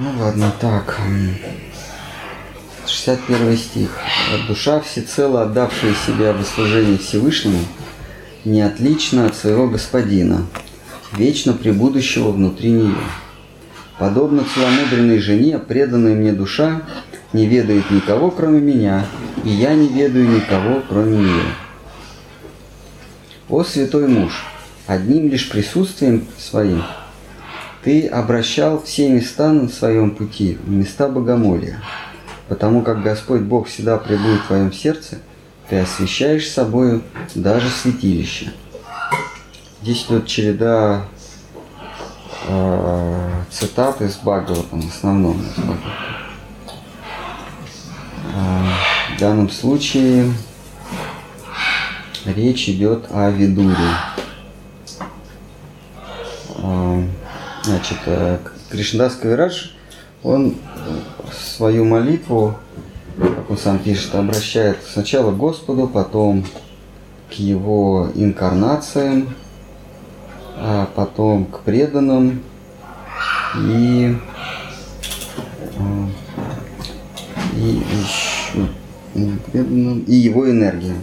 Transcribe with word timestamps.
Ну 0.00 0.12
ладно, 0.16 0.54
так. 0.60 1.00
61 2.86 3.56
стих. 3.56 3.90
«Душа, 4.46 4.78
всецело 4.78 5.42
отдавшая 5.42 5.92
себя 6.06 6.32
в 6.32 6.44
служение 6.44 6.98
Всевышнему, 6.98 7.58
не 8.44 8.62
отлична 8.62 9.26
от 9.26 9.34
своего 9.34 9.66
Господина, 9.66 10.46
вечно 11.16 11.52
пребудущего 11.52 12.30
внутри 12.30 12.70
нее. 12.70 12.94
Подобно 13.98 14.44
целомудренной 14.54 15.18
жене, 15.18 15.58
преданная 15.58 16.14
мне 16.14 16.32
душа, 16.32 16.82
не 17.32 17.48
ведает 17.48 17.90
никого, 17.90 18.30
кроме 18.30 18.60
меня, 18.60 19.04
и 19.42 19.48
я 19.48 19.74
не 19.74 19.88
ведаю 19.88 20.28
никого, 20.28 20.80
кроме 20.88 21.16
нее. 21.16 21.42
О 23.48 23.64
святой 23.64 24.06
муж, 24.06 24.44
одним 24.86 25.28
лишь 25.28 25.48
присутствием 25.48 26.24
своим 26.38 26.84
ты 27.88 28.06
обращал 28.06 28.82
все 28.82 29.08
места 29.08 29.50
на 29.50 29.66
своем 29.66 30.10
пути, 30.10 30.58
в 30.62 30.68
места 30.68 31.08
богомолия. 31.08 31.80
Потому 32.46 32.82
как 32.82 33.02
Господь 33.02 33.40
Бог 33.40 33.66
всегда 33.66 33.96
пребудет 33.96 34.42
в 34.42 34.46
твоем 34.48 34.74
сердце, 34.74 35.20
ты 35.70 35.78
освящаешь 35.78 36.50
собою 36.50 37.02
даже 37.34 37.70
святилище. 37.70 38.52
Здесь 39.80 40.04
идет 40.04 40.26
череда 40.26 41.06
э, 42.46 43.30
цитат 43.50 44.02
из 44.02 44.16
Бхагаватам, 44.16 44.82
в 44.82 44.94
основном. 44.94 45.42
Э, 48.34 49.16
в 49.16 49.18
данном 49.18 49.48
случае 49.48 50.30
речь 52.26 52.68
идет 52.68 53.06
о 53.10 53.30
Видуре. 53.30 53.76
Э, 56.58 57.02
значит, 57.68 57.98
э, 58.06 58.38
Кришнадас 58.70 59.14
Кавирадж, 59.16 59.68
он 60.22 60.54
свою 61.30 61.84
молитву, 61.84 62.54
как 63.18 63.50
он 63.50 63.58
сам 63.58 63.78
пишет, 63.78 64.14
обращает 64.14 64.78
сначала 64.90 65.32
к 65.32 65.36
Господу, 65.36 65.86
потом 65.86 66.44
к 67.28 67.34
его 67.34 68.10
инкарнациям, 68.14 69.34
а 70.56 70.88
потом 70.94 71.44
к 71.44 71.60
преданным 71.60 72.42
и, 73.56 74.16
э, 75.76 76.06
и 77.54 77.82
еще 78.00 78.68
преданным, 79.52 80.00
и 80.00 80.14
его 80.14 80.50
энергии. 80.50 80.94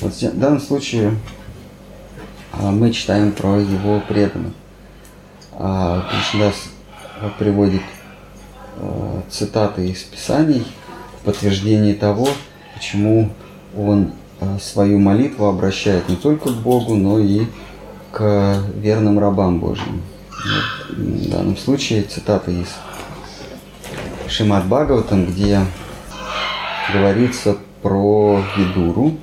Вот 0.00 0.12
в 0.12 0.38
данном 0.38 0.60
случае 0.60 1.14
а, 2.52 2.72
мы 2.72 2.90
читаем 2.92 3.30
про 3.30 3.60
его 3.60 4.00
преданных. 4.08 4.52
Кришнадас 5.58 6.70
приводит 7.38 7.82
Э, 8.80 9.22
цитаты 9.28 9.88
из 9.88 10.04
Писаний 10.04 10.64
в 11.20 11.24
подтверждение 11.24 11.94
того, 11.94 12.28
почему 12.74 13.30
он 13.76 14.12
э, 14.40 14.58
свою 14.60 15.00
молитву 15.00 15.46
обращает 15.46 16.08
не 16.08 16.14
только 16.14 16.50
к 16.50 16.56
Богу, 16.58 16.94
но 16.94 17.18
и 17.18 17.46
к 18.12 18.62
верным 18.76 19.18
рабам 19.18 19.58
Божьим. 19.58 20.02
Вот, 20.30 20.96
в 20.96 21.30
данном 21.30 21.56
случае 21.56 22.04
цитата 22.04 22.52
из 22.52 22.68
Шимат 24.28 24.66
Бхагаватам, 24.66 25.26
где 25.26 25.60
говорится 26.92 27.56
про 27.82 28.40
Видуру. 28.56 29.16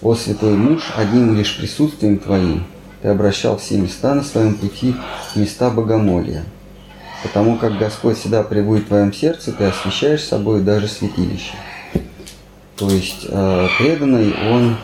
«О 0.00 0.14
святой 0.14 0.56
муж, 0.56 0.90
одним 0.96 1.36
лишь 1.36 1.58
присутствием 1.58 2.18
твоим 2.18 2.64
ты 3.02 3.08
обращал 3.08 3.58
все 3.58 3.76
места 3.78 4.14
на 4.14 4.22
своем 4.22 4.54
пути, 4.54 4.94
места 5.34 5.70
богомолия, 5.70 6.44
Потому 7.22 7.56
как 7.56 7.78
Господь 7.78 8.18
всегда 8.18 8.42
пребудет 8.42 8.84
в 8.84 8.88
твоем 8.88 9.12
сердце, 9.12 9.52
ты 9.52 9.64
освящаешь 9.64 10.24
собой 10.24 10.60
даже 10.60 10.88
святилище. 10.88 11.54
То 12.76 12.90
есть 12.90 13.26
э, 13.28 13.68
преданный, 13.78 14.34
он 14.50 14.76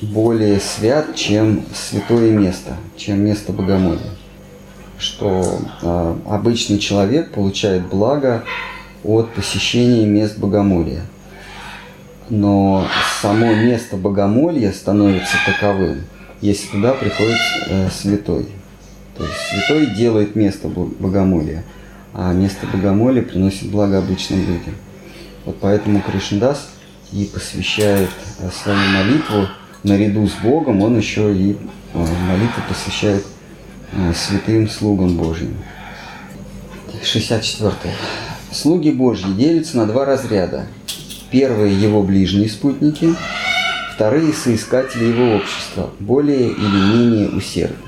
более 0.00 0.60
свят, 0.60 1.16
чем 1.16 1.64
святое 1.74 2.30
место, 2.30 2.76
чем 2.96 3.20
место 3.24 3.52
богомолия. 3.52 4.12
Что 4.98 5.58
э, 5.82 6.16
обычный 6.28 6.78
человек 6.78 7.32
получает 7.32 7.86
благо 7.86 8.44
от 9.02 9.32
посещения 9.32 10.06
мест 10.06 10.38
богомолия. 10.38 11.02
Но 12.28 12.86
само 13.20 13.52
место 13.54 13.96
богомолья 13.96 14.70
становится 14.72 15.36
таковым, 15.44 16.04
если 16.40 16.68
туда 16.68 16.92
приходит 16.92 17.38
э, 17.68 17.88
святой. 17.90 18.46
То 19.16 19.24
есть 19.24 19.36
святой 19.50 19.94
делает 19.94 20.36
место 20.36 20.68
богомолия, 20.68 21.64
а 22.12 22.32
место 22.32 22.66
богомолия 22.66 23.22
приносит 23.22 23.70
благо 23.70 23.98
обычным 23.98 24.40
людям. 24.40 24.74
Вот 25.44 25.58
поэтому 25.60 26.00
Кришндас 26.00 26.68
и 27.12 27.24
посвящает 27.24 28.10
э, 28.40 28.50
свою 28.50 28.78
молитву 28.78 29.48
наряду 29.82 30.26
с 30.26 30.32
Богом, 30.42 30.82
он 30.82 30.98
еще 30.98 31.34
и 31.34 31.56
э, 31.94 31.98
молитву 31.98 32.62
посвящает 32.68 33.24
э, 33.92 34.12
святым 34.14 34.68
слугам 34.68 35.16
Божьим. 35.16 35.56
64. 37.02 37.72
Слуги 38.52 38.90
Божьи 38.90 39.32
делятся 39.32 39.76
на 39.76 39.86
два 39.86 40.04
разряда. 40.04 40.66
Первые– 41.30 41.80
его 41.80 42.02
ближние 42.02 42.48
спутники, 42.48 43.14
вторые– 43.96 44.32
соискатели 44.34 45.04
его 45.04 45.36
общества, 45.36 45.88
более 46.00 46.50
или 46.50 46.96
менее 46.96 47.30
усердные. 47.30 47.78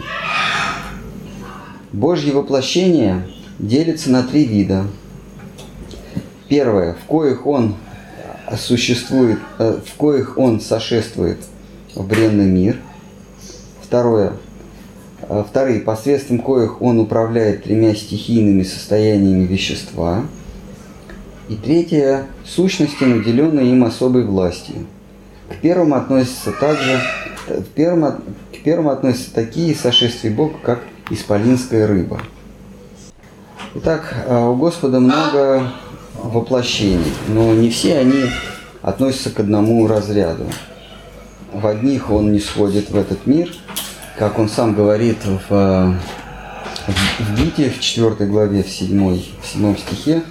Божье 1.92 2.32
воплощение 2.32 3.28
делится 3.58 4.10
на 4.10 4.22
три 4.22 4.44
вида. 4.44 4.86
Первое, 6.48 6.94
в 6.94 7.04
коих 7.04 7.46
он 7.46 7.74
существует, 8.56 9.38
э, 9.58 9.80
в 9.84 9.98
коих 9.98 10.38
он 10.38 10.62
сошествует 10.62 11.40
в 11.94 12.06
бренный 12.06 12.46
мир. 12.46 12.78
Второе, 13.82 14.32
э, 15.28 15.44
вторые, 15.46 15.80
посредством 15.80 16.38
коих 16.38 16.80
он 16.80 17.00
управляет 17.00 17.64
тремя 17.64 17.94
стихийными 17.94 18.62
состояниями 18.62 19.44
вещества. 19.44 20.24
И 21.50 21.54
третье, 21.54 22.28
сущности, 22.46 23.04
наделенные 23.04 23.72
им 23.72 23.84
особой 23.84 24.24
властью. 24.24 24.86
К 25.48 25.56
первому 25.60 25.94
относятся 25.96 26.52
также, 26.52 27.00
к 27.46 27.66
первому, 27.74 28.20
к 28.52 28.62
первому 28.62 28.90
относятся 28.90 29.34
такие 29.34 29.74
сошествия 29.74 30.30
Бога, 30.30 30.54
как 30.62 30.80
исполинская 31.10 31.86
рыба. 31.86 32.20
Итак, 33.74 34.14
э, 34.26 34.46
у 34.46 34.54
Господа 34.56 35.00
много 35.00 35.70
воплощений, 36.14 37.12
но 37.28 37.54
не 37.54 37.70
все 37.70 37.98
они 37.98 38.24
относятся 38.82 39.30
к 39.30 39.40
одному 39.40 39.86
разряду. 39.86 40.46
В 41.52 41.66
одних 41.66 42.10
он 42.10 42.32
не 42.32 42.40
сходит 42.40 42.90
в 42.90 42.96
этот 42.96 43.26
мир, 43.26 43.50
как 44.18 44.38
он 44.38 44.48
сам 44.48 44.74
говорит 44.74 45.18
в, 45.24 45.42
э, 45.50 45.94
в 47.18 47.36
Гите, 47.36 47.70
в 47.70 47.80
4 47.80 48.26
главе, 48.26 48.62
в 48.62 48.68
7, 48.68 49.22
в 49.40 49.46
7 49.46 49.76
стихе, 49.76 50.22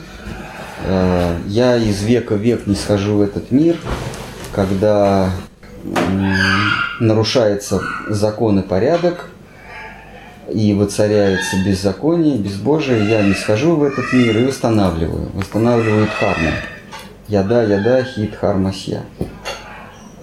«Э, 0.86 1.38
«Я 1.48 1.76
из 1.78 2.04
века 2.04 2.36
в 2.36 2.42
век 2.42 2.68
не 2.68 2.76
схожу 2.76 3.18
в 3.18 3.22
этот 3.22 3.52
мир, 3.52 3.78
когда 4.58 5.30
нарушается 7.00 7.80
закон 8.08 8.60
и 8.60 8.64
порядок, 8.64 9.30
и 10.52 10.74
воцаряется 10.74 11.58
беззаконие, 11.64 12.40
безбожие, 12.40 13.08
я 13.08 13.22
не 13.22 13.36
схожу 13.36 13.76
в 13.76 13.84
этот 13.84 14.12
мир 14.14 14.36
и 14.36 14.46
восстанавливаю, 14.46 15.30
восстанавливаю 15.36 16.08
дхарму. 16.08 16.50
Яда, 17.28 17.68
яда, 17.68 18.04
хит, 18.04 18.36
хармасья. 18.36 19.04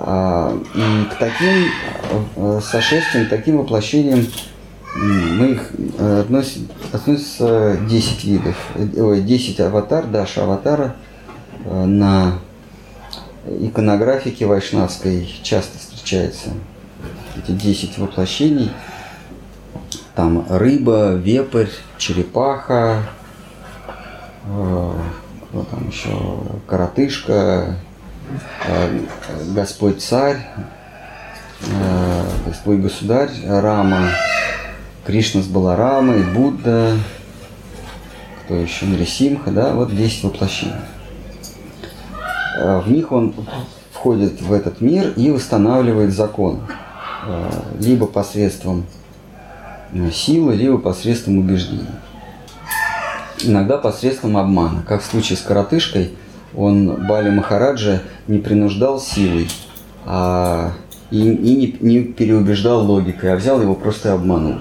А, 0.00 0.53
и 0.75 1.15
к 1.15 1.17
таким 1.17 1.69
э, 2.34 2.61
сошествиям, 2.61 3.28
таким 3.28 3.59
воплощениям 3.59 4.27
мы 4.97 5.53
их 5.53 5.71
э, 5.97 6.21
относим, 6.23 6.69
относится 6.93 7.77
10 7.89 8.25
видов, 8.25 8.56
ой, 8.97 9.20
10 9.20 9.61
аватар, 9.61 10.06
Даша 10.06 10.43
аватара 10.43 10.97
э, 11.64 11.85
на 11.85 12.41
иконографике 13.46 14.46
вайшнавской 14.46 15.29
часто 15.43 15.79
встречается. 15.79 16.50
Эти 17.37 17.52
10 17.52 17.99
воплощений– 17.99 18.70
там 20.14 20.46
рыба, 20.49 21.14
вепрь, 21.14 21.69
черепаха, 21.99 23.02
э, 24.46 24.93
там 25.52 25.88
еще, 25.88 26.38
коротышка, 26.69 27.76
э, 28.67 29.00
Господь 29.55 30.02
царь, 30.02 30.38
э, 31.67 32.25
Господь 32.46 32.79
государь, 32.79 33.31
Рама, 33.44 34.11
Кришна 35.05 35.43
с 35.43 35.46
Баларамой, 35.46 36.23
Будда, 36.23 36.96
кто 38.44 38.55
еще, 38.55 38.87
Нарисимха, 38.87 39.50
да, 39.50 39.75
вот 39.75 39.94
10 39.94 40.25
воплощений. 40.25 40.75
Э, 42.56 42.81
в 42.81 42.91
них 42.91 43.12
он 43.12 43.35
входит 43.93 44.41
в 44.41 44.53
этот 44.53 44.81
мир 44.81 45.12
и 45.17 45.31
устанавливает 45.31 46.12
закон, 46.12 46.61
э, 47.27 47.51
либо 47.81 48.06
посредством 48.06 48.85
силы, 50.12 50.55
либо 50.55 50.79
посредством 50.79 51.39
убеждений. 51.39 51.87
иногда 53.43 53.77
посредством 53.77 54.37
обмана. 54.37 54.83
Как 54.89 55.03
в 55.03 55.05
случае 55.05 55.37
с 55.37 55.43
коротышкой, 55.43 56.12
он 56.56 57.06
Бали 57.06 57.31
Махараджа 57.31 58.01
не 58.27 58.39
принуждал 58.39 59.01
силой, 59.01 59.49
а 60.06 60.73
и, 61.11 61.31
и 61.31 61.56
не, 61.56 61.77
не 61.81 62.05
переубеждал 62.05 62.85
логикой, 62.85 63.33
а 63.33 63.37
взял 63.37 63.61
его 63.61 63.75
просто 63.75 64.09
и 64.09 64.12
обманул. 64.12 64.56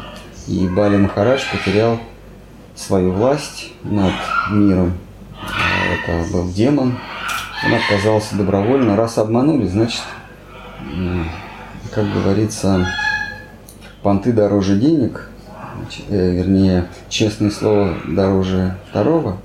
И 0.47 0.67
Бали 0.67 0.97
Махарадж 0.97 1.41
потерял 1.51 1.97
свою 2.75 3.11
власть 3.13 3.71
над 3.83 4.13
миром. 4.51 4.93
Это 5.93 6.31
был 6.31 6.51
демон. 6.51 6.97
Он 7.65 7.73
отказался 7.73 8.35
добровольно. 8.35 8.95
Раз 8.95 9.17
обманули, 9.17 9.65
значит, 9.67 10.01
как 11.91 12.11
говорится, 12.11 12.87
понты 14.01 14.33
дороже 14.33 14.75
денег, 14.75 15.29
э, 16.09 16.31
вернее, 16.31 16.87
честное 17.09 17.51
слово 17.51 17.95
дороже 18.05 18.75
второго. 18.89 19.37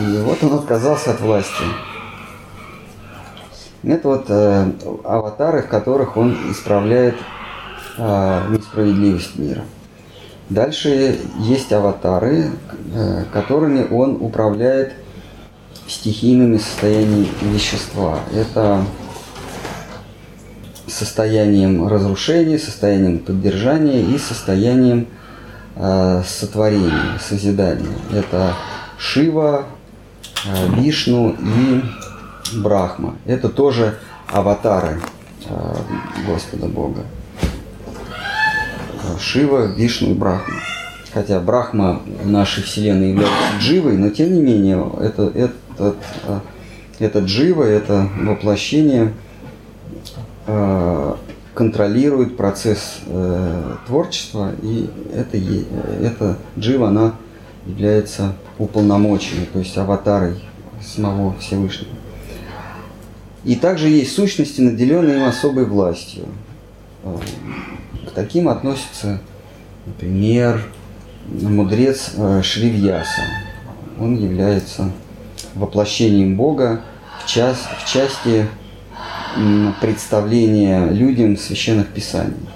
И 0.00 0.18
вот 0.18 0.42
он 0.44 0.54
отказался 0.54 1.10
от 1.10 1.20
власти. 1.20 1.64
Это 3.82 4.08
вот 4.08 4.26
э, 4.28 4.72
аватары, 5.04 5.62
в 5.62 5.68
которых 5.68 6.16
он 6.16 6.36
исправляет 6.50 7.16
э, 7.96 8.42
несправедливость 8.50 9.36
мира. 9.38 9.62
Дальше 10.50 11.18
есть 11.38 11.72
аватары, 11.72 12.50
э, 12.94 13.24
которыми 13.32 13.86
он 13.90 14.18
управляет 14.20 14.94
стихийными 15.88 16.58
состояниями 16.58 17.28
вещества. 17.42 18.20
Это 18.32 18.84
состоянием 20.86 21.86
разрушения, 21.86 22.58
состоянием 22.58 23.18
поддержания 23.18 24.02
и 24.02 24.18
состоянием 24.18 25.06
э, 25.76 26.22
сотворения, 26.26 27.18
созидания. 27.20 27.88
Это 28.12 28.54
Шива, 28.98 29.66
э, 30.46 30.68
Вишну 30.76 31.36
и 31.38 31.82
Брахма. 32.58 33.16
Это 33.26 33.48
тоже 33.48 33.98
аватары 34.28 35.00
э, 35.48 35.74
Господа 36.26 36.66
Бога. 36.66 37.04
Шива, 39.18 39.66
Вишну 39.66 40.10
и 40.10 40.14
Брахма. 40.14 40.60
Хотя 41.12 41.40
Брахма 41.40 42.02
в 42.22 42.28
нашей 42.28 42.62
Вселенной 42.62 43.10
является 43.10 43.58
дживой, 43.58 43.96
но 43.96 44.10
тем 44.10 44.34
не 44.34 44.40
менее 44.40 44.90
это, 45.00 45.32
это, 45.34 45.54
э, 45.78 46.40
это 46.98 47.20
джива, 47.20 47.62
это 47.62 48.08
воплощение 48.20 49.12
э, 50.46 51.14
контролирует 51.54 52.36
процесс 52.36 52.98
э, 53.06 53.74
творчества, 53.86 54.52
и 54.62 54.88
это, 55.14 55.38
это 56.02 56.38
джива, 56.58 56.88
она 56.88 57.14
является 57.66 58.34
уполномоченной, 58.58 59.46
то 59.46 59.58
есть 59.58 59.76
аватарой 59.76 60.36
самого 60.80 61.34
Всевышнего. 61.38 61.94
И 63.44 63.56
также 63.56 63.88
есть 63.88 64.14
сущности, 64.14 64.60
наделенные 64.60 65.16
им 65.16 65.24
особой 65.24 65.64
властью. 65.64 66.24
К 67.02 68.10
таким 68.14 68.48
относится, 68.48 69.20
например, 69.86 70.64
мудрец 71.26 72.12
Шривьяса. 72.42 73.22
Он 73.98 74.16
является 74.16 74.90
воплощением 75.58 76.36
Бога 76.36 76.80
в, 77.22 77.26
час, 77.26 77.68
в 77.78 77.90
части 77.90 78.48
представления 79.80 80.88
людям 80.90 81.36
священных 81.36 81.88
писаний 81.88 82.48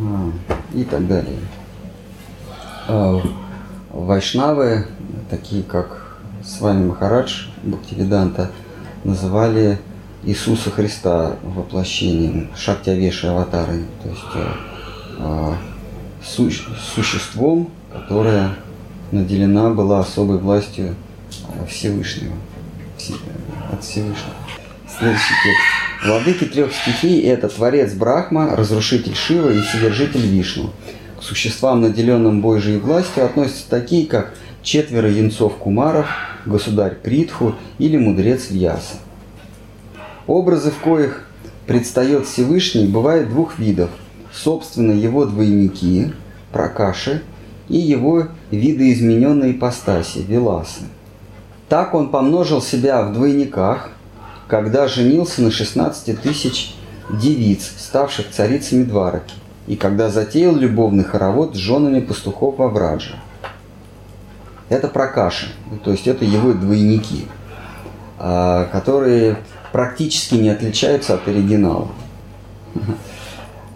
а, 0.00 0.30
и 0.72 0.84
так 0.84 1.06
далее. 1.06 1.38
А, 2.88 3.20
вайшнавы, 3.90 4.86
такие 5.30 5.62
как 5.62 6.18
с 6.44 6.60
вами 6.60 6.86
Махарадж 6.86 7.46
Бхактивиданта, 7.62 8.50
называли 9.02 9.78
Иисуса 10.22 10.70
Христа 10.70 11.36
воплощением 11.42 12.50
Шактявеши 12.56 13.26
аватары, 13.26 13.84
то 14.02 14.08
есть 14.08 14.22
э, 15.18 15.52
су 16.22 16.50
существом, 16.94 17.68
которое 17.92 18.54
наделена 19.12 19.70
была 19.70 20.00
особой 20.00 20.38
властью 20.38 20.94
Всевышнего, 21.68 22.34
от 23.72 23.82
Всевышнего. 23.82 24.34
Следующий 24.98 25.34
текст. 25.42 26.06
Владыки 26.06 26.44
трех 26.44 26.72
стихий– 26.74 27.20
это 27.22 27.48
Творец 27.48 27.94
Брахма, 27.94 28.54
Разрушитель 28.54 29.14
Шива 29.14 29.50
и 29.50 29.60
Вседержитель 29.60 30.26
Вишну. 30.26 30.70
К 31.18 31.22
существам, 31.22 31.80
наделенным 31.80 32.40
Божьей 32.42 32.78
властью, 32.78 33.24
относятся 33.24 33.68
такие, 33.70 34.06
как 34.06 34.34
четверо 34.62 35.10
янцов 35.10 35.56
Кумаров, 35.56 36.06
государь 36.44 36.94
Притху 36.94 37.54
или 37.78 37.96
мудрец 37.96 38.50
Вьяса. 38.50 38.96
Образы, 40.26 40.70
в 40.70 40.78
коих 40.78 41.26
предстает 41.66 42.26
Всевышний, 42.26 42.86
бывают 42.86 43.30
двух 43.30 43.58
видов. 43.58 43.90
Собственно, 44.32 44.92
его 44.92 45.24
двойники, 45.24 46.12
пракаши, 46.52 47.22
и 47.68 47.78
его 47.78 48.28
видоизмененные 48.50 49.52
ипостаси, 49.52 50.18
веласы. 50.18 50.82
Так 51.68 51.94
он 51.94 52.10
помножил 52.10 52.60
себя 52.60 53.02
в 53.02 53.12
двойниках, 53.12 53.90
когда 54.48 54.86
женился 54.86 55.42
на 55.42 55.50
16 55.50 56.20
тысяч 56.20 56.74
девиц, 57.10 57.70
ставших 57.78 58.30
царицами 58.30 58.84
Двараки, 58.84 59.34
и 59.66 59.76
когда 59.76 60.10
затеял 60.10 60.54
любовный 60.54 61.04
хоровод 61.04 61.54
с 61.54 61.58
женами 61.58 62.00
пастухов 62.00 62.58
во 62.58 62.68
Врадже. 62.68 63.16
Это 64.68 64.88
пракаши, 64.88 65.48
то 65.84 65.90
есть 65.90 66.06
это 66.06 66.24
его 66.24 66.52
двойники, 66.52 67.26
а, 68.18 68.64
которые 68.72 69.36
практически 69.72 70.36
не 70.36 70.48
отличаются 70.48 71.14
от 71.14 71.28
оригинала. 71.28 71.88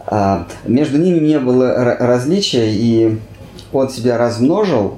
А, 0.07 0.47
между 0.65 0.99
ними 0.99 1.19
не 1.19 1.39
было 1.39 1.75
различия, 1.75 2.73
и 2.73 3.21
он 3.73 3.91
себя 3.91 4.17
размножил, 4.17 4.97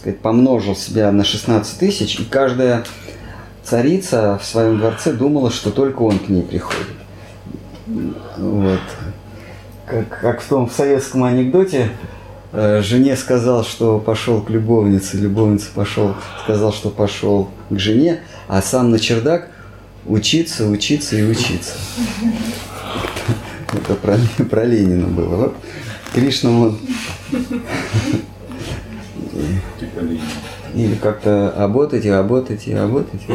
сказать, 0.00 0.20
помножил 0.20 0.74
себя 0.74 1.12
на 1.12 1.24
16 1.24 1.78
тысяч, 1.78 2.18
и 2.18 2.24
каждая 2.24 2.84
царица 3.62 4.38
в 4.40 4.46
своем 4.46 4.78
дворце 4.78 5.12
думала, 5.12 5.50
что 5.50 5.70
только 5.70 6.02
он 6.02 6.18
к 6.18 6.28
ней 6.28 6.42
приходит. 6.42 6.88
Вот. 8.36 8.80
Как, 9.86 10.20
как 10.20 10.40
в 10.40 10.48
том 10.48 10.70
советском 10.70 11.24
анекдоте, 11.24 11.90
э, 12.52 12.80
жене 12.82 13.16
сказал, 13.16 13.64
что 13.64 13.98
пошел 13.98 14.40
к 14.40 14.50
любовнице, 14.50 15.16
любовница 15.16 15.66
пошел, 15.74 16.14
сказал, 16.44 16.72
что 16.72 16.90
пошел 16.90 17.50
к 17.68 17.78
жене, 17.78 18.20
а 18.48 18.62
сам 18.62 18.90
на 18.90 18.98
чердак– 18.98 19.48
учиться, 20.06 20.66
учиться 20.66 21.16
и 21.16 21.22
учиться. 21.22 21.74
Это 23.72 23.94
про, 23.94 24.18
про 24.44 24.64
Ленина 24.64 25.06
было. 25.06 25.36
Вот 25.36 25.56
Кришна 26.12 26.50
он... 26.50 26.78
Или 30.74 30.94
как-то 30.94 31.54
работайте, 31.56 32.12
работайте, 32.12 32.76
работайте. 32.76 33.26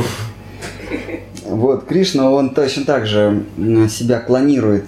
Вот, 1.45 1.85
Кришна, 1.85 2.31
он 2.31 2.53
точно 2.53 2.85
так 2.85 3.05
же 3.05 3.45
себя 3.89 4.19
клонирует, 4.19 4.85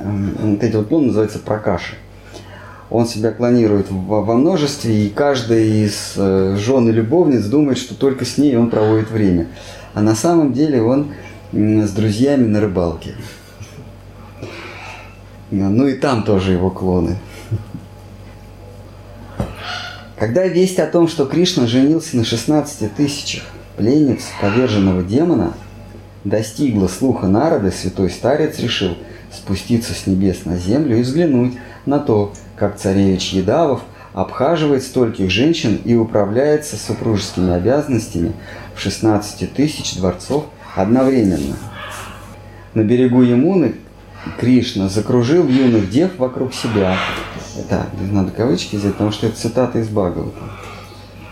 вот 0.00 0.62
эти 0.62 0.76
вот, 0.76 0.90
ну, 0.90 1.00
называется 1.00 1.38
прокаши. 1.38 1.96
Он 2.90 3.06
себя 3.06 3.32
клонирует 3.32 3.90
во, 3.90 4.22
во 4.22 4.34
множестве, 4.34 5.06
и 5.06 5.10
каждый 5.10 5.84
из 5.84 6.14
э, 6.16 6.56
жен 6.58 6.88
и 6.88 6.92
любовниц 6.92 7.44
думает, 7.44 7.76
что 7.76 7.94
только 7.94 8.24
с 8.24 8.38
ней 8.38 8.56
он 8.56 8.70
проводит 8.70 9.10
время. 9.10 9.48
А 9.92 10.00
на 10.00 10.14
самом 10.14 10.54
деле 10.54 10.82
он 10.82 11.08
с 11.52 11.90
друзьями 11.90 12.46
на 12.46 12.60
рыбалке. 12.62 13.14
Ну 15.50 15.86
и 15.86 15.94
там 15.94 16.22
тоже 16.22 16.52
его 16.52 16.70
клоны. 16.70 17.16
Когда 20.18 20.48
весть 20.48 20.80
о 20.80 20.86
том, 20.86 21.06
что 21.06 21.26
Кришна 21.26 21.68
женился 21.68 22.16
на 22.16 22.24
16 22.24 22.92
тысячах 22.96 23.44
пленниц 23.76 24.22
поверженного 24.40 25.04
демона, 25.04 25.54
достигла 26.24 26.88
слуха 26.88 27.28
народа, 27.28 27.70
святой 27.70 28.10
старец 28.10 28.58
решил 28.58 28.96
спуститься 29.32 29.94
с 29.94 30.08
небес 30.08 30.44
на 30.44 30.56
землю 30.56 30.98
и 30.98 31.02
взглянуть 31.02 31.54
на 31.86 32.00
то, 32.00 32.32
как 32.56 32.76
царевич 32.76 33.32
Едавов 33.32 33.82
обхаживает 34.12 34.82
стольких 34.82 35.30
женщин 35.30 35.80
и 35.84 35.94
управляется 35.94 36.76
супружескими 36.76 37.52
обязанностями 37.52 38.32
в 38.74 38.80
16 38.80 39.54
тысяч 39.54 39.96
дворцов 39.96 40.46
одновременно. 40.74 41.56
На 42.74 42.82
берегу 42.82 43.22
Ямуны 43.22 43.76
Кришна 44.40 44.88
закружил 44.88 45.46
юных 45.46 45.88
дев 45.90 46.18
вокруг 46.18 46.52
себя. 46.52 46.96
Да, 47.68 47.86
надо 48.12 48.30
кавычки 48.30 48.76
взять, 48.76 48.92
потому 48.92 49.10
что 49.10 49.26
это 49.26 49.36
цитата 49.36 49.78
из 49.78 49.88
Бхагавата. 49.88 50.38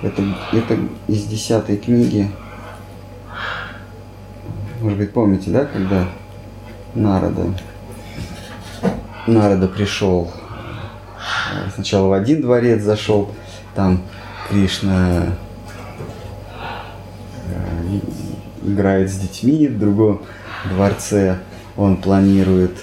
Это, 0.02 0.23
это 0.52 0.78
из 1.09 1.25
десятой 1.25 1.76
книги. 1.76 2.30
Может 4.80 4.99
быть, 4.99 5.12
помните, 5.12 5.50
да, 5.50 5.64
когда 5.64 6.06
Народа, 6.95 7.54
Народа 9.26 9.68
пришел 9.68 10.30
сначала 11.75 12.09
в 12.09 12.12
один 12.12 12.40
дворец 12.40 12.83
зашел, 12.83 13.30
там 13.75 14.02
Кришна 14.49 15.26
э, 17.49 17.99
играет 18.64 19.11
с 19.11 19.16
детьми, 19.16 19.68
в 19.68 19.78
другом 19.78 20.23
дворце 20.64 21.38
он 21.76 21.97
планирует 21.97 22.76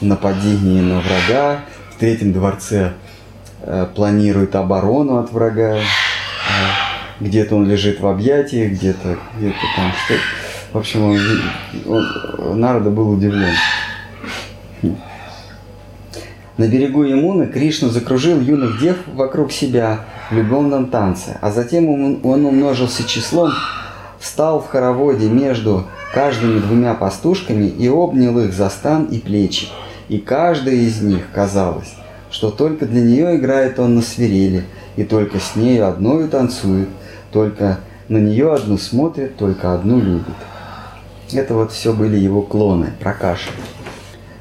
нападение 0.00 0.82
на 0.82 1.00
врага, 1.00 1.60
в 1.98 2.00
третьем 2.00 2.32
дворце 2.32 2.92
э, 3.62 3.84
планирует 3.92 4.54
оборону 4.54 5.18
от 5.18 5.32
врага, 5.32 5.78
э, 5.78 5.82
где-то 7.18 7.56
он 7.56 7.68
лежит 7.68 7.98
в 7.98 8.06
объятиях, 8.06 8.70
где-то 8.70 9.18
где 9.36 9.52
там 9.74 9.90
что 10.04 10.14
В 10.72 10.78
общем, 10.78 11.02
он, 11.02 11.18
он, 11.88 12.60
Нарада 12.60 12.90
был 12.90 13.10
удивлен. 13.10 13.52
На 16.56 16.68
берегу 16.68 17.02
Ямуны 17.02 17.48
Кришна 17.48 17.88
закружил 17.88 18.40
юных 18.40 18.78
дев 18.78 18.98
вокруг 19.08 19.50
себя 19.50 20.04
в 20.30 20.36
любовном 20.36 20.90
танце, 20.90 21.36
а 21.40 21.50
затем 21.50 21.88
он 22.24 22.46
умножился 22.46 23.02
числом, 23.08 23.50
встал 24.20 24.60
в 24.60 24.68
хороводе 24.68 25.28
между 25.28 25.84
каждыми 26.14 26.60
двумя 26.60 26.94
пастушками 26.94 27.66
и 27.66 27.88
обнял 27.88 28.38
их 28.38 28.52
за 28.52 28.70
стан 28.70 29.06
и 29.06 29.18
плечи. 29.18 29.66
И 30.08 30.18
каждая 30.18 30.74
из 30.74 31.00
них 31.02 31.24
казалось, 31.32 31.94
что 32.30 32.50
только 32.50 32.86
для 32.86 33.02
нее 33.02 33.36
играет 33.36 33.78
он 33.78 33.96
на 33.96 34.02
свирели, 34.02 34.64
и 34.96 35.04
только 35.04 35.38
с 35.38 35.54
нею 35.56 35.88
одною 35.88 36.28
танцует, 36.28 36.88
только 37.30 37.80
на 38.08 38.18
нее 38.18 38.54
одну 38.54 38.78
смотрит, 38.78 39.36
только 39.36 39.74
одну 39.74 40.00
любит. 40.00 40.34
Это 41.32 41.54
вот 41.54 41.72
все 41.72 41.92
были 41.92 42.16
его 42.16 42.42
клоны, 42.42 42.92
прокаши. 43.00 43.50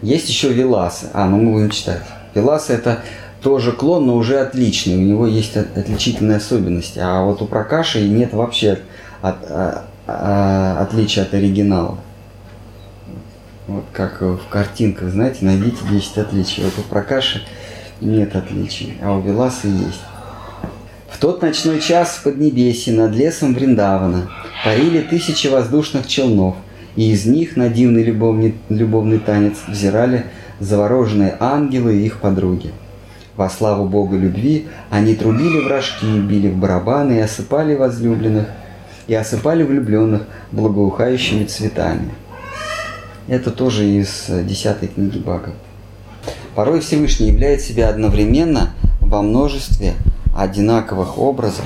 Есть 0.02 0.30
еще 0.30 0.54
Веласы. 0.54 1.10
А, 1.14 1.28
ну 1.28 1.38
мы 1.38 1.54
будем 1.54 1.70
читать. 1.70 2.02
Веласы 2.34 2.74
это 2.74 3.02
тоже 3.42 3.72
клон, 3.72 4.08
но 4.08 4.16
уже 4.16 4.40
отличный. 4.40 4.96
У 4.96 5.02
него 5.02 5.28
есть 5.28 5.58
отличительные 5.58 6.38
особенности. 6.38 7.00
А 7.00 7.24
вот 7.24 7.42
у 7.42 7.46
Пракаши 7.46 8.08
нет 8.08 8.34
вообще 8.34 8.80
от, 9.22 9.44
от, 9.52 9.84
от, 10.06 10.82
отличия 10.82 11.24
от 11.24 11.34
оригинала. 11.34 11.98
Вот 13.68 13.84
как 13.92 14.22
в 14.22 14.48
картинках, 14.50 15.10
знаете, 15.10 15.40
найдите 15.42 15.80
10 15.92 16.18
отличий. 16.20 16.64
Вот 16.64 16.74
у 16.80 16.82
Пракаши 16.84 17.44
нет 18.00 18.34
отличий, 18.34 18.98
а 19.04 19.12
у 19.18 19.22
Веласы 19.22 19.68
есть. 19.68 20.02
В 21.10 21.20
тот 21.20 21.42
ночной 21.42 21.82
час 21.82 22.16
в 22.16 22.24
Поднебесье 22.24 22.94
над 22.94 23.14
лесом 23.14 23.54
Вриндавана 23.54 24.30
парили 24.64 25.02
тысячи 25.02 25.48
воздушных 25.48 26.08
челнов, 26.08 26.56
и 26.96 27.12
из 27.12 27.26
них 27.26 27.58
на 27.58 27.68
дивный 27.68 28.04
любовный, 28.04 28.56
любовный 28.70 29.20
танец 29.20 29.58
взирали 29.68 30.28
завороженные 30.62 31.36
ангелы 31.38 31.98
и 31.98 32.06
их 32.06 32.22
подруги. 32.22 32.72
Во 33.36 33.50
славу 33.50 33.86
Бога 33.86 34.16
любви 34.16 34.68
они 34.90 35.14
трубили 35.14 35.60
в 35.60 35.68
рожки, 35.68 36.06
били 36.06 36.48
в 36.48 36.56
барабаны 36.56 37.18
и 37.18 37.20
осыпали 37.20 37.76
возлюбленных, 37.76 38.48
и 39.08 39.14
осыпали 39.14 39.64
влюбленных 39.64 40.22
благоухающими 40.54 41.44
цветами– 41.44 42.12
это 43.28 43.52
тоже 43.52 43.86
из 43.86 44.26
э, 44.30 44.44
десятой 44.44 44.88
книги 44.88 45.18
Бага. 45.18 45.54
Порой 46.56 46.80
Всевышний 46.80 47.28
являет 47.28 47.62
себя 47.62 47.90
одновременно 47.90 48.74
во 49.02 49.22
множестве 49.22 49.94
одинаковых 50.36 51.18
образов. 51.18 51.66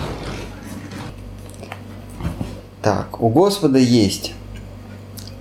Так, 2.82 3.22
у 3.22 3.30
Господа 3.30 3.78
есть 3.78 4.34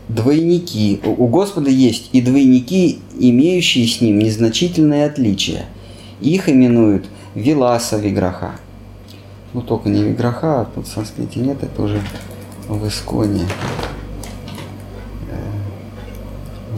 двойники, 0.09 1.01
у 1.05 1.27
Господа 1.27 1.71
есть 1.71 2.11
и 2.13 2.21
двойники, 2.21 3.01
имеющие 3.19 3.87
с 3.87 4.01
ним 4.01 4.19
незначительные 4.19 5.07
отличия. 5.07 5.65
Их 6.21 6.49
именуют 6.49 7.07
Виласа 7.35 7.97
Виграха. 7.97 8.53
Ну, 9.53 9.63
только 9.63 9.89
не 9.89 10.03
Виграха, 10.03 10.61
а 10.61 10.65
тут 10.65 10.87
в 10.87 10.93
санскрите 10.93 11.41
нет, 11.41 11.63
это 11.63 11.83
уже 11.83 12.03
в 12.69 12.87
Исконе. 12.87 13.47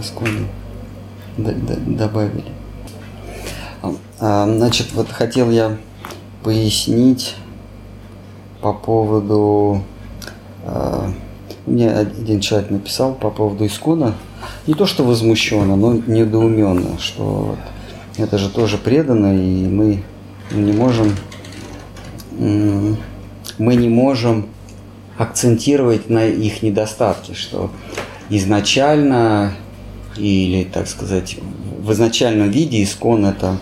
Исконе 0.02 0.46
добавили. 1.36 2.44
А, 4.20 4.46
значит, 4.46 4.92
вот 4.92 5.08
хотел 5.10 5.50
я 5.50 5.76
пояснить 6.42 7.34
по 8.60 8.72
поводу... 8.72 9.82
А, 10.64 11.10
мне 11.66 11.90
один 11.90 12.40
человек 12.40 12.70
написал 12.70 13.14
по 13.14 13.30
поводу 13.30 13.64
Искона, 13.64 14.14
не 14.66 14.74
то 14.74 14.86
что 14.86 15.04
возмущенно, 15.04 15.76
но 15.76 15.94
недоуменно, 15.94 16.98
что 16.98 17.22
вот 17.24 17.58
это 18.16 18.38
же 18.38 18.48
тоже 18.48 18.78
предано, 18.78 19.36
и 19.36 19.66
мы 19.68 20.02
не 20.50 20.72
можем 20.72 21.14
мы 23.58 23.74
не 23.76 23.88
можем 23.88 24.46
акцентировать 25.18 26.08
на 26.08 26.24
их 26.24 26.62
недостатки, 26.62 27.34
что 27.34 27.70
изначально 28.30 29.52
или, 30.16 30.64
так 30.64 30.88
сказать, 30.88 31.36
в 31.78 31.92
изначальном 31.92 32.50
виде 32.50 32.82
искон 32.82 33.26
это 33.26 33.58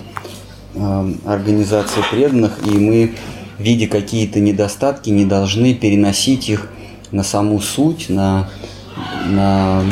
э, 0.74 1.12
организация 1.24 2.02
преданных, 2.10 2.58
и 2.66 2.70
мы, 2.70 3.14
видя 3.58 3.86
какие-то 3.86 4.40
недостатки, 4.40 5.10
не 5.10 5.24
должны 5.24 5.74
переносить 5.74 6.48
их 6.48 6.68
на 7.12 7.22
саму 7.22 7.60
суть, 7.60 8.08
на, 8.08 8.50
на, 9.26 9.84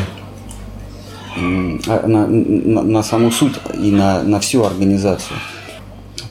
на, 1.37 2.27
на, 2.27 2.83
на 2.83 3.03
саму 3.03 3.31
суть 3.31 3.55
и 3.75 3.91
на, 3.91 4.23
на 4.23 4.41
всю 4.41 4.65
организацию. 4.65 5.39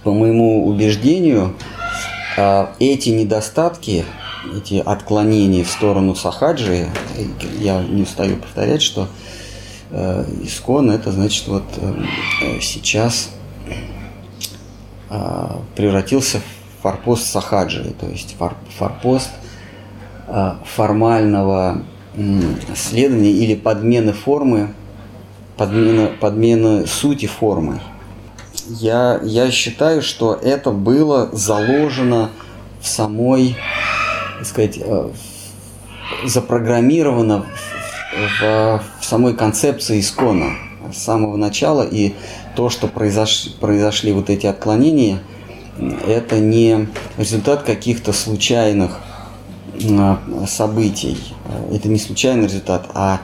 По 0.03 0.13
моему 0.13 0.67
убеждению, 0.67 1.55
э, 2.37 2.67
эти 2.79 3.09
недостатки, 3.09 4.05
эти 4.55 4.75
отклонения 4.85 5.63
в 5.63 5.69
сторону 5.69 6.15
сахаджи, 6.15 6.87
я 7.59 7.83
не 7.83 8.03
устаю 8.03 8.37
повторять, 8.37 8.81
что 8.81 9.07
искон 9.91 10.91
это 10.91 11.11
значит 11.11 11.47
вот 11.47 11.63
э, 11.77 12.59
сейчас 12.61 13.29
а, 15.09 15.61
превратился 15.75 16.39
в 16.39 16.81
форпост 16.81 17.25
Сахаджи, 17.25 17.93
то 17.99 18.07
есть 18.07 18.35
форпост 18.77 19.31
формального 20.75 21.83
следования 22.75 23.31
или 23.31 23.55
подмены 23.55 24.11
формы, 24.11 24.73
подмены, 25.55 26.07
подмены 26.07 26.85
сути 26.85 27.25
формы. 27.25 27.79
Я, 28.67 29.19
я 29.23 29.49
считаю, 29.51 30.01
что 30.01 30.33
это 30.33 30.71
было 30.71 31.29
заложено 31.31 32.29
в 32.81 32.87
самой, 32.87 33.55
так 34.37 34.45
сказать, 34.45 34.77
э, 34.77 35.09
запрограммировано 36.25 37.45
в, 38.17 38.81
в 38.99 39.05
самой 39.05 39.33
концепции 39.33 39.99
искона 39.99 40.55
с 40.93 40.97
самого 40.97 41.37
начала. 41.37 41.83
И 41.83 42.13
то, 42.55 42.69
что 42.69 42.87
произош, 42.87 43.49
произошли 43.59 44.11
вот 44.11 44.29
эти 44.29 44.47
отклонения, 44.47 45.19
это 46.07 46.39
не 46.39 46.87
результат 47.17 47.63
каких-то 47.63 48.13
случайных 48.13 48.99
а, 49.91 50.19
событий. 50.47 51.17
Это 51.71 51.87
не 51.87 51.99
случайный 51.99 52.45
результат, 52.45 52.89
а 52.93 53.21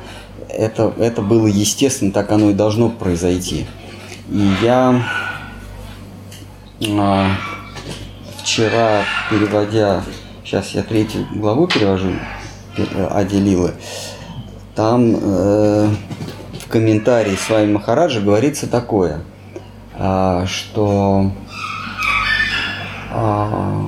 это, 0.50 0.94
это 1.00 1.22
было 1.22 1.48
естественно, 1.48 2.12
так 2.12 2.32
оно 2.32 2.52
и 2.52 2.54
должно 2.54 2.90
произойти. 2.90 3.66
И 4.30 4.52
я 4.62 5.04
а, 6.90 7.32
вчера, 8.42 9.04
переводя, 9.30 10.04
сейчас 10.46 10.72
я 10.72 10.84
третью 10.84 11.26
главу 11.34 11.68
перевожу, 11.68 12.12
Аделилы, 13.12 13.74
там 14.76 15.16
э, 15.16 15.90
в 16.66 16.68
комментарии 16.70 17.36
с 17.36 17.50
вами 17.50 17.74
Махараджа 17.74 18.22
говорится 18.22 18.68
такое, 18.68 19.22
э, 19.96 20.46
что 20.48 21.32
э, 23.12 23.86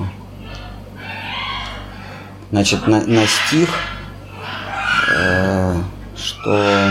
значит, 2.50 2.86
на, 2.86 3.00
на 3.04 3.26
стих, 3.26 3.68
э, 5.16 5.74
что 6.16 6.90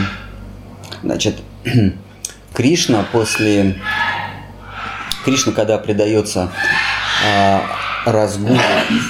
значит, 1.02 1.42
Кришна 2.54 3.06
после 3.12 3.76
Кришна, 5.24 5.54
когда 5.54 5.78
предается 5.78 6.52
э, 7.26 7.60
разгулу 8.06 8.60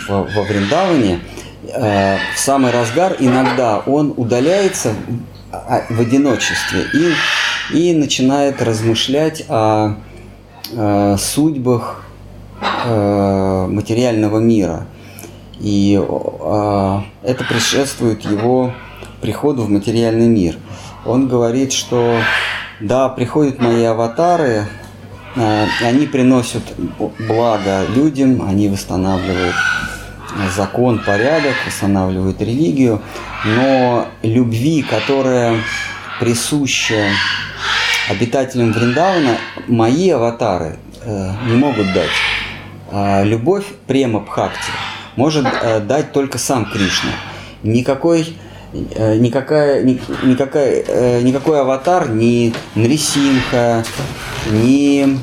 во, 0.07 0.23
во 0.23 0.43
Вриндаване, 0.43 1.19
Э, 1.73 2.17
в 2.35 2.39
самый 2.39 2.71
разгар 2.71 3.15
иногда 3.19 3.79
он 3.85 4.13
удаляется 4.15 4.93
в 5.89 5.99
одиночестве 5.99 6.85
и, 6.93 7.13
и 7.77 7.93
начинает 7.93 8.61
размышлять 8.61 9.43
о, 9.47 9.95
о 10.73 11.17
судьбах 11.17 12.03
э, 12.85 13.67
материального 13.69 14.39
мира. 14.39 14.87
И 15.59 15.99
э, 16.01 16.99
это 17.23 17.43
предшествует 17.43 18.23
его 18.25 18.73
приходу 19.21 19.63
в 19.63 19.69
материальный 19.69 20.27
мир. 20.27 20.57
Он 21.05 21.27
говорит, 21.27 21.71
что 21.71 22.19
да, 22.79 23.09
приходят 23.09 23.59
мои 23.59 23.83
аватары, 23.83 24.65
э, 25.35 25.65
они 25.81 26.07
приносят 26.07 26.63
благо 27.27 27.85
людям, 27.95 28.47
они 28.47 28.67
восстанавливают 28.67 29.55
закон, 30.55 30.99
порядок, 30.99 31.53
восстанавливают 31.65 32.41
религию, 32.41 33.01
но 33.43 34.07
любви, 34.23 34.83
которая 34.83 35.57
присуща 36.19 37.09
обитателям 38.09 38.71
Вриндавана, 38.71 39.37
мои 39.67 40.09
аватары 40.09 40.77
э, 41.03 41.31
не 41.47 41.55
могут 41.55 41.91
дать. 41.93 42.09
А 42.91 43.23
любовь 43.23 43.65
према 43.87 44.19
Бхакти 44.19 44.71
может 45.15 45.45
э, 45.45 45.79
дать 45.79 46.11
только 46.11 46.37
сам 46.37 46.65
Кришна. 46.65 47.11
Никакой 47.63 48.35
Э, 48.95 49.15
никакая, 49.15 49.83
никакая, 49.83 50.83
э, 50.85 51.21
никакой 51.21 51.61
аватар, 51.61 52.09
ни 52.09 52.53
Нрисимха, 52.75 53.85
ни 54.51 55.05
э, 55.05 55.17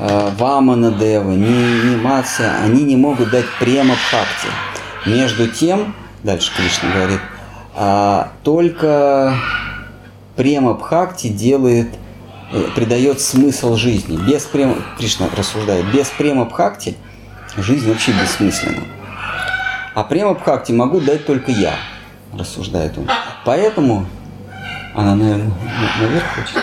Вамана 0.00 0.92
Дева, 0.92 1.32
ни, 1.32 1.90
ни 1.90 1.96
Матса, 1.96 2.54
они 2.62 2.84
не 2.84 2.96
могут 2.96 3.30
дать 3.30 3.46
према 3.58 3.94
Бхакти. 3.94 4.48
Между 5.06 5.48
тем, 5.48 5.94
дальше 6.22 6.52
Кришна 6.56 6.90
говорит, 6.90 7.20
а, 7.74 8.32
только 8.44 9.34
према 10.36 10.74
Бхакти 10.74 11.28
делает, 11.28 11.88
придает 12.74 13.20
смысл 13.20 13.76
жизни. 13.76 14.16
Без 14.16 14.44
према, 14.44 14.76
Кришна 14.98 15.28
рассуждает, 15.36 15.84
без 15.92 16.08
према 16.08 16.44
Бхакти 16.44 16.96
жизнь 17.56 17.88
вообще 17.88 18.12
бессмысленна. 18.12 18.84
А 19.94 20.04
према 20.04 20.34
Бхакти 20.34 20.72
могу 20.72 21.00
дать 21.00 21.26
только 21.26 21.50
я 21.50 21.74
рассуждает 22.32 22.96
он. 22.98 23.08
Поэтому 23.44 24.06
она, 24.94 25.14
наверное, 25.14 25.50
наверх 26.00 26.24
хочет. 26.34 26.56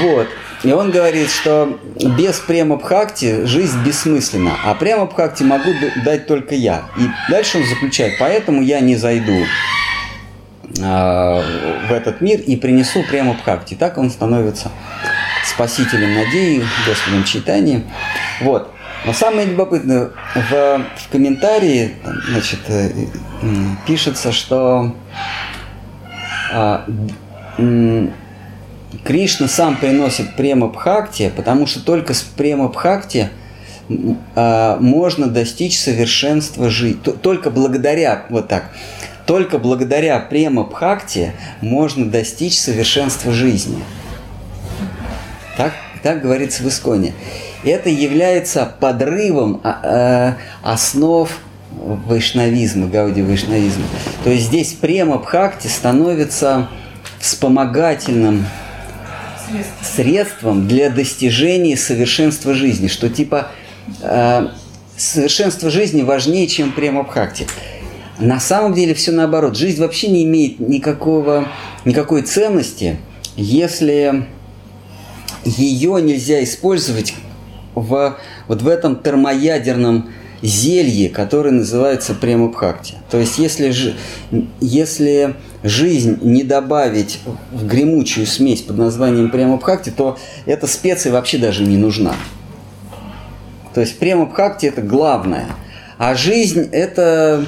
Вот. 0.00 0.28
И 0.62 0.72
он 0.72 0.90
говорит, 0.90 1.30
что 1.30 1.78
без 2.18 2.38
према 2.38 2.76
Бхакти 2.76 3.44
жизнь 3.46 3.82
бессмысленна, 3.84 4.56
а 4.64 4.74
према 4.74 5.06
Бхакти 5.06 5.42
могу 5.42 5.70
дать 6.04 6.26
только 6.26 6.54
я. 6.54 6.84
И 6.98 7.02
дальше 7.30 7.58
он 7.58 7.64
заключает, 7.64 8.14
поэтому 8.18 8.60
я 8.62 8.80
не 8.80 8.96
зайду 8.96 9.46
э, 10.78 11.42
в 11.88 11.92
этот 11.92 12.20
мир 12.20 12.40
и 12.40 12.56
принесу 12.56 13.02
према 13.04 13.34
Бхакти. 13.34 13.74
Так 13.74 13.96
он 13.96 14.10
становится 14.10 14.70
спасителем 15.46 16.14
надеи, 16.14 16.62
Господом 16.86 17.24
читания. 17.24 17.82
Вот. 18.42 18.70
Но 19.06 19.14
самое 19.14 19.46
любопытное, 19.46 20.10
в, 20.34 20.50
в 20.50 21.08
комментарии 21.10 21.94
значит, 22.28 22.60
э, 22.68 22.90
пишется, 23.86 24.30
что 24.30 24.94
а, 26.52 26.84
Кришна 29.04 29.48
сам 29.48 29.76
приносит 29.76 30.36
према 30.36 30.68
Бхакти, 30.68 31.32
потому 31.34 31.66
что 31.66 31.84
только 31.84 32.14
с 32.14 32.22
према 32.22 32.68
Бхакти 32.68 33.30
а, 34.34 34.78
можно 34.80 35.28
достичь 35.28 35.78
совершенства 35.78 36.70
жизни. 36.70 36.98
Только 36.98 37.50
благодаря, 37.50 38.26
вот 38.30 38.48
так, 38.48 38.70
только 39.26 39.58
благодаря 39.58 40.18
према 40.18 40.64
Бхакти 40.64 41.32
можно 41.60 42.10
достичь 42.10 42.58
совершенства 42.58 43.32
жизни. 43.32 43.82
Так, 45.56 45.72
так 46.02 46.22
говорится 46.22 46.62
в 46.62 46.68
Исконе 46.68 47.14
это 47.64 47.90
является 47.90 48.72
подрывом 48.80 49.60
а, 49.62 50.36
э, 50.36 50.68
основ 50.68 51.30
вайшнавизма, 51.70 52.88
гауди 52.88 53.22
вайшнавизма. 53.22 53.84
То 54.24 54.30
есть 54.30 54.46
здесь 54.46 54.72
према 54.72 55.18
Бхакти 55.18 55.66
становится 55.66 56.68
вспомогательным 57.18 58.46
средством 59.82 60.66
для 60.66 60.90
достижения 60.90 61.76
совершенства 61.76 62.54
жизни, 62.54 62.88
что 62.88 63.08
типа 63.08 63.48
э, 64.02 64.48
совершенство 64.96 65.70
жизни 65.70 66.02
важнее, 66.02 66.46
чем 66.46 66.72
према 66.72 67.02
Бхакти. 67.02 67.46
На 68.18 68.38
самом 68.38 68.74
деле 68.74 68.94
все 68.94 69.12
наоборот. 69.12 69.56
Жизнь 69.56 69.80
вообще 69.80 70.08
не 70.08 70.24
имеет 70.24 70.60
никакого, 70.60 71.48
никакой 71.84 72.22
ценности, 72.22 72.98
если 73.36 74.26
ее 75.44 76.02
нельзя 76.02 76.42
использовать 76.44 77.14
в, 77.74 78.18
вот 78.46 78.62
в 78.62 78.68
этом 78.68 78.96
термоядерном 78.96 80.10
зелье, 80.42 81.08
которое 81.08 81.50
называется 81.50 82.14
премабхакти. 82.14 82.94
То 83.10 83.18
есть, 83.18 83.38
если, 83.38 83.94
если 84.60 85.36
жизнь 85.62 86.18
не 86.22 86.42
добавить 86.42 87.20
в 87.52 87.66
гремучую 87.66 88.26
смесь 88.26 88.62
под 88.62 88.78
названием 88.78 89.30
премабхакти, 89.30 89.90
то 89.90 90.18
эта 90.46 90.66
специя 90.66 91.12
вообще 91.12 91.38
даже 91.38 91.64
не 91.64 91.76
нужна. 91.76 92.14
То 93.74 93.80
есть 93.80 93.98
премабхакти 93.98 94.66
это 94.66 94.82
главное. 94.82 95.46
А 95.98 96.14
жизнь 96.14 96.68
это, 96.72 97.44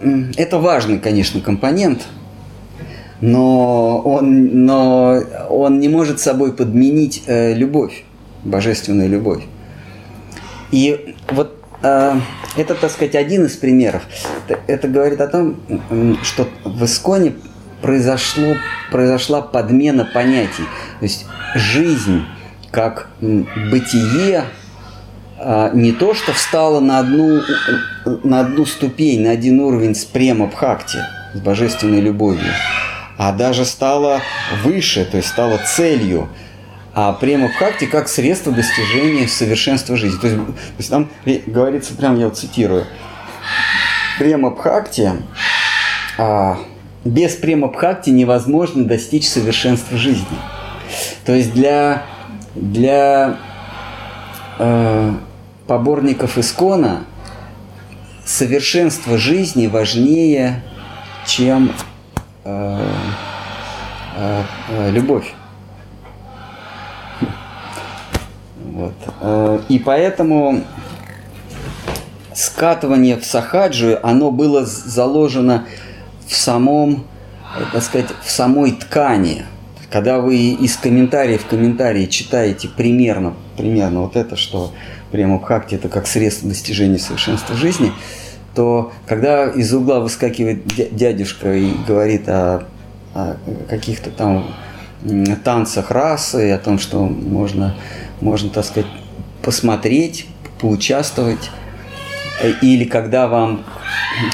это 0.00 0.58
важный, 0.58 0.98
конечно, 0.98 1.40
компонент, 1.40 2.02
но 3.20 3.98
он, 4.04 4.66
но 4.66 5.20
он 5.48 5.78
не 5.78 5.88
может 5.88 6.20
собой 6.20 6.52
подменить 6.52 7.22
э, 7.26 7.54
любовь 7.54 8.04
божественную 8.46 9.08
любовь. 9.08 9.42
И 10.70 11.14
вот 11.30 11.55
это, 11.80 12.74
так 12.74 12.90
сказать, 12.90 13.14
один 13.14 13.46
из 13.46 13.56
примеров. 13.56 14.02
Это, 14.66 14.88
говорит 14.88 15.20
о 15.20 15.28
том, 15.28 15.56
что 16.22 16.48
в 16.64 16.84
Исконе 16.84 17.34
произошло, 17.82 18.56
произошла 18.90 19.42
подмена 19.42 20.04
понятий. 20.04 20.64
То 20.98 21.04
есть 21.04 21.26
жизнь 21.54 22.24
как 22.70 23.08
бытие 23.20 24.44
э, 25.38 25.70
не 25.72 25.92
то, 25.92 26.14
что 26.14 26.32
встала 26.32 26.80
на 26.80 26.98
одну, 26.98 27.40
на 28.24 28.40
одну 28.40 28.66
ступень, 28.66 29.22
на 29.22 29.30
один 29.30 29.60
уровень 29.60 29.94
с 29.94 30.04
према 30.04 30.46
Бхакти, 30.46 30.98
с 31.34 31.38
божественной 31.38 32.00
любовью, 32.00 32.52
а 33.16 33.32
даже 33.32 33.64
стала 33.64 34.20
выше, 34.62 35.06
то 35.10 35.16
есть 35.16 35.28
стала 35.28 35.58
целью– 35.58 36.28
а 36.96 37.12
према 37.12 37.48
бхакти 37.48 37.84
как 37.84 38.08
средство 38.08 38.50
достижения 38.50 39.28
совершенства 39.28 39.98
жизни. 39.98 40.18
То 40.18 40.28
есть, 40.28 40.46
то 40.46 40.54
есть 40.78 40.90
там 40.90 41.10
говорится, 41.46 41.94
прям 41.94 42.18
я 42.18 42.30
цитирую, 42.30 42.86
према 44.18 44.48
бхакти, 44.48 45.12
а, 46.16 46.56
без 47.04 47.34
према 47.34 47.68
бхакти 47.68 48.08
невозможно 48.08 48.86
достичь 48.86 49.28
совершенства 49.28 49.98
жизни. 49.98 50.38
То 51.26 51.34
есть 51.34 51.52
для, 51.52 52.04
для 52.54 53.36
э, 54.58 55.12
поборников 55.66 56.38
искона 56.38 57.04
совершенство 58.24 59.18
жизни 59.18 59.66
важнее, 59.66 60.62
чем 61.26 61.72
э, 62.44 62.88
э, 64.16 64.42
э 64.70 64.90
любовь. 64.92 65.35
Вот. 68.76 68.92
Э, 69.22 69.58
и 69.70 69.78
поэтому 69.78 70.60
скатывание 72.34 73.16
в 73.16 73.24
сахаджу, 73.24 73.96
оно 74.02 74.30
было 74.30 74.66
заложено 74.66 75.64
в 76.26 76.36
самом, 76.36 77.06
так 77.72 77.82
сказать, 77.82 78.08
в 78.22 78.30
самой 78.30 78.72
ткани. 78.72 79.46
Когда 79.90 80.20
вы 80.20 80.36
из 80.36 80.76
комментария 80.76 81.38
в 81.38 81.46
комментарии 81.46 82.04
читаете 82.04 82.68
примерно, 82.68 83.32
примерно 83.56 84.02
вот 84.02 84.14
это, 84.14 84.36
что 84.36 84.72
прямо 85.10 85.38
Бхакти 85.38 85.76
это 85.76 85.88
как 85.88 86.06
средство 86.06 86.50
достижения 86.50 86.98
совершенства 86.98 87.56
жизни, 87.56 87.92
то 88.54 88.92
когда 89.06 89.48
из 89.48 89.72
угла 89.72 90.00
выскакивает 90.00 90.66
дядюшка 90.94 91.54
и 91.54 91.72
говорит 91.88 92.28
о, 92.28 92.64
о 93.14 93.36
каких-то 93.70 94.10
там 94.10 94.44
танцах 95.44 95.90
расы, 95.90 96.52
о 96.52 96.58
том, 96.58 96.78
что 96.78 97.04
можно 97.04 97.74
можно, 98.20 98.50
так 98.50 98.64
сказать, 98.64 98.90
посмотреть, 99.42 100.26
поучаствовать. 100.60 101.50
Или 102.62 102.84
когда 102.84 103.28
вам 103.28 103.64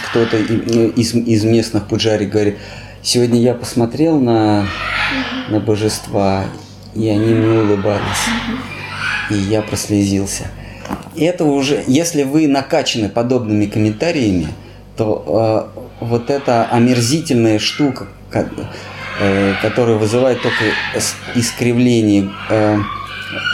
кто-то 0.09 0.37
из, 0.37 1.14
из 1.14 1.45
местных 1.45 1.87
пуджари 1.87 2.27
говорит, 2.27 2.59
сегодня 3.03 3.40
я 3.40 3.55
посмотрел 3.55 4.18
на, 4.18 4.66
на 5.49 5.61
божества, 5.61 6.45
и 6.95 7.09
они 7.09 7.35
мне 7.35 7.61
улыбались, 7.61 8.03
и 9.31 9.35
я 9.35 9.62
прослезился. 9.62 10.49
Это 11.16 11.45
уже, 11.45 11.85
если 11.87 12.23
вы 12.23 12.49
накачаны 12.49 13.09
подобными 13.09 13.66
комментариями, 13.66 14.49
то 14.97 15.71
э, 15.77 16.05
вот 16.05 16.31
эта 16.31 16.64
омерзительная 16.64 17.59
штука, 17.59 18.07
э, 18.33 19.55
которая 19.61 19.97
вызывает 19.97 20.40
только 20.42 20.64
искривление 21.35 22.31
э, 22.49 22.79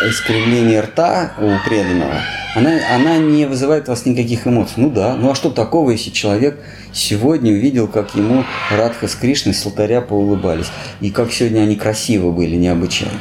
искривление 0.09 0.81
рта 0.81 1.33
у 1.39 1.69
преданного, 1.69 2.21
она, 2.55 2.71
она 2.95 3.19
не 3.19 3.47
вызывает 3.47 3.89
у 3.89 3.93
вас 3.93 4.07
никаких 4.07 4.47
эмоций. 4.47 4.75
Ну 4.77 4.91
да, 4.91 5.15
ну 5.15 5.31
а 5.31 5.35
что 5.35 5.51
такого, 5.51 5.91
если 5.91 6.11
человек 6.11 6.59
сегодня 6.93 7.53
увидел, 7.53 7.89
как 7.89 8.15
ему 8.15 8.45
Радха 8.71 9.07
с 9.07 9.15
Кришной 9.15 9.55
с 9.55 9.65
алтаря 9.65 10.01
поулыбались, 10.01 10.71
и 11.01 11.11
как 11.11 11.33
сегодня 11.33 11.61
они 11.61 11.77
красивы 11.77 12.33
были, 12.33 12.57
необычайно. 12.57 13.19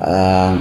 А, 0.00 0.58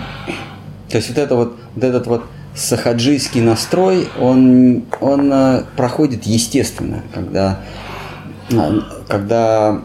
то 0.90 0.98
есть 0.98 1.10
вот, 1.10 1.18
это 1.18 1.36
вот, 1.36 1.58
вот 1.76 1.84
этот 1.84 2.08
вот 2.08 2.24
сахаджийский 2.56 3.42
настрой, 3.42 4.08
он, 4.20 4.86
он 5.00 5.32
а, 5.32 5.66
проходит 5.76 6.26
естественно, 6.26 7.04
когда, 7.14 7.60
а, 8.52 9.04
когда 9.08 9.82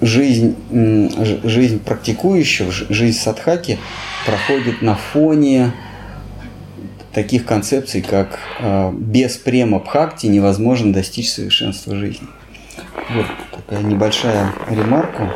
жизнь, 0.00 0.56
жизнь 1.44 1.80
практикующего, 1.80 2.70
жизнь 2.70 3.18
садхаки 3.18 3.78
проходит 4.24 4.82
на 4.82 4.94
фоне 4.94 5.72
таких 7.12 7.44
концепций, 7.44 8.02
как 8.02 8.38
э, 8.60 8.92
без 8.92 9.36
према 9.36 9.78
бхакти 9.78 10.26
невозможно 10.26 10.92
достичь 10.92 11.32
совершенства 11.32 11.96
жизни. 11.96 12.28
Вот 13.10 13.26
такая 13.50 13.82
небольшая 13.82 14.52
ремарка. 14.68 15.34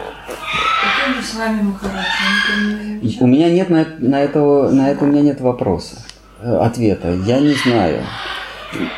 У 3.21 3.27
меня 3.27 3.51
нет 3.51 3.71
на, 3.71 3.87
на, 3.99 4.21
этого, 4.21 4.71
на 4.71 4.91
это 4.91 5.05
у 5.05 5.09
меня 5.09 5.23
нет 5.23 5.41
вопроса, 5.41 5.97
э, 6.41 6.55
ответа. 6.57 7.15
Я 7.27 7.41
не 7.41 7.55
знаю. 7.55 8.05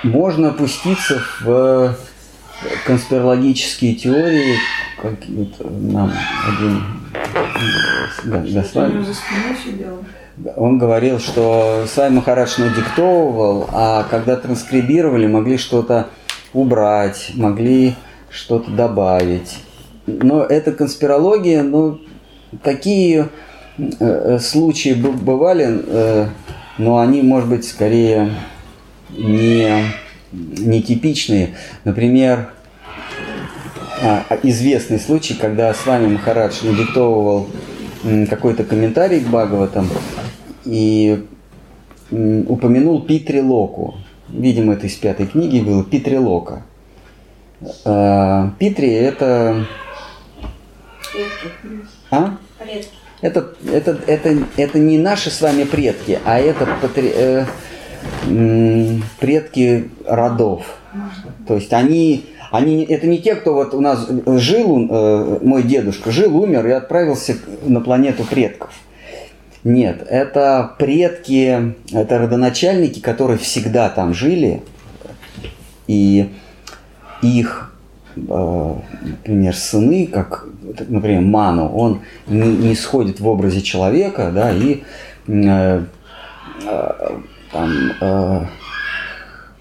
Можно 0.03 0.49
опуститься 0.49 1.23
в 1.41 1.97
конспирологические 2.87 3.95
теории, 3.95 4.57
как 5.01 5.15
нам 5.61 6.13
один 6.49 6.83
господин 8.25 9.05
он 10.57 10.79
говорил, 10.79 11.21
что 11.21 11.85
Сай 11.87 12.11
Махарадж 12.11 12.61
надиктовывал, 12.61 13.69
а 13.73 14.05
когда 14.11 14.37
транскрибировали, 14.37 15.27
могли 15.27 15.59
что-то 15.59 16.09
убрать, 16.53 17.31
могли 17.35 17.95
что-то 18.31 18.71
добавить. 18.71 19.59
Но 20.07 20.43
это 20.43 20.73
конспирология, 20.73 21.63
но 21.63 22.01
такие 22.63 23.29
э, 23.79 23.85
э 24.01 24.39
случаи 24.41 24.93
бывали, 24.93 25.83
э, 25.87 26.27
но 26.79 26.99
они, 26.99 27.23
может 27.23 27.49
быть, 27.49 27.65
скорее 27.65 28.31
не, 29.11 29.85
не 30.33 30.83
типичные. 30.83 31.55
Например, 31.85 32.54
а, 34.05 34.39
известный 34.43 35.01
случай, 35.01 35.33
когда 35.33 35.73
с 35.73 35.87
вами 35.87 36.09
Махарадж 36.09 36.63
надиктовывал 36.63 37.49
какой-то 38.29 38.63
комментарий 38.65 39.21
к 39.21 39.29
Бхагаватам 39.29 39.89
и 40.67 41.25
упомянул 42.11 43.01
Питрилоку. 43.01 43.95
Видимо, 44.29 44.75
это 44.75 44.89
из 44.89 44.95
пятой 44.97 45.27
книги 45.27 45.61
было 45.61 45.83
Питрилока. 45.83 46.65
А, 47.87 48.51
Питри 48.59 48.93
это... 48.93 49.67
А? 52.11 52.37
Это, 53.23 53.55
это, 53.73 53.99
это, 54.07 54.37
это 54.59 54.79
не 54.79 54.99
наши 54.99 55.31
с 55.31 55.41
вами 55.41 55.65
предки, 55.65 56.19
а 56.27 56.39
это 56.39 56.69
патри, 56.83 57.11
э, 57.15 57.47
предки 59.19 59.91
родов. 60.07 60.67
То 61.47 61.55
есть 61.55 61.73
они 61.73 62.27
они, 62.55 62.85
это 62.85 63.09
не 63.09 63.19
те, 63.19 63.35
кто 63.35 63.53
вот 63.53 63.75
у 63.75 63.81
нас 63.81 64.09
жил, 64.27 64.87
э, 64.89 65.39
мой 65.43 65.65
дедушка 65.65 66.13
жил, 66.13 66.37
умер 66.41 66.65
и 66.69 66.71
отправился 66.71 67.37
на 67.65 67.81
планету 67.81 68.23
предков. 68.23 68.71
Нет, 69.65 70.07
это 70.09 70.73
предки, 70.79 71.75
это 71.91 72.19
родоначальники, 72.19 73.01
которые 73.01 73.39
всегда 73.39 73.89
там 73.89 74.15
жили, 74.15 74.63
и 75.89 76.29
их, 77.23 77.75
э, 78.17 78.75
например, 79.03 79.57
сыны, 79.57 80.07
как, 80.07 80.47
например, 80.87 81.23
Ману, 81.23 81.69
он 81.69 82.03
не, 82.29 82.49
не 82.49 82.77
сходит 82.77 83.19
в 83.19 83.27
образе 83.27 83.63
человека, 83.63 84.31
да, 84.33 84.53
и 84.53 84.85
э, 85.27 85.83
э, 86.67 86.91
там, 87.51 87.93
э, 88.01 88.47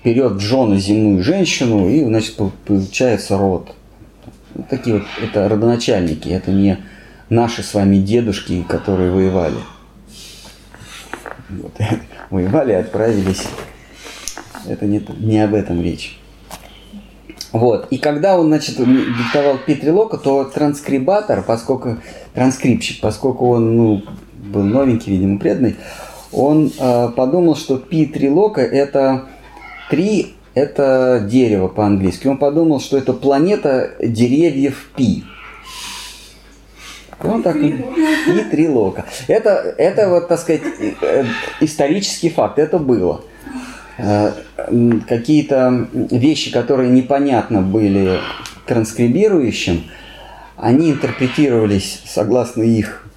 берет 0.04 0.40
жены 0.40 0.78
земную 0.78 1.24
женщину, 1.24 1.90
и, 1.90 2.04
значит, 2.04 2.36
получается 2.66 3.38
род. 3.38 3.74
Такие 4.70 4.98
вот, 4.98 5.06
это 5.22 5.50
родоначальники, 5.50 6.30
это 6.30 6.52
не 6.52 6.78
наши 7.30 7.64
с 7.64 7.74
вами 7.74 7.98
дедушки, 7.98 8.64
которые 8.68 9.12
воевали. 9.12 9.58
Вот. 11.50 11.74
Воевали, 12.30 12.74
отправились. 12.74 13.44
Это 14.68 14.86
не, 14.86 15.06
не 15.20 15.40
об 15.40 15.54
этом 15.54 15.82
речь. 15.82 16.20
Вот. 17.52 17.88
И 17.92 17.98
когда 17.98 18.38
он, 18.38 18.48
значит, 18.48 18.78
диктовал 18.78 19.60
Петрилока, 19.66 20.18
то 20.18 20.44
транскрибатор, 20.44 21.44
поскольку 21.44 21.98
транскрипщик, 22.34 23.00
поскольку 23.02 23.50
он 23.50 23.78
ну, 23.78 24.04
был 24.32 24.64
новенький, 24.64 25.12
видимо, 25.12 25.38
преданный, 25.38 25.76
он 26.32 26.72
э, 26.78 27.10
подумал, 27.16 27.56
что 27.56 27.78
Петрилока 27.78 28.62
это 28.62 29.26
Три– 29.94 30.34
это 30.56 31.24
дерево 31.30 31.68
по-английски. 31.68 32.26
Он 32.26 32.40
подумал, 32.40 32.80
что 32.80 32.98
это 32.98 33.14
планета 33.14 33.92
деревьев 34.02 34.90
Пи. 34.96 35.24
Он 37.24 37.44
так 37.44 37.58
и 37.58 37.76
три 38.50 38.68
лока. 38.68 39.06
Это, 39.28 39.52
это 39.78 40.10
вот, 40.10 40.30
так 40.30 40.40
сказать, 40.40 40.64
э, 41.00 41.26
исторический 41.62 42.32
факт. 42.32 42.58
Это 42.58 42.80
было. 42.80 43.22
Э, 44.00 44.32
какие-то 45.08 45.88
вещи, 45.94 46.52
которые 46.52 46.90
непонятно 46.90 47.62
были 47.62 48.20
транскрибирующим, 48.66 49.84
они 50.58 50.90
интерпретировались 50.90 52.02
согласно 52.08 52.64
их 52.64 53.08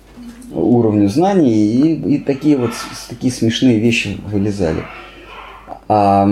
уровню 0.52 1.08
знаний, 1.08 1.54
и, 1.54 2.16
и 2.16 2.18
такие 2.18 2.58
вот 2.58 2.72
такие 3.08 3.32
смешные 3.32 3.80
вещи 3.80 4.20
вылезали. 4.26 4.82
А, 5.88 6.28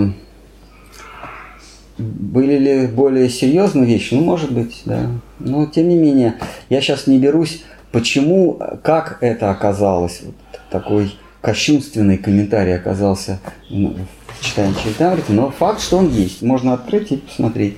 были 1.97 2.57
ли 2.57 2.87
более 2.87 3.29
серьезные 3.29 3.85
вещи? 3.85 4.13
Ну, 4.13 4.23
может 4.23 4.51
быть, 4.51 4.81
да. 4.85 5.09
Но, 5.39 5.65
тем 5.65 5.89
не 5.89 5.97
менее, 5.97 6.35
я 6.69 6.81
сейчас 6.81 7.07
не 7.07 7.19
берусь, 7.19 7.63
почему, 7.91 8.59
как 8.83 9.17
это 9.21 9.51
оказалось, 9.51 10.21
вот 10.23 10.35
такой 10.69 11.15
кощунственный 11.41 12.17
комментарий 12.17 12.75
оказался 12.75 13.39
в 13.69 13.95
читании 14.41 14.75
Чайтамриты, 14.83 15.31
но 15.33 15.51
факт, 15.51 15.79
что 15.79 15.97
он 15.97 16.09
есть. 16.09 16.41
Можно 16.41 16.73
открыть 16.73 17.11
и 17.11 17.17
посмотреть, 17.17 17.77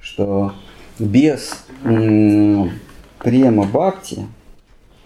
что 0.00 0.52
без 0.98 1.64
према 1.82 3.64
бхакти... 3.64 4.26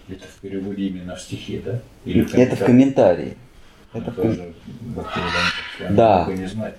Это 0.09 0.25
в 0.27 0.41
переводе 0.41 0.87
именно 0.87 1.15
в 1.15 1.21
стихе, 1.21 1.61
да? 1.63 1.79
Или 2.03 2.23
в 2.23 2.33
это 2.33 2.55
в 2.57 2.65
комментарии. 2.65 3.37
Это. 3.93 4.11
Тоже, 4.11 4.53
да. 5.89 6.25
Не 6.29 6.47
знать, 6.47 6.75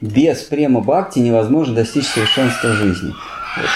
без 0.00 0.42
према 0.42 0.80
бхакти 0.80 1.18
невозможно 1.18 1.74
достичь 1.74 2.06
совершенства 2.06 2.72
жизни. 2.72 3.12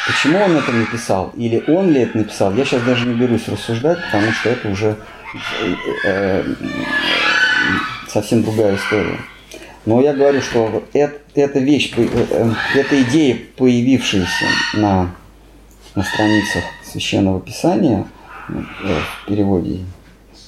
Почему 0.06 0.38
он 0.38 0.56
это 0.56 0.70
написал? 0.70 1.32
Или 1.36 1.64
он 1.66 1.90
ли 1.90 2.02
это 2.02 2.18
написал? 2.18 2.54
Я 2.54 2.64
сейчас 2.64 2.82
даже 2.82 3.06
не 3.06 3.14
берусь 3.14 3.48
рассуждать, 3.48 3.98
потому 4.04 4.30
что 4.32 4.50
это 4.50 4.68
уже 4.68 4.96
э, 5.64 5.74
э, 6.04 6.44
совсем 8.08 8.44
другая 8.44 8.76
история. 8.76 9.18
Но 9.84 10.00
я 10.00 10.12
говорю, 10.12 10.40
что 10.40 10.84
это, 10.92 11.18
эта 11.34 11.58
вещь, 11.58 11.92
э, 11.96 12.06
э, 12.12 12.52
эта 12.76 13.02
идея, 13.02 13.38
появившаяся 13.56 14.46
на, 14.74 15.10
на 15.96 16.04
страницах 16.04 16.62
Священного 16.84 17.40
Писания, 17.40 18.06
в 18.48 19.26
переводе 19.26 19.80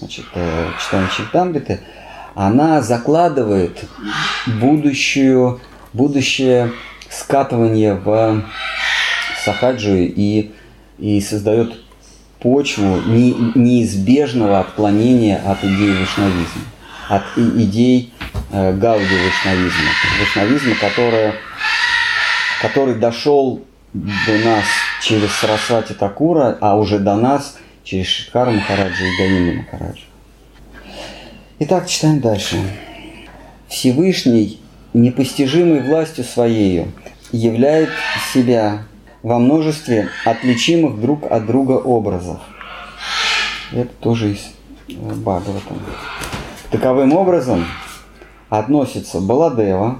значит, 0.04 0.26
читания 0.80 1.08
Читамбиты, 1.16 1.80
она 2.34 2.82
закладывает 2.82 3.84
будущую, 4.46 5.60
будущее 5.92 6.72
скатывание 7.10 7.94
в 7.94 8.42
сахаджи 9.44 10.04
и, 10.04 10.52
и 10.98 11.20
создает 11.20 11.74
почву 12.40 13.00
не, 13.06 13.32
неизбежного 13.54 14.60
отклонения 14.60 15.40
от 15.46 15.64
идеи 15.64 15.96
вайшнавизма, 15.96 16.62
от 17.08 17.22
идей 17.36 18.12
э, 18.52 18.72
гауди 18.74 19.04
вайшнавизма, 19.04 19.90
вайшнавизма, 20.18 20.74
которая, 20.74 21.34
который 22.60 22.96
дошел 22.96 23.64
до 23.92 24.38
нас 24.44 24.64
через 25.00 25.30
Сарасвати 25.32 25.92
Тхакура, 25.92 26.58
а 26.60 26.76
уже 26.76 26.98
до 26.98 27.14
нас 27.14 27.56
через 27.84 28.06
Шридхара 28.06 28.50
Махараджа 28.50 29.04
и 29.04 29.16
Говинда 29.18 29.62
Махараджа. 29.62 30.02
Итак, 31.60 31.86
читаем 31.86 32.20
дальше. 32.20 32.56
Всевышний, 33.68 34.60
непостижимой 34.92 35.82
властью 35.82 36.24
Своею, 36.24 36.92
являет 37.30 37.90
себя 38.32 38.84
во 39.22 39.38
множестве 39.38 40.08
отличимых 40.24 41.00
друг 41.00 41.30
от 41.30 41.46
друга 41.46 41.72
образов. 41.72 42.40
Это 43.72 43.90
тоже 44.00 44.32
из 44.32 44.38
э, 44.88 44.92
Бхагаватам. 44.92 45.80
Таковым 46.70 47.12
образом 47.12 47.64
относятся 48.48 49.20
Баладева, 49.20 49.98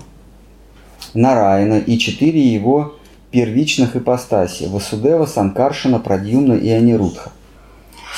Нараяна 1.12 1.78
и 1.78 1.98
четыре 1.98 2.40
его 2.40 2.96
первичных 3.30 3.96
ипостаси– 3.96 4.64
Васудева, 4.68 5.26
Санкаршина, 5.26 5.98
Прадьюмна 5.98 6.54
и 6.54 6.68
Анирудха. 6.70 7.30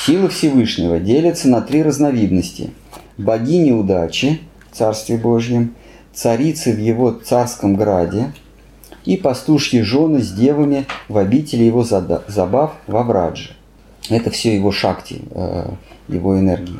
Силы 0.05 0.29
Всевышнего 0.29 0.99
делятся 0.99 1.49
на 1.49 1.61
три 1.61 1.83
разновидности– 1.83 2.71
богини 3.17 3.71
удачи 3.71 4.39
в 4.71 4.77
Царстве 4.77 5.17
Божьем, 5.17 5.75
царицы 6.13 6.73
в 6.73 6.79
его 6.79 7.11
царском 7.11 7.75
граде 7.75 8.31
и 9.05 9.17
пастушьи 9.17 9.81
жены 9.81 10.21
с 10.21 10.31
девами 10.31 10.85
в 11.09 11.17
обители 11.17 11.63
его 11.63 11.83
забав 11.83 12.73
во 12.87 13.03
Врадже. 13.03 13.51
Это 14.09 14.29
все 14.29 14.55
его 14.55 14.71
шакти, 14.71 15.21
э, 15.31 15.69
его 16.07 16.39
энергии. 16.39 16.79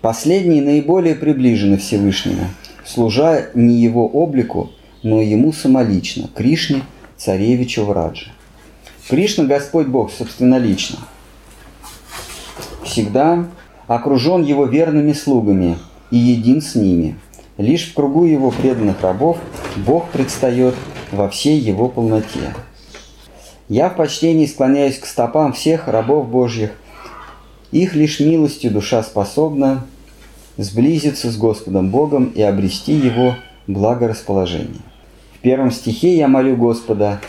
Последние 0.00 0.62
наиболее 0.62 1.14
приближены 1.14 1.78
Всевышнему, 1.78 2.48
служа 2.84 3.48
не 3.54 3.76
его 3.76 4.06
облику, 4.06 4.70
но 5.02 5.20
ему 5.22 5.52
самолично, 5.52 6.28
Кришне, 6.34 6.82
царевичу 7.16 7.84
Враджи. 7.84 8.30
Кришна– 9.08 9.44
Господь 9.46 9.86
Бог 9.86 10.12
собственнолично. 10.12 10.98
Всегда 12.96 13.44
окружен 13.88 14.42
его 14.42 14.64
верными 14.64 15.12
слугами 15.12 15.76
и 16.10 16.16
един 16.16 16.62
с 16.62 16.74
ними. 16.74 17.18
Лишь 17.58 17.90
в 17.90 17.92
кругу 17.92 18.24
его 18.24 18.50
преданных 18.50 19.02
рабов 19.02 19.36
Бог 19.76 20.08
предстает 20.08 20.74
во 21.12 21.28
всей 21.28 21.58
его 21.58 21.90
полноте. 21.90 22.54
Я 23.68 23.90
в 23.90 23.96
почтении 23.96 24.46
склоняюсь 24.46 24.98
к 24.98 25.04
стопам 25.04 25.52
всех 25.52 25.88
рабов 25.88 26.30
Божьих. 26.30 26.70
Их 27.70 27.94
лишь 27.94 28.18
милостью 28.18 28.70
душа 28.70 29.02
способна 29.02 29.84
сблизиться 30.56 31.30
с 31.30 31.36
Господом 31.36 31.90
Богом 31.90 32.32
и 32.34 32.40
обрести 32.40 32.94
Его 32.94 33.34
благорасположение. 33.66 34.80
В 35.34 35.40
первом 35.40 35.70
стихе 35.70 36.16
я 36.16 36.28
молю 36.28 36.56
Господа 36.56 37.20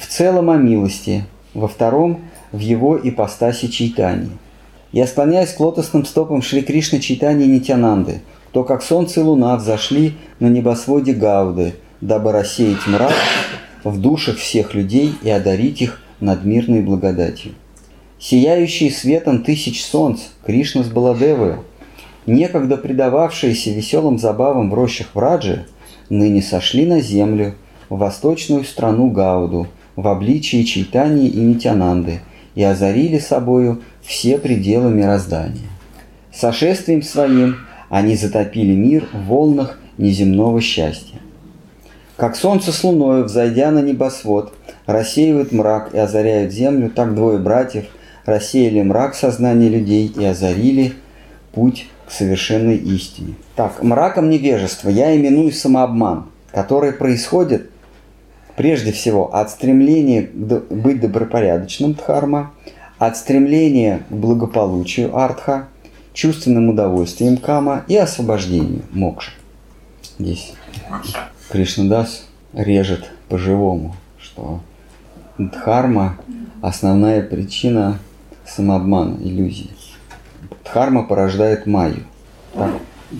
в 0.00 0.08
целом 0.08 0.50
о 0.50 0.56
милости, 0.56 1.26
во 1.54 1.68
втором– 1.68 2.22
в 2.50 2.58
Его 2.58 2.98
ипостаси 3.00 3.68
чайтани. 3.68 4.30
Я 4.92 5.06
склоняюсь 5.06 5.52
к 5.52 5.60
лотосным 5.60 6.04
стопам 6.04 6.42
Шри 6.42 6.62
Кришны 6.62 7.00
Чайтани 7.00 7.44
Нитянанды, 7.44 8.22
то 8.52 8.64
как 8.64 8.82
солнце 8.82 9.20
и 9.20 9.22
луна 9.22 9.56
взошли 9.56 10.14
на 10.38 10.46
небосводе 10.46 11.12
Гауды, 11.12 11.74
дабы 12.00 12.32
рассеять 12.32 12.86
мрак 12.86 13.12
в 13.84 14.00
душах 14.00 14.38
всех 14.38 14.74
людей 14.74 15.14
и 15.22 15.30
одарить 15.30 15.82
их 15.82 16.00
надмирной 16.20 16.82
благодатью. 16.82 17.52
Сияющие 18.18 18.90
светом 18.90 19.42
тысяч 19.42 19.84
солнц, 19.84 20.20
Кришна 20.44 20.82
с 20.82 20.88
Баладевой, 20.88 21.56
некогда 22.26 22.76
предававшиеся 22.76 23.70
веселым 23.70 24.18
забавам 24.18 24.70
в 24.70 24.74
рощах 24.74 25.08
Враджи, 25.14 25.66
ныне 26.08 26.42
сошли 26.42 26.86
на 26.86 27.00
землю, 27.00 27.54
в 27.88 27.98
восточную 27.98 28.64
страну 28.64 29.10
Гауду, 29.10 29.68
в 29.94 30.08
обличии 30.08 30.62
Чайтани 30.62 31.28
и 31.28 31.38
Нитянанды, 31.38 32.20
и 32.54 32.62
озарили 32.62 33.18
собою 33.18 33.82
все 34.06 34.38
пределы 34.38 34.90
мироздания. 34.90 35.68
Сошествием 36.32 37.02
своим 37.02 37.56
они 37.88 38.16
затопили 38.16 38.74
мир 38.74 39.08
в 39.12 39.26
волнах 39.26 39.78
неземного 39.98 40.60
счастья. 40.60 41.18
Как 42.16 42.36
солнце 42.36 42.72
с 42.72 42.82
луною, 42.82 43.24
взойдя 43.24 43.70
на 43.70 43.80
небосвод, 43.80 44.54
рассеивают 44.86 45.52
мрак 45.52 45.94
и 45.94 45.98
озаряют 45.98 46.52
землю, 46.52 46.88
так 46.88 47.14
двое 47.14 47.38
братьев 47.38 47.86
рассеяли 48.24 48.82
мрак 48.82 49.14
сознания 49.14 49.68
людей 49.68 50.12
и 50.16 50.24
озарили 50.24 50.94
путь 51.52 51.86
к 52.06 52.10
совершенной 52.10 52.76
истине. 52.76 53.34
Так, 53.54 53.82
мраком 53.82 54.30
невежества 54.30 54.88
я 54.88 55.16
именую 55.16 55.52
самообман, 55.52 56.26
который 56.52 56.92
происходит 56.92 57.70
прежде 58.56 58.92
всего 58.92 59.34
от 59.34 59.50
стремления 59.50 60.22
быть 60.22 61.00
добропорядочным 61.00 61.94
дхарма, 61.94 62.52
от 62.98 63.16
стремления 63.16 64.02
к 64.08 64.12
благополучию 64.12 65.16
артха, 65.16 65.68
чувственным 66.12 66.70
удовольствием 66.70 67.36
кама 67.36 67.84
и 67.88 67.96
освобождению 67.96 68.82
мокша. 68.92 69.32
Здесь 70.18 70.54
Кришнадас 71.50 72.26
режет 72.52 73.10
по-живому, 73.28 73.94
что 74.18 74.60
дхарма– 75.38 76.16
основная 76.62 77.22
причина 77.22 77.98
самообмана, 78.46 79.16
иллюзии. 79.22 79.70
Дхарма 80.64 81.04
порождает 81.04 81.66
майю. 81.66 82.04
Так, 82.54 82.72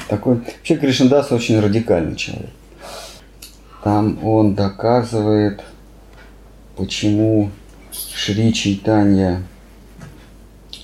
такой... 0.08 0.36
Вообще 0.36 0.76
Кришнадас 0.76 1.32
очень 1.32 1.60
радикальный 1.60 2.16
человек. 2.16 2.50
Там 3.84 4.24
он 4.24 4.54
доказывает, 4.54 5.62
почему 6.76 7.50
Шри 7.92 8.52
Чайтанья 8.52 9.42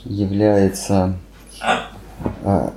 является 0.04 1.16
а, 2.44 2.72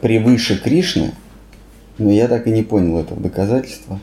превыше 0.00 0.60
Кришны– 0.62 1.12
но 1.98 2.10
я 2.10 2.28
так 2.28 2.46
и 2.46 2.50
не 2.50 2.62
понял 2.62 2.98
этого 2.98 3.20
доказательства. 3.20 4.00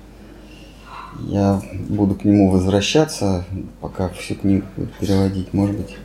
Я 1.28 1.62
буду 1.90 2.16
к 2.16 2.24
нему 2.24 2.50
возвращаться, 2.50 3.44
пока 3.82 4.10
всю 4.10 4.36
книгу 4.36 4.66
переводить, 5.00 5.54
может 5.54 5.76
быть. 5.76 5.98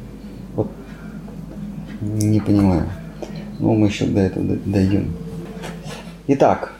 Вот 0.54 0.70
не 2.00 2.40
понимаю. 2.40 2.88
Но 3.60 3.74
мы 3.74 3.86
еще 3.86 4.06
до 4.06 4.20
этого 4.20 4.56
дойдем. 4.64 5.14
Итак, 6.26 6.72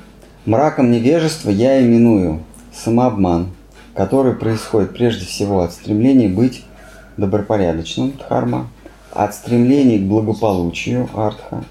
мраком 0.45 0.91
невежества 0.91 1.51
я 1.51 1.81
именую 1.81 2.43
самообман, 2.75 3.51
который 3.95 4.35
происходит 4.35 4.93
прежде 4.93 5.25
всего 5.25 5.63
от 5.63 5.73
стремления 5.73 6.29
быть 6.29 6.65
добропорядочным, 7.17 8.13
дхарма, 8.13 8.69
от 9.13 9.35
стремления 9.35 9.99
к 9.99 10.03
благополучию, 10.03 11.09
артха, 11.15 11.65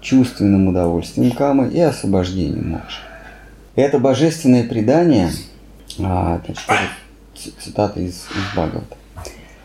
чувственным 0.00 0.68
удовольствием 0.68 1.30
камы 1.32 1.68
и 1.68 1.80
освобождением 1.80 2.70
мокши. 2.70 3.00
Это 3.74 3.98
божественное 3.98 4.64
предание, 4.64 5.30
а, 5.98 6.40
цитата 7.34 8.00
из, 8.00 8.14
из 8.14 8.52
Бхагавата. 8.52 8.96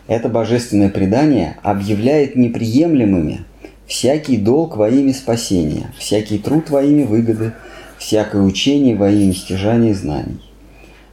Это 0.08 0.28
божественное 0.28 0.88
предание 0.88 1.56
объявляет 1.62 2.34
неприемлемыми 2.34 3.44
всякий 3.86 4.36
долг 4.36 4.76
во 4.76 4.88
имя 4.88 5.14
спасения, 5.14 5.92
всякий 5.96 6.38
труд 6.38 6.70
во 6.70 6.82
имя 6.82 7.06
выгоды, 7.06 7.52
всякое 7.98 8.42
учение 8.42 8.96
во 8.96 9.10
имя 9.10 9.34
стяжания 9.34 9.94
знаний. 9.94 10.40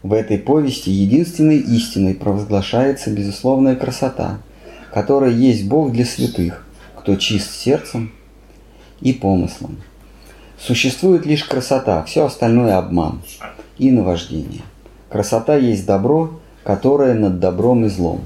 В 0.08 0.14
этой 0.14 0.38
повести 0.38 0.90
единственной 0.90 1.58
истиной 1.58 2.16
провозглашается 2.16 3.12
безусловная 3.12 3.76
красота, 3.76 4.38
которая 4.94 5.32
есть 5.32 5.68
Бог 5.68 5.92
для 5.92 6.06
святых, 6.06 6.66
кто 6.96 7.18
чист 7.18 7.52
сердцем 7.52 8.14
и 9.02 9.12
помыслом. 9.12 9.82
Существует 10.58 11.26
лишь 11.26 11.44
красота, 11.44 12.06
все 12.06 12.24
остальное 12.24 12.78
обман 12.78 13.22
и 13.78 13.92
наваждение. 13.92 14.62
Красота 15.10 15.58
есть 15.58 15.86
добро, 15.86 16.40
которое 16.64 17.14
над 17.14 17.42
добром 17.42 17.84
и 17.84 17.90
злом. 17.90 18.22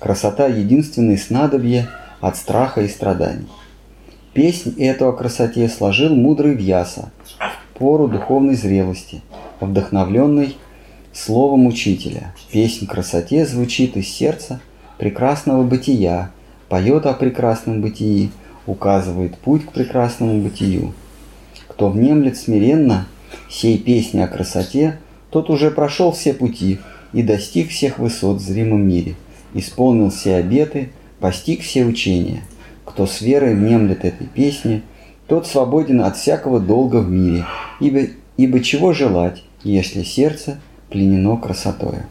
Красота– 0.00 0.46
единственное 0.48 1.16
снадобье 1.16 1.88
от 2.20 2.36
страха 2.36 2.82
и 2.82 2.88
страданий. 2.88 3.48
Песнь 4.34 4.74
эту 4.78 5.08
о 5.08 5.14
красоте 5.14 5.70
сложил 5.70 6.14
мудрый 6.14 6.52
Вьяса 6.52 7.10
в 7.38 7.78
пору 7.78 8.08
духовной 8.08 8.56
зрелости, 8.56 9.22
вдохновленный 9.58 10.58
словом 11.18 11.66
учителя. 11.66 12.34
Песнь 12.50 12.86
красоте 12.86 13.46
звучит 13.46 13.96
из 13.96 14.08
сердца 14.08 14.60
прекрасного 14.98 15.62
бытия, 15.62 16.30
поет 16.68 17.06
о 17.06 17.14
прекрасном 17.14 17.80
бытии– 17.80 18.30
указывает 18.68 19.38
путь 19.38 19.64
к 19.64 19.72
прекрасному 19.72 20.42
бытию. 20.42 20.92
Кто 21.66 21.88
внемлет 21.88 22.36
смиренно 22.36 23.08
сей 23.48 23.78
песни 23.78 24.20
о 24.20 24.28
красоте, 24.28 24.98
тот 25.30 25.50
уже 25.50 25.70
прошел 25.70 26.12
все 26.12 26.34
пути 26.34 26.78
и 27.12 27.22
достиг 27.22 27.70
всех 27.70 27.98
высот 27.98 28.36
в 28.36 28.40
зримом 28.40 28.86
мире, 28.86 29.14
исполнил 29.54 30.10
все 30.10 30.36
обеты, 30.36 30.90
постиг 31.18 31.62
все 31.62 31.84
учения. 31.84 32.42
Кто 32.84 33.06
с 33.06 33.20
верой 33.20 33.54
внемлет 33.54 34.04
этой 34.04 34.26
песни, 34.26 34.82
тот 35.26 35.46
свободен 35.46 36.02
от 36.02 36.16
всякого 36.16 36.60
долга 36.60 36.96
в 36.96 37.10
мире, 37.10 37.44
ибо, 37.80 38.00
ибо 38.36 38.60
чего 38.60 38.92
желать, 38.92 39.42
если 39.62 40.02
сердце 40.02 40.60
пленено 40.90 41.36
красотою. 41.36 42.04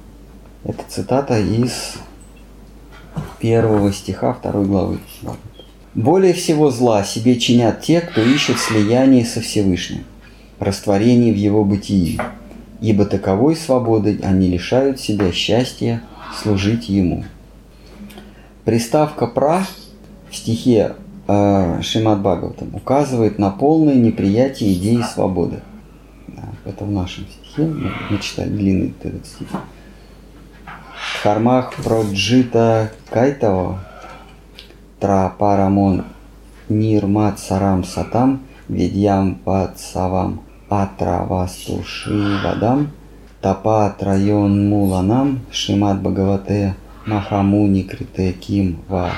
Это 0.63 0.83
цитата 0.87 1.39
из 1.39 1.95
первого 3.39 3.91
стиха 3.93 4.33
второй 4.33 4.65
главы. 4.65 4.99
Более 5.93 6.33
всего 6.33 6.69
зла 6.69 7.03
себе 7.03 7.39
чинят 7.39 7.81
те, 7.81 8.01
кто 8.01 8.21
ищет 8.21 8.59
слияние 8.59 9.25
со 9.25 9.41
Всевышним, 9.41 10.03
растворение 10.59 11.33
в 11.33 11.37
его 11.37 11.63
бытии, 11.63 12.19
ибо 12.81 13.05
таковой 13.05 13.55
свободой 13.55 14.19
они 14.23 14.47
лишают 14.47 14.99
себя 14.99 15.31
счастья 15.31 16.03
служить 16.39 16.89
ему. 16.89 17.23
Приставка 18.63 19.27
«пра» 19.27 19.65
в 20.29 20.35
стихе 20.35 20.93
э, 21.27 21.81
Шримад 21.81 22.19
Бхагаватам 22.19 22.75
указывает 22.75 23.39
на 23.39 23.49
полное 23.49 23.95
неприятие 23.95 24.73
идеи 24.73 25.01
свободы. 25.01 25.61
Да, 26.27 26.43
это 26.65 26.83
в 26.83 26.91
нашем 26.91 27.25
стихе, 27.25 27.46
мы 27.57 28.19
читали 28.21 28.49
длинный 28.49 28.93
этот 29.01 29.25
стих. 29.25 29.47
Дхармах 31.15 31.73
проджита 31.73 32.91
кайтаво 33.09 33.79
трапарамон 34.99 36.05
нирмат 36.69 37.39
сарам 37.39 37.83
сатам 37.83 38.41
ведьям 38.69 39.35
патсавам 39.35 40.41
атравасту 40.69 41.83
шивадам 41.83 42.91
тапа 43.41 43.95
трайон 43.99 44.69
муланам 44.69 45.39
шимат 45.51 46.01
бхагавате 46.01 46.75
махамуни 47.05 47.83
крите 47.83 48.33
ким 48.33 48.79
ва 48.87 49.11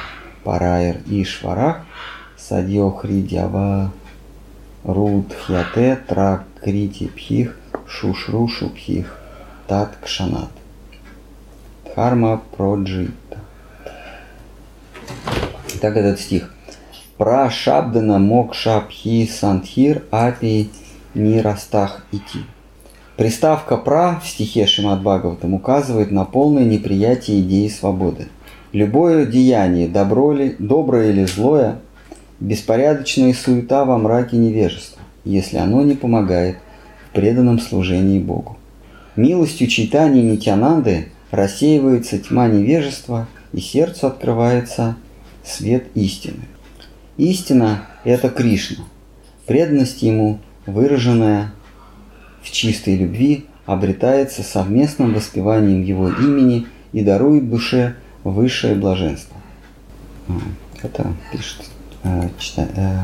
парайр 0.44 1.02
ишварах 1.08 1.86
садьо 2.38 2.92
хридьява 2.92 3.92
рудхьяте 4.84 6.00
тракрити 6.08 7.08
пхих 7.08 7.59
шушрушу 7.90 8.70
пхих 8.70 9.18
тат 9.68 9.98
кшанат. 10.04 10.50
Дхарма 11.86 12.42
проджита. 12.56 13.38
Итак, 15.76 15.98
этот 15.98 16.20
стих. 16.20 16.54
Пра 17.18 17.50
шабдана 17.50 18.20
мокша 18.20 18.82
пхи 18.82 19.28
сантхир 19.28 20.04
апи 20.12 20.70
нирастах 21.16 22.06
ити. 22.12 22.46
Приставка 23.18 23.76
«пра» 23.76 24.22
в 24.24 24.28
стихе 24.28 24.66
Шимат 24.66 25.02
Бхагаватам 25.02 25.54
указывает 25.54 26.10
на 26.10 26.24
полное 26.24 26.64
неприятие 26.64 27.42
идеи 27.42 27.68
свободы. 27.68 28.30
Любое 28.72 29.26
деяние, 29.26 29.90
добро 29.90 30.32
ли, 30.32 30.56
доброе 30.58 31.10
или 31.10 31.26
злое, 31.26 31.80
беспорядочная 32.40 33.34
суета 33.34 33.84
во 33.84 33.98
мраке 33.98 34.38
невежества, 34.38 35.02
если 35.26 35.58
оно 35.58 35.82
не 35.82 35.96
помогает 35.96 36.60
преданном 37.14 37.60
служении 37.60 38.20
Богу. 38.20 38.58
Милостью 39.16 39.68
читания 39.68 40.22
Нитянанды 40.22 41.10
рассеивается 41.32 42.18
тьма 42.20 42.48
невежества, 42.48 43.28
и 43.54 43.60
сердцу 43.60 44.08
открывается 44.08 44.96
свет 45.44 45.88
истины. 45.96 46.42
Истина– 47.18 47.86
это 48.04 48.30
Кришна. 48.30 48.86
Преданность 49.46 50.02
Ему, 50.04 50.40
выраженная 50.66 51.52
в 52.42 52.52
чистой 52.52 52.96
любви, 52.96 53.46
обретается 53.66 54.44
совместным 54.44 55.14
воспеванием 55.14 55.84
Его 55.84 56.10
имени 56.10 56.68
и 56.94 57.04
дарует 57.04 57.50
душе 57.50 57.96
высшее 58.24 58.76
блаженство. 58.76 59.36
Это 60.82 61.14
пишет 61.32 61.66
э, 62.04 62.30
чита, 62.38 62.68
э, 62.76 63.00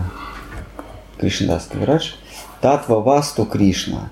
Кришнадас 1.19 1.67
Кавирадж. 1.71 2.11
Татва 2.65 2.99
Васту 2.99 3.45
Кришна, 3.45 4.09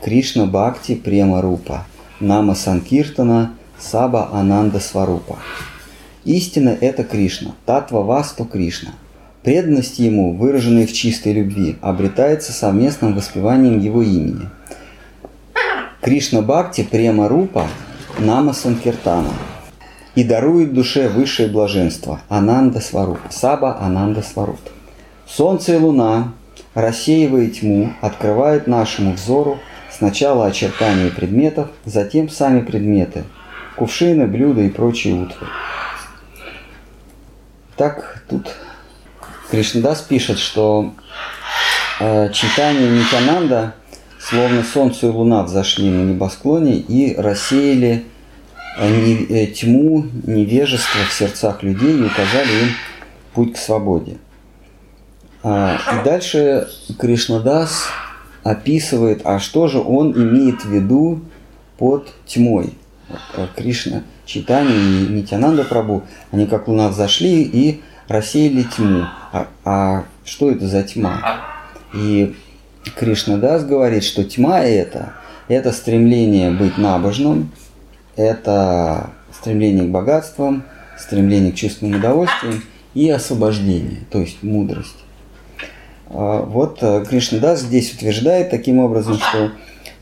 Кришна 0.00 0.46
Бхакти 0.46 0.94
Према 0.94 1.42
Рупа, 1.42 1.86
Нама 2.20 2.54
Санкиртана, 2.54 3.54
Саба 3.80 4.30
Ананда 4.32 4.78
Сварупа. 4.78 5.38
Истина– 6.24 6.68
это 6.80 7.02
Кришна, 7.02 7.56
Татва 7.64 8.02
Васту 8.02 8.44
Кришна. 8.44 8.90
Преданность 9.42 9.98
Ему, 9.98 10.36
выраженная 10.36 10.86
в 10.86 10.92
чистой 10.92 11.32
любви, 11.32 11.78
обретается 11.80 12.52
совместным 12.52 13.12
воспеванием 13.12 13.80
Его 13.80 14.02
имени. 14.02 14.50
Кришна 16.00 16.42
Бхакти 16.42 16.84
Према 16.84 17.26
Рупа 17.26 17.66
Нама 18.20 18.52
Санкиртана 18.52 19.32
и 20.14 20.22
дарует 20.22 20.72
душе 20.72 21.08
высшее 21.08 21.48
блаженство– 21.48 22.20
Ананда 22.28 22.78
Сваруп, 22.78 23.18
Саба 23.30 23.80
Ананда 23.80 24.22
Сваруп. 24.22 24.60
Солнце 25.26 25.74
и 25.74 25.78
луна, 25.78 26.34
рассеивая 26.76 27.48
тьму, 27.48 27.94
открывают 28.00 28.68
нашему 28.68 29.14
взору 29.14 29.58
сначала 29.90 30.46
очертания 30.46 31.10
предметов, 31.10 31.70
затем 31.84 32.28
сами 32.28 32.60
предметы– 32.60 33.24
кувшины, 33.76 34.26
блюда 34.26 34.60
и 34.60 34.68
прочие 34.68 35.14
утварь. 35.14 35.50
Так, 37.76 38.24
тут 38.28 38.54
Кришнадас 39.50 40.02
пишет, 40.02 40.38
что 40.38 40.92
э, 42.00 42.30
читание 42.32 42.90
Нитянанда, 42.90 43.74
словно 44.18 44.62
солнце 44.62 45.06
и 45.06 45.10
луна 45.10 45.44
взошли 45.44 45.88
на 45.88 46.04
небосклоне 46.04 46.76
и 46.76 47.14
рассеяли 47.16 48.04
э, 48.78 49.24
э, 49.28 49.46
тьму, 49.46 50.06
невежество 50.24 51.00
в 51.08 51.12
сердцах 51.12 51.62
людей 51.62 51.98
и 51.98 52.04
указали 52.04 52.52
им 52.52 52.68
путь 53.32 53.54
к 53.54 53.58
свободе. 53.58 54.16
А, 55.48 55.78
и 55.92 56.04
дальше 56.04 56.68
Кришнадас 56.98 57.84
описывает, 58.42 59.20
а 59.22 59.38
что 59.38 59.68
же 59.68 59.78
он 59.78 60.10
имеет 60.10 60.64
в 60.64 60.72
виду 60.72 61.20
под 61.78 62.12
тьмой. 62.26 62.74
Э, 63.36 63.46
Кришна, 63.54 64.02
Читание 64.24 64.76
и 64.76 65.06
Нитянанда 65.06 65.62
Прабу, 65.62 66.02
они 66.32 66.46
как 66.46 66.66
луна 66.66 66.88
взошли 66.88 67.44
и 67.44 67.80
рассеяли 68.08 68.64
тьму. 68.64 69.04
А, 69.32 69.46
а 69.64 70.04
что 70.24 70.50
это 70.50 70.66
за 70.66 70.82
тьма? 70.82 71.22
И 71.94 72.34
Кришна 72.96 73.36
Дас 73.36 73.64
говорит, 73.64 74.02
что 74.02 74.24
тьма 74.24 74.62
это, 74.62 75.12
это 75.46 75.70
стремление 75.70 76.50
быть 76.50 76.76
набожным, 76.76 77.52
это 78.16 79.10
стремление 79.32 79.84
к 79.84 79.90
богатствам, 79.90 80.64
стремление 80.98 81.52
к 81.52 81.54
чувственным 81.54 82.00
удовольствиям 82.00 82.64
и 82.94 83.08
освобождение, 83.10 84.00
то 84.10 84.18
есть 84.18 84.42
мудрость. 84.42 85.05
А 86.08 86.42
вот 86.42 86.78
э, 86.82 87.04
Кришна 87.08 87.38
Дас 87.38 87.60
здесь 87.60 87.92
утверждает 87.94 88.50
таким 88.50 88.78
образом, 88.78 89.18
что, 89.18 89.52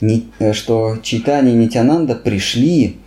э, 0.01 0.53
что 0.53 0.99
читание 1.03 1.55
Нитянанда 1.55 2.15
пришли 2.15 2.99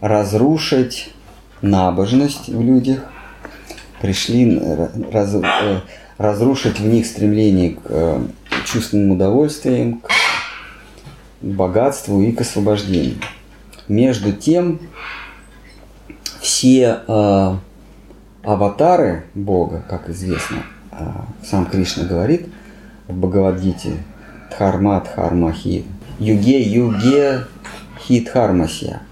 разрушить 0.00 1.12
набожность 1.60 2.48
в 2.48 2.60
людях, 2.60 3.04
пришли 4.00 4.58
раз, 5.12 5.34
э, 5.34 5.80
разрушить 6.18 6.80
в 6.80 6.86
них 6.86 7.06
стремление 7.06 7.70
к 7.70 8.20
чувственным 8.64 9.12
удовольствиям, 9.12 10.00
к 10.00 10.10
богатству 11.42 12.22
и 12.22 12.32
к 12.32 12.40
освобождению. 12.40 13.16
Между 13.88 14.32
тем, 14.32 14.80
все 16.40 17.00
э, 17.06 17.56
аватары 18.42 19.24
Бога, 19.34 19.84
как 19.88 20.08
известно, 20.08 20.64
сам 21.42 21.66
Кришна 21.66 22.04
говорит 22.04 22.48
в 23.08 23.14
Бхагавадгите, 23.14 23.92
Дхарма 24.50 25.00
Дхармахи, 25.00 25.84
Юге 26.18 26.62
Юге 26.62 27.44
Хитхармасия. 28.00 29.02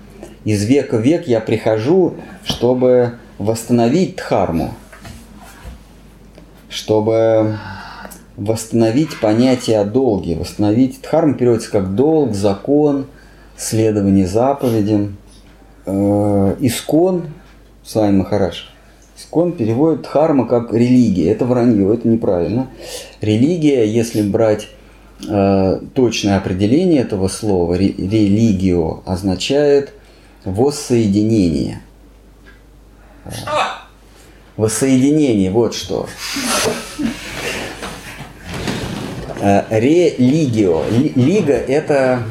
Из 0.45 0.65
века 0.65 0.99
в 0.99 1.03
век 1.03 1.27
я 1.29 1.41
прихожу, 1.41 2.15
чтобы 2.45 3.15
восстановить 3.39 4.17
Дхарму, 4.17 4.75
чтобы 6.69 7.59
восстановить 8.37 9.21
понятие 9.21 9.81
о 9.81 9.85
долге, 9.85 10.37
восстановить 10.37 11.01
дхарма 11.03 11.35
переводится 11.35 11.71
как 11.71 11.95
долг, 11.95 12.35
закон, 12.35 13.07
следование 13.57 14.27
заповедям. 14.27 15.17
Э, 15.85 16.57
искон, 16.61 17.25
с 17.85 17.95
вами 17.95 18.19
Махараш, 18.19 18.72
Искон 19.33 19.53
переводит 19.53 20.03
дхарма 20.03 20.47
как 20.47 20.75
религия. 20.75 21.31
Это 21.31 21.47
вранье, 21.47 21.95
это 21.95 22.07
неправильно. 22.07 22.69
Религия, 23.23 23.91
если 23.91 24.21
брать 24.21 24.69
э, 25.27 25.81
точное 25.95 26.37
определение 26.37 27.01
этого 27.01 27.29
слова, 27.29 27.73
религио 27.73 29.01
означает 29.07 29.95
воссоединение. 30.45 31.81
Что? 33.27 33.51
Воссоединение, 34.59 35.51
вот 35.51 35.75
что. 35.75 36.09
Э, 39.41 39.63
религио. 39.71 40.83
Лига– 40.91 41.55
это 41.55 42.23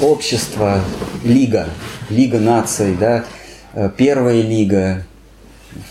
общество, 0.00 0.80
лига, 1.24 1.66
лига 2.10 2.38
наций, 2.38 2.94
да, 2.96 3.24
э, 3.72 3.90
первая 3.96 4.40
лига 4.40 5.02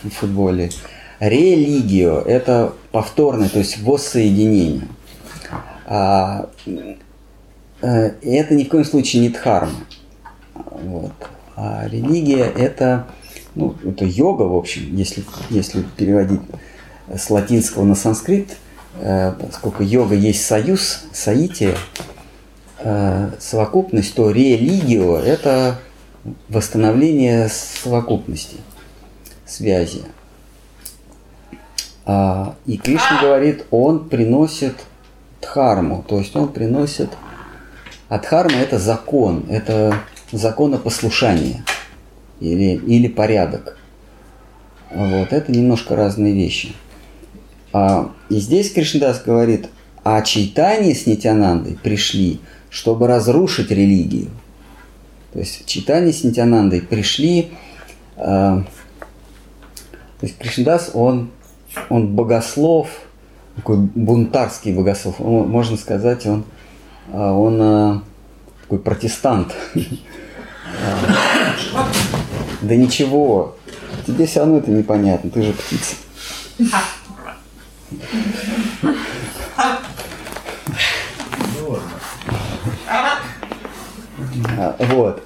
в 0.04 0.10
футболе. 0.10 0.72
Религио– 1.20 2.20
это 2.26 2.74
повторное, 2.92 3.50
то 3.50 3.60
есть 3.60 3.82
воссоединение. 3.82 4.88
А, 5.86 6.50
э, 6.66 8.12
это 8.22 8.56
ни 8.56 8.64
в 8.64 8.70
коем 8.70 8.86
случае 8.86 9.22
не 9.22 9.30
дхарма. 9.30 9.80
Вот. 10.54 11.14
А 11.56 11.88
религия– 11.88 12.44
это 12.58 13.08
ну, 13.56 13.76
это 13.86 14.06
йога, 14.06 14.44
в 14.44 14.56
общем, 14.56 14.96
если, 14.96 15.24
если 15.50 15.84
переводить 15.96 16.42
с 17.14 17.30
латинского 17.30 17.84
на 17.84 17.96
санскрит, 17.96 18.58
э, 19.00 19.34
поскольку 19.40 19.84
йога 19.84 20.16
есть 20.16 20.46
союз, 20.46 21.04
соитие, 21.14 21.76
э, 22.80 23.30
совокупность, 23.40 24.16
то 24.16 24.32
религио– 24.32 25.18
это 25.20 25.80
восстановление 26.50 27.50
совокупности, 27.50 28.58
связи. 29.54 30.04
А, 32.06 32.56
и 32.66 32.78
Кришна 32.78 33.22
говорит, 33.22 33.66
он 33.72 34.10
приносит 34.10 34.76
дхарму, 35.42 36.04
то 36.08 36.20
есть 36.20 36.36
он 36.36 36.50
приносит... 36.50 37.10
А 38.10 38.20
дхарма 38.20 38.58
это 38.58 38.78
закон, 38.78 39.46
это 39.50 39.98
законопослушание 40.32 41.64
или, 42.40 42.76
или 42.76 43.08
порядок. 43.08 43.78
Вот, 44.92 45.32
это 45.32 45.52
немножко 45.52 45.96
разные 45.96 46.34
вещи. 46.34 46.74
А, 47.72 48.12
и 48.30 48.40
здесь 48.40 48.72
Кришнадас 48.72 49.24
говорит, 49.24 49.70
а 50.04 50.22
Чайтани 50.22 50.94
с 50.94 51.08
Нитянандой 51.08 51.78
пришли, 51.82 52.40
чтобы 52.70 53.08
разрушить 53.08 53.72
религию. 53.72 54.30
То 55.32 55.40
есть 55.40 55.66
Чайтани 55.66 56.12
с 56.12 56.24
Нитянандой 56.24 56.82
пришли, 56.82 57.52
а, 58.16 58.64
то 60.24 60.28
есть 60.28 60.40
Кришнадас, 60.40 60.92
он, 60.94 61.32
он 61.90 62.16
богослов, 62.16 62.88
такой 63.58 63.76
бунтарский 63.76 64.72
богослов, 64.74 65.20
он, 65.20 65.50
можно 65.50 65.76
сказать, 65.76 66.26
он, 66.26 66.46
а, 67.12 67.34
он 67.34 67.62
а, 67.62 68.04
такой 68.62 68.80
протестант. 68.80 69.54
Да 72.62 72.74
ничего, 72.78 73.58
тебе 74.08 74.26
все 74.26 74.40
равно 74.40 74.60
это 74.60 74.72
непонятно, 74.72 75.30
ты 75.30 75.42
же 75.42 75.52
птица. 75.52 75.96
Вот. 84.80 85.22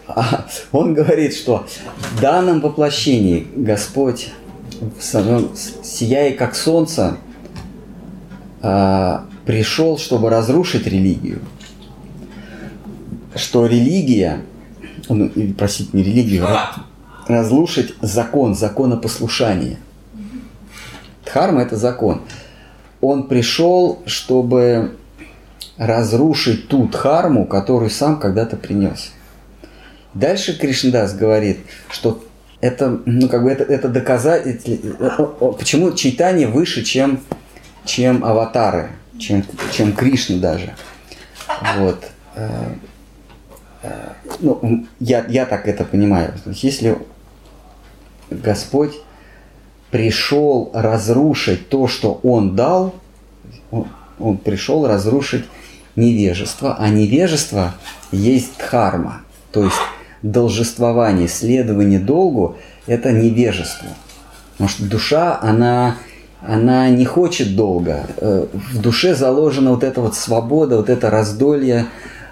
Он 0.72 0.96
говорит, 0.96 1.36
что 1.36 1.68
в 2.00 2.20
данном 2.20 2.62
воплощении 2.62 3.48
Господь, 3.56 4.32
сияя 5.00 6.36
как 6.36 6.56
солнце, 6.56 7.18
пришел, 9.46 9.98
чтобы 9.98 10.30
разрушить 10.30 10.88
религию. 10.88 11.42
Что 13.36 13.66
религия, 13.66 14.42
ну, 15.10 15.32
простите, 15.58 15.90
не 15.94 16.04
религию, 16.04 16.48
разрушить 17.28 17.94
закон, 18.02 18.56
законопослушание. 18.56 19.78
Дхарма– 21.26 21.62
это 21.64 21.76
закон. 21.76 22.22
Он 23.00 23.28
пришел, 23.28 24.02
чтобы 24.06 24.98
разрушить 25.78 26.68
ту 26.68 26.88
дхарму, 26.88 27.46
которую 27.46 27.92
сам 27.92 28.20
когда-то 28.20 28.58
принес. 28.58 29.12
Дальше 30.14 30.58
Кришндас 30.58 31.14
говорит, 31.14 31.60
что 31.90 32.24
это, 32.62 33.00
ну, 33.06 33.30
как 33.30 33.44
бы 33.44 33.52
это, 33.52 33.64
это 33.64 33.88
доказательство, 33.90 35.26
почему 35.58 35.92
читание 35.94 36.48
выше, 36.48 36.84
чем, 36.84 37.22
чем 37.86 38.26
аватары, 38.26 38.92
чем, 39.20 39.44
чем 39.72 39.94
Кришна 39.94 40.38
даже. 40.38 40.74
Вот. 41.78 42.04
Э, 42.36 42.74
э, 43.84 44.10
ну, 44.40 44.88
я, 45.00 45.26
я 45.28 45.46
так 45.46 45.68
это 45.68 45.84
понимаю. 45.84 46.34
Если 46.46 46.98
Господь 48.30 48.94
пришел 49.92 50.72
разрушить 50.74 51.70
то, 51.70 51.88
что 51.88 52.20
Он 52.24 52.56
дал, 52.56 52.96
Он, 53.72 53.88
он 54.20 54.38
пришел 54.38 54.88
разрушить 54.88 55.46
невежество, 55.96 56.76
а 56.78 56.90
невежество 56.90 57.76
есть 58.12 58.58
дхарма, 58.58 59.22
то 59.52 59.64
есть 59.64 59.78
должествование, 60.22 61.28
следование 61.28 62.00
долгу– 62.00 62.58
это 62.88 63.12
невежество. 63.12 63.90
Потому 64.54 64.70
что 64.70 64.84
душа, 64.86 65.40
она, 65.42 65.98
она 66.42 66.90
не 66.90 67.06
хочет 67.06 67.56
долго. 67.56 68.08
Э, 68.18 68.48
в 68.54 68.82
душе 68.82 69.16
заложена 69.16 69.72
вот 69.72 69.84
эта 69.84 70.02
вот 70.02 70.16
свобода, 70.16 70.78
вот 70.78 70.90
это 70.90 71.10
раздолье, 71.10 71.86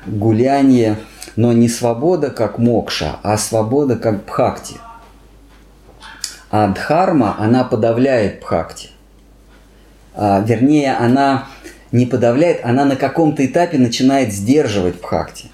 гуляние, 0.08 0.98
но 1.36 1.54
не 1.54 1.70
свобода 1.70 2.30
как 2.30 2.58
мокша, 2.58 3.18
а 3.24 3.38
свобода 3.38 3.96
как 3.96 4.26
бхакти. 4.26 4.76
А 6.50 6.68
дхарма, 6.70 7.36
она 7.38 7.64
подавляет 7.64 8.40
бхакти. 8.40 8.90
А, 10.14 10.42
вернее, 10.42 10.96
она 10.96 11.48
не 11.92 12.06
подавляет, 12.06 12.62
она 12.64 12.86
на 12.86 12.96
каком-то 12.96 13.46
этапе 13.46 13.78
начинает 13.78 14.34
сдерживать 14.34 15.02
бхакти. 15.02 15.52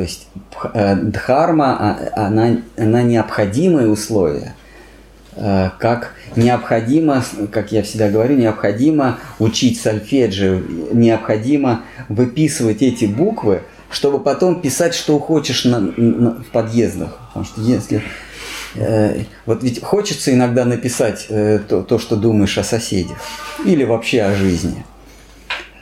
То 0.00 0.04
есть 0.04 0.28
э, 0.72 0.96
дхарма, 0.96 1.76
а, 1.78 2.26
она, 2.26 2.56
она 2.78 3.02
необходимое 3.02 3.86
условие. 3.86 4.54
Э, 5.36 5.72
как 5.78 6.14
необходимо, 6.36 7.22
как 7.52 7.70
я 7.70 7.82
всегда 7.82 8.08
говорю, 8.08 8.34
необходимо 8.34 9.18
учить 9.38 9.78
сольфеджио, 9.78 10.58
необходимо 10.94 11.82
выписывать 12.08 12.80
эти 12.80 13.04
буквы, 13.04 13.60
чтобы 13.90 14.20
потом 14.20 14.62
писать, 14.62 14.94
что 14.94 15.18
хочешь 15.18 15.66
на, 15.66 15.80
на, 15.80 16.30
в 16.30 16.46
подъездах. 16.46 17.18
Потому 17.26 17.44
что 17.44 17.60
если 17.60 18.02
Э, 18.76 19.24
вот 19.44 19.62
ведь 19.62 19.82
хочется 19.82 20.32
иногда 20.32 20.64
написать 20.64 21.26
то, 21.28 21.82
то, 21.82 21.98
что 21.98 22.16
думаешь 22.16 22.56
о 22.56 22.62
соседях 22.62 23.18
или 23.66 23.84
вообще 23.84 24.22
о 24.22 24.34
жизни. 24.34 24.84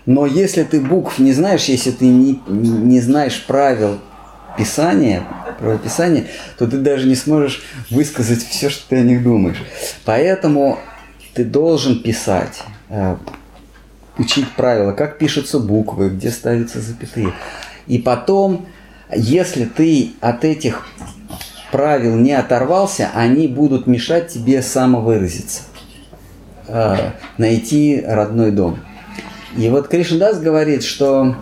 Но 0.07 0.25
если 0.25 0.62
ты 0.62 0.81
букв 0.81 1.19
не 1.19 1.35
знаешь, 1.35 1.64
если 1.64 1.91
ты 1.91 2.07
не, 2.07 2.41
не 2.49 2.99
знаешь 2.99 3.45
правил 3.47 3.99
писания, 4.59 5.23
правописания, 5.59 6.27
то 6.59 6.67
ты 6.67 6.79
даже 6.79 7.07
не 7.07 7.15
сможешь 7.15 7.63
высказать 7.91 8.43
все, 8.43 8.69
что 8.69 8.89
ты 8.89 8.97
о 8.97 9.03
них 9.03 9.23
думаешь. 9.23 9.63
Поэтому 10.05 10.79
ты 11.35 11.45
должен 11.45 12.03
писать, 12.03 12.63
э, 12.89 13.17
учить 14.19 14.51
правила, 14.57 14.93
как 14.93 15.19
пишутся 15.19 15.61
буквы, 15.61 16.11
где 16.11 16.31
ставятся 16.31 16.81
запятые. 16.81 17.33
И 17.87 17.99
потом, 17.99 18.67
если 19.15 19.65
ты 19.65 20.13
от 20.21 20.45
этих 20.45 20.87
правил 21.71 22.17
не 22.17 22.33
оторвался, 22.33 23.11
они 23.15 23.47
будут 23.47 23.87
мешать 23.87 24.29
тебе 24.29 24.63
самовыразиться, 24.63 25.63
э, 26.67 27.13
найти 27.37 28.03
родной 28.05 28.51
дом. 28.51 28.81
И 29.57 29.69
вот 29.71 29.89
Кришнадас 29.89 30.41
говорит, 30.41 30.83
что 30.83 31.37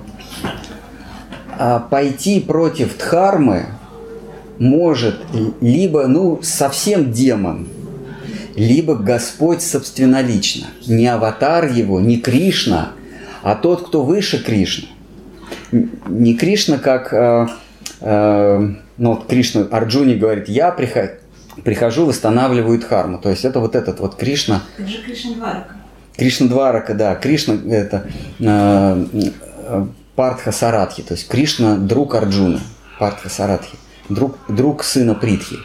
пойти 1.90 2.40
против 2.40 2.96
Дхармы 2.98 3.66
может 4.58 5.20
либо 5.60 6.06
ну, 6.06 6.40
совсем 6.42 7.12
демон, 7.12 7.68
либо 8.54 8.94
Господь 8.94 9.62
собственнолично. 9.62 10.68
Не 10.86 11.08
аватар 11.08 11.66
его, 11.66 12.00
не 12.00 12.18
Кришна, 12.18 12.92
а 13.42 13.54
тот, 13.54 13.88
кто 13.88 14.02
выше 14.02 14.42
Кришны. 14.42 14.88
Не 15.72 16.34
Кришна 16.34 16.78
как 16.78 17.12
э, 17.12 17.46
э, 18.00 18.68
ну, 18.98 19.10
вот 19.10 19.26
Кришна 19.26 19.62
Арджуни 19.70 20.14
говорит, 20.14 20.48
я 20.48 20.70
прихожу, 20.70 21.12
прихожу, 21.64 22.06
восстанавливаю 22.06 22.78
дхарму. 22.78 23.18
То 23.18 23.30
есть 23.30 23.44
это 23.44 23.60
вот 23.60 23.74
этот 23.74 24.00
вот 24.00 24.16
Кришна. 24.16 24.62
Это 24.78 24.88
же 24.88 25.02
Кришна 25.02 25.34
Дварака. 25.34 25.74
Кришна 26.16 26.46
Дварака, 26.48 26.94
да. 26.94 27.14
Кришна 27.14 27.58
это 27.70 28.06
э, 28.40 29.06
э, 29.68 29.86
Партха 30.16 30.50
Саратхи. 30.50 31.02
То 31.02 31.14
есть 31.14 31.28
Кришна 31.28 31.76
друг 31.76 32.14
Арджуны. 32.14 32.60
Партха 32.98 33.28
Саратхи. 33.28 33.76
Друг, 34.08 34.36
друг 34.48 34.82
сына 34.82 35.14
Притхи. 35.14 35.58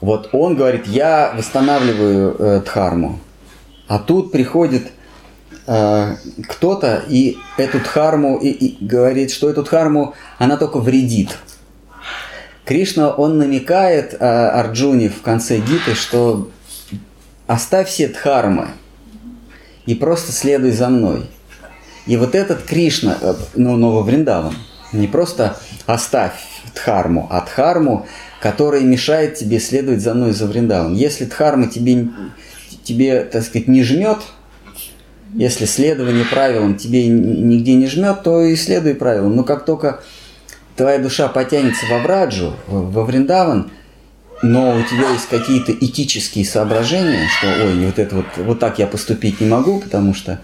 Вот 0.00 0.30
он 0.32 0.56
говорит, 0.56 0.86
я 0.86 1.32
восстанавливаю 1.34 2.36
э, 2.38 2.60
дхарму. 2.60 3.20
А 3.88 3.98
тут 3.98 4.32
приходит 4.32 4.90
Э, 5.66 6.16
кто-то 6.48 7.04
и 7.08 7.38
эту 7.56 7.80
дхарму 7.80 8.36
и, 8.36 8.48
и 8.48 8.84
говорит, 8.84 9.30
что 9.30 9.48
эту 9.48 9.62
дхарму 9.62 10.14
она 10.38 10.56
только 10.56 10.78
вредит. 10.78 11.38
Кришна, 12.66 13.10
он 13.10 13.38
намекает 13.38 14.14
э, 14.14 14.16
Арджуне 14.18 15.08
в 15.08 15.22
конце 15.22 15.58
Гиты, 15.58 15.94
что 15.94 16.50
оставь 17.46 17.88
все 17.88 18.08
дхармы 18.08 18.68
и 19.86 19.94
просто 19.94 20.32
следуй 20.32 20.72
за 20.72 20.88
мной. 20.88 21.30
И 22.06 22.16
вот 22.16 22.34
этот 22.34 22.62
Кришна, 22.62 23.18
э, 23.20 23.34
ну, 23.54 23.76
Нова 23.76 24.02
Вриндаван, 24.02 24.54
не 24.92 25.06
просто 25.06 25.56
оставь 25.86 26.34
дхарму, 26.74 27.26
а 27.30 27.40
дхарму, 27.40 28.06
которая 28.40 28.82
мешает 28.82 29.36
тебе 29.36 29.58
следовать 29.58 30.02
за 30.02 30.14
мной 30.14 30.32
за 30.32 30.46
Вриндаван. 30.46 30.94
Если 30.94 31.24
дхарма 31.24 31.68
тебе, 31.68 32.08
тебе 32.82 33.24
так 33.24 33.42
сказать, 33.42 33.68
не 33.68 33.82
жмет, 33.82 34.18
если 35.34 35.64
следование 35.64 36.24
правилам 36.24 36.76
тебе 36.76 37.08
нигде 37.08 37.74
не 37.74 37.86
жмет, 37.86 38.22
то 38.22 38.42
и 38.42 38.54
следуй 38.54 38.94
правилам. 38.94 39.34
Но 39.34 39.42
как 39.42 39.64
только 39.64 40.00
твоя 40.76 40.98
душа 40.98 41.28
потянется 41.28 41.86
во 41.90 41.98
Враджу, 41.98 42.54
во 42.66 43.04
Вриндаван, 43.04 43.70
но 44.42 44.76
у 44.76 44.82
тебя 44.82 45.10
есть 45.10 45.28
какие-то 45.28 45.72
этические 45.72 46.44
соображения, 46.44 47.28
что, 47.38 47.46
ой, 47.48 47.86
вот 47.86 47.98
это 47.98 48.16
вот, 48.16 48.26
вот 48.36 48.58
так 48.58 48.78
я 48.78 48.86
поступить 48.86 49.40
не 49.40 49.46
могу, 49.46 49.80
потому 49.80 50.14
что, 50.14 50.40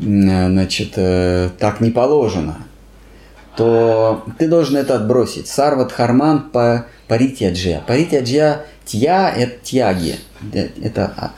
значит, 0.00 0.92
э, 0.96 1.50
так 1.58 1.80
не 1.80 1.90
положено, 1.90 2.58
то 3.56 4.24
ты 4.38 4.48
должен 4.48 4.76
это 4.76 4.96
отбросить. 4.96 5.46
Сарват 5.46 5.92
Харман 5.92 6.50
по 6.50 6.86
Паритяджия. 7.08 7.82
Паритяджия 7.86 8.64
Тья– 8.90 9.30
это 9.36 9.54
тяги, 9.62 10.16
э, 10.52 10.68
это 10.82 11.32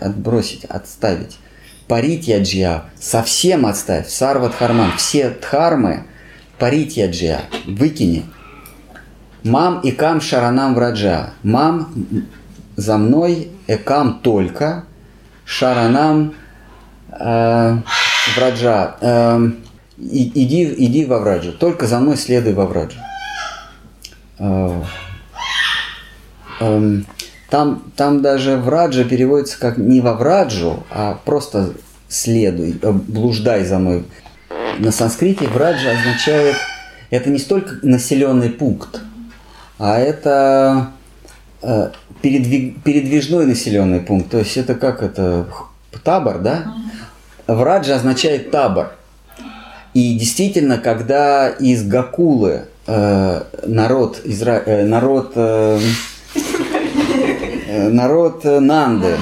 отбросить, 0.00 0.64
отставить. 0.66 1.38
Паритьяджия– 1.88 2.84
совсем 3.00 3.66
отставь, 3.66 4.08
сарват 4.08 4.54
харман, 4.54 4.92
все 4.96 5.30
дхармы– 5.30 6.04
паритьяджия, 6.60 7.40
выкини. 7.66 8.26
Мам 9.42 9.80
и 9.80 9.90
кам 9.90 10.20
шаранам 10.20 10.76
враджа. 10.76 11.30
Мам 11.42 11.92
за 12.76 12.98
мной, 12.98 13.50
экам 13.66 14.20
только, 14.22 14.84
шаранам 15.44 16.34
э, 17.18 17.78
враджа. 18.36 18.96
Э, 19.00 19.50
иди, 19.98 20.74
иди 20.76 21.04
во 21.04 21.18
враджу, 21.18 21.52
только 21.52 21.86
за 21.86 21.98
мной 21.98 22.16
следуй 22.16 22.52
во 22.52 22.66
враджу. 22.66 22.98
Э, 24.38 24.82
э, 26.60 27.00
там, 27.50 27.82
там 27.96 28.22
даже 28.22 28.56
враджа 28.56 29.04
переводится 29.04 29.58
как 29.58 29.78
не 29.78 30.00
во 30.00 30.14
враджу, 30.14 30.84
а 30.90 31.18
просто 31.24 31.72
следуй, 32.08 32.78
э, 32.80 32.92
блуждай 32.92 33.64
за 33.64 33.78
мной. 33.78 34.04
На 34.78 34.92
санскрите 34.92 35.46
враджа 35.48 35.92
означает, 35.92 36.56
это 37.10 37.30
не 37.30 37.38
столько 37.38 37.76
населенный 37.82 38.50
пункт, 38.50 39.00
а 39.78 39.98
это 39.98 40.90
э, 41.62 41.90
передвиг, 42.20 42.82
передвижной 42.82 43.46
населенный 43.46 44.00
пункт. 44.00 44.30
То 44.30 44.38
есть 44.38 44.56
это 44.56 44.74
как 44.74 45.02
это 45.02 45.46
табор, 46.04 46.38
да? 46.38 46.74
Враджа 47.46 47.96
означает 47.96 48.50
табор. 48.50 48.92
И 49.94 50.18
действительно, 50.18 50.78
когда 50.78 51.48
из 51.48 51.86
Гакулы 51.86 52.66
э, 52.86 53.42
народ, 53.66 54.20
Изра... 54.24 54.62
э, 54.64 54.84
народ, 54.84 55.32
э, 55.36 55.80
э 57.68 57.88
народ 57.88 58.44
Нанды 58.44 59.16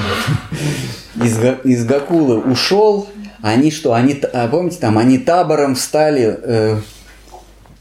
из, 1.22 1.38
из 1.64 1.84
Гакулы 1.84 2.38
ушел, 2.38 3.08
они 3.42 3.70
что, 3.70 3.92
они, 3.92 4.20
а 4.32 4.48
помните, 4.48 4.78
там 4.80 4.98
они 4.98 5.18
табором 5.18 5.74
встали 5.74 6.38
э, 6.42 6.80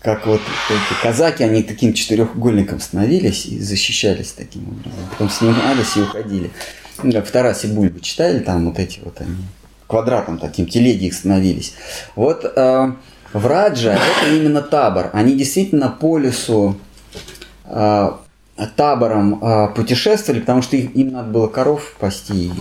как 0.02 0.28
вот 0.28 0.42
эти 0.70 1.02
казаки, 1.02 1.44
они 1.44 1.64
таким 1.64 1.94
четырехугольником 1.94 2.80
становились 2.80 3.46
и 3.46 3.60
защищались 3.60 4.34
таким 4.34 4.68
образом. 4.68 5.10
Потом 5.12 5.30
снимались 5.30 5.96
и 5.96 6.02
уходили. 6.02 6.52
Ну, 7.02 7.12
как 7.12 7.26
в 7.26 7.32
Тарасе 7.32 7.70
Бульбы 7.70 8.02
читали, 8.02 8.40
там 8.40 8.68
вот 8.68 8.78
эти 8.78 9.00
вот 9.00 9.20
они 9.22 9.36
квадратом 9.94 10.40
таким, 10.40 10.66
телеги 10.66 11.06
их 11.06 11.14
становились. 11.14 11.76
Вот 12.16 12.46
э, 12.46 12.92
в 13.32 13.46
Раджа 13.46 13.92
это 13.94 14.36
именно 14.36 14.64
табор. 14.64 15.12
Они 15.14 15.36
действительно 15.36 15.88
по 15.90 16.18
лесу 16.18 16.78
э, 17.66 18.12
табором 18.76 19.40
э, 19.40 19.68
путешествовали, 19.76 20.40
потому 20.40 20.64
что 20.64 20.78
их, 20.78 20.96
им 20.96 21.12
надо 21.12 21.30
было 21.30 21.46
коров 21.46 21.96
пасти. 22.00 22.52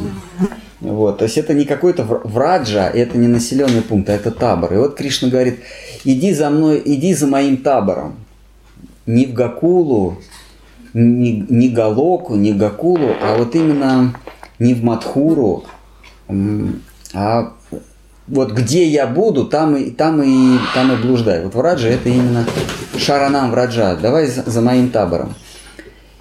Вот. 0.81 1.19
То 1.19 1.25
есть 1.25 1.39
это 1.39 1.55
не 1.55 1.65
какой-то 1.65 2.05
враджа, 2.05 2.91
это 2.91 3.17
не 3.17 3.29
населенный 3.29 3.81
пункт, 3.81 4.11
а 4.11 4.13
это 4.13 4.31
табор. 4.31 4.75
И 4.75 4.77
вот 4.77 4.95
Кришна 4.95 5.31
говорит, 5.31 5.61
иди 6.05 6.35
за 6.35 6.51
мной, 6.51 6.83
иди 6.85 7.15
за 7.15 7.29
моим 7.29 7.57
табором. 7.57 8.17
Не 9.07 9.25
в 9.25 9.33
Гакулу, 9.33 10.19
не, 10.93 11.47
не 11.49 11.71
Галоку, 11.71 12.35
не 12.35 12.53
Гакулу, 12.53 13.15
а 13.23 13.39
вот 13.39 13.55
именно 13.55 14.13
не 14.59 14.75
в 14.75 14.85
Мадхуру, 14.85 15.65
а 17.13 17.53
вот 18.29 18.53
где 18.53 18.87
я 18.87 19.07
буду, 19.07 19.47
там 19.47 19.77
и, 19.77 19.91
там 19.91 20.23
и, 20.23 20.59
там 20.75 20.93
и 20.93 20.97
блуждай. 20.97 21.43
Вот 21.43 21.55
Враджа 21.55 21.89
это 21.89 22.09
именно 22.09 22.47
Шаранам 22.97 23.51
Враджа. 23.51 23.97
Давай 23.97 24.27
за, 24.27 24.43
за 24.49 24.61
моим 24.61 24.91
табором. 24.91 25.35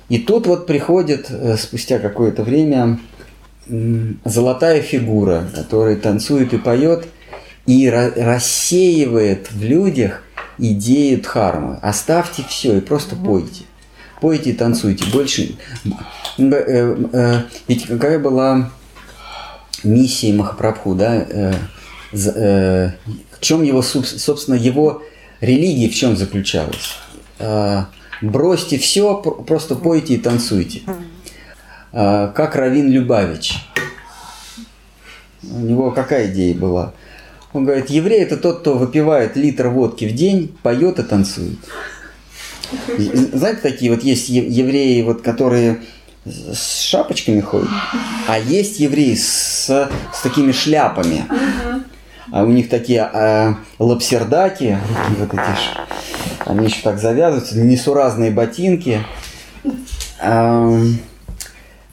И 0.10 0.18
тут 0.18 0.48
вот 0.48 0.68
приходит 0.68 1.28
э, 1.30 1.56
спустя 1.58 2.00
какое-то 2.00 2.44
время 2.44 3.00
золотая 4.26 4.82
фигура, 4.82 5.46
которая 5.56 5.96
танцует 5.96 6.54
и 6.54 6.58
поет, 6.58 7.06
и 7.66 7.90
рассеивает 7.90 9.52
в 9.52 9.64
людях 9.64 10.24
идею 10.58 11.22
дхармы. 11.22 11.78
Оставьте 11.82 12.44
все 12.48 12.78
и 12.78 12.82
просто 12.82 13.16
пойте. 13.16 13.64
Пойте 14.20 14.50
и 14.50 14.54
танцуйте. 14.54 15.06
Больше... 15.14 15.56
Э, 16.38 16.96
э, 17.14 17.42
ведь 17.68 17.88
какая 17.88 18.20
была 18.20 18.70
миссия 19.84 20.34
Махапрабху, 20.34 20.96
да? 20.96 21.26
В 22.12 22.94
чем 23.40 23.64
его, 23.64 23.82
собственно, 23.82 24.56
его 24.56 25.04
религия 25.40 25.90
в 25.90 25.96
чем 25.96 26.16
заключалась? 26.18 26.98
бросьте 28.22 28.78
все, 28.78 29.16
просто 29.18 29.76
пойте 29.76 30.16
и 30.16 30.18
танцуйте. 30.18 30.82
А, 31.92 32.30
как 32.30 32.56
Равин 32.56 32.90
Любавич. 32.90 33.56
У 35.44 35.60
него 35.60 35.92
какая 35.92 36.32
идея 36.32 36.56
была? 36.56 36.94
Он 37.54 37.66
говорит, 37.66 37.90
еврей 37.90 38.22
это 38.22 38.38
тот, 38.38 38.60
кто 38.60 38.76
выпивает 38.78 39.36
литр 39.36 39.68
водки 39.68 40.06
в 40.06 40.14
день, 40.14 40.56
поет 40.64 41.00
и 41.00 41.04
танцует. 41.04 41.58
Знаете, 42.98 43.60
такие 43.62 43.92
вот 43.92 44.04
есть 44.04 44.30
евреи, 44.30 45.02
вот, 45.02 45.22
которые 45.22 45.82
с 46.26 46.82
шапочками 46.82 47.42
ходят, 47.42 47.70
а 48.28 48.38
есть 48.38 48.80
евреи 48.80 49.16
с, 49.16 49.66
с 49.68 50.22
такими 50.22 50.52
шляпами. 50.52 51.26
А 52.32 52.44
у 52.44 52.48
них 52.48 52.70
такие 52.70 53.02
а, 53.02 53.56
лапсердаки, 53.78 54.78
вот 55.20 55.34
эти, 55.34 55.42
они 56.46 56.68
еще 56.68 56.82
так 56.82 56.98
завязываются, 56.98 57.60
несуразные 57.60 58.32
ботинки. 58.32 59.04
А, 60.22 60.82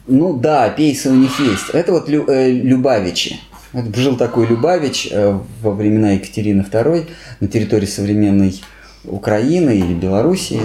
ну 0.07 0.37
да, 0.37 0.69
пейсы 0.69 1.09
у 1.09 1.15
них 1.15 1.39
есть. 1.39 1.69
Это 1.73 1.91
вот 1.91 2.07
Лю, 2.07 2.25
э, 2.27 2.51
Любавичи. 2.51 3.39
Это 3.73 3.93
жил 3.99 4.17
такой 4.17 4.47
Любавич 4.47 5.09
э, 5.11 5.37
во 5.61 5.71
времена 5.71 6.11
Екатерины 6.11 6.61
II 6.61 7.07
на 7.39 7.47
территории 7.47 7.85
современной 7.85 8.59
Украины 9.03 9.77
или 9.77 9.93
Белоруссии. 9.93 10.61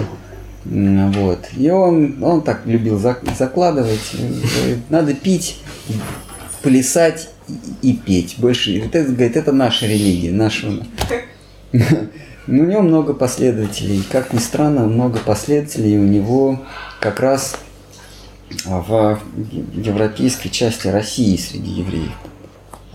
Вот. 0.65 1.39
И 1.55 1.69
он, 1.69 2.23
он 2.23 2.41
так 2.41 2.65
любил 2.65 2.99
закладывать. 2.99 4.15
Надо 4.89 5.13
пить, 5.13 5.59
плясать 6.63 7.29
и 7.81 7.93
петь. 7.93 8.35
Больше, 8.37 8.79
это, 8.79 9.03
говорит, 9.03 9.37
это 9.37 9.51
наша 9.51 9.85
религия, 9.85 10.31
наша. 10.31 10.67
Но 11.71 12.63
у 12.63 12.65
него 12.65 12.81
много 12.81 13.13
последователей. 13.13 14.03
Как 14.11 14.33
ни 14.33 14.39
странно, 14.39 14.85
много 14.85 15.19
последователей 15.19 15.97
у 15.97 16.03
него 16.03 16.61
как 16.99 17.19
раз 17.19 17.57
в 18.65 19.19
европейской 19.73 20.49
части 20.49 20.87
России 20.87 21.37
среди 21.37 21.71
евреев. 21.71 22.11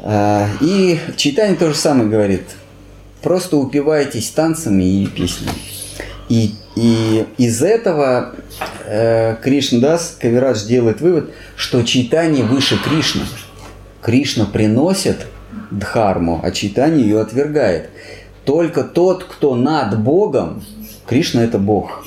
А, 0.03 0.49
и 0.61 0.99
Читание 1.17 1.57
то 1.57 1.69
же 1.69 1.75
самое 1.77 2.09
говорит. 2.09 2.43
Просто 3.23 3.57
упивайтесь 3.57 4.31
танцами 4.31 5.03
и 5.03 5.07
песнями. 5.07 5.53
И, 6.29 6.55
и 6.77 7.27
из 7.37 7.63
этого 7.63 8.35
э, 8.85 9.37
Кришнадас 9.43 10.17
Кавирадж 10.21 10.67
делает 10.67 11.01
вывод, 11.01 11.31
что 11.57 11.83
читание 11.83 12.45
выше 12.45 12.79
Кришны. 12.83 13.23
Кришна 14.01 14.47
приносит 14.47 15.27
дхарму, 15.71 16.41
а 16.43 16.51
читание 16.53 17.03
ее 17.03 17.21
отвергает. 17.21 17.91
Только 18.45 18.85
тот, 18.85 19.25
кто 19.25 19.57
над 19.57 20.01
Богом, 20.01 20.63
Кришна 21.07 21.43
это 21.43 21.59
Бог. 21.59 22.05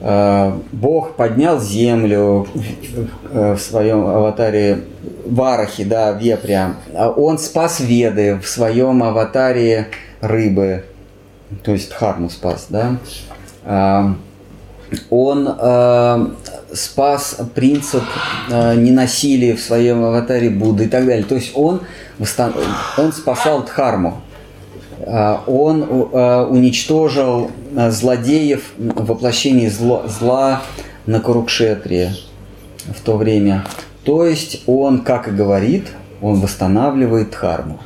Э, 0.00 0.52
Бог 0.70 1.16
поднял 1.16 1.60
землю 1.60 2.46
в 3.32 3.58
своем 3.58 4.06
аватаре 4.06 4.84
Варахи, 5.26 5.82
да, 5.82 6.12
вепря. 6.12 6.76
А 6.94 7.10
он 7.10 7.38
спас 7.38 7.80
Веды 7.80 8.38
в 8.38 8.46
своем 8.46 9.02
аватаре 9.02 9.88
рыбы, 10.20 10.84
то 11.64 11.72
есть 11.72 11.90
Дхарму 11.90 12.30
спас, 12.30 12.66
да. 12.68 12.98
А, 13.64 14.14
он 15.10 15.48
спас 16.72 17.38
принцип 17.54 18.02
э, 18.50 18.74
ненасилия 18.76 19.54
в 19.54 19.60
своем 19.60 20.04
аватаре 20.04 20.50
Будды 20.50 20.84
и 20.84 20.88
так 20.88 21.06
далее. 21.06 21.24
То 21.24 21.34
есть 21.34 21.52
он, 21.54 21.80
он 22.96 23.12
спасал 23.12 23.64
Дхарму. 23.64 24.22
Э, 25.00 25.36
он 25.46 25.82
э, 25.82 26.46
уничтожил 26.48 27.50
злодеев 27.74 28.72
в 28.76 30.08
зла 30.08 30.62
на 31.06 31.20
Курукшетре 31.20 32.12
в 32.86 33.00
то 33.02 33.16
время. 33.16 33.64
То 34.04 34.26
есть 34.26 34.62
он, 34.66 35.02
как 35.02 35.28
и 35.28 35.30
говорит, 35.30 35.88
он 36.20 36.40
восстанавливает 36.40 37.30
Дхарму. 37.30 37.80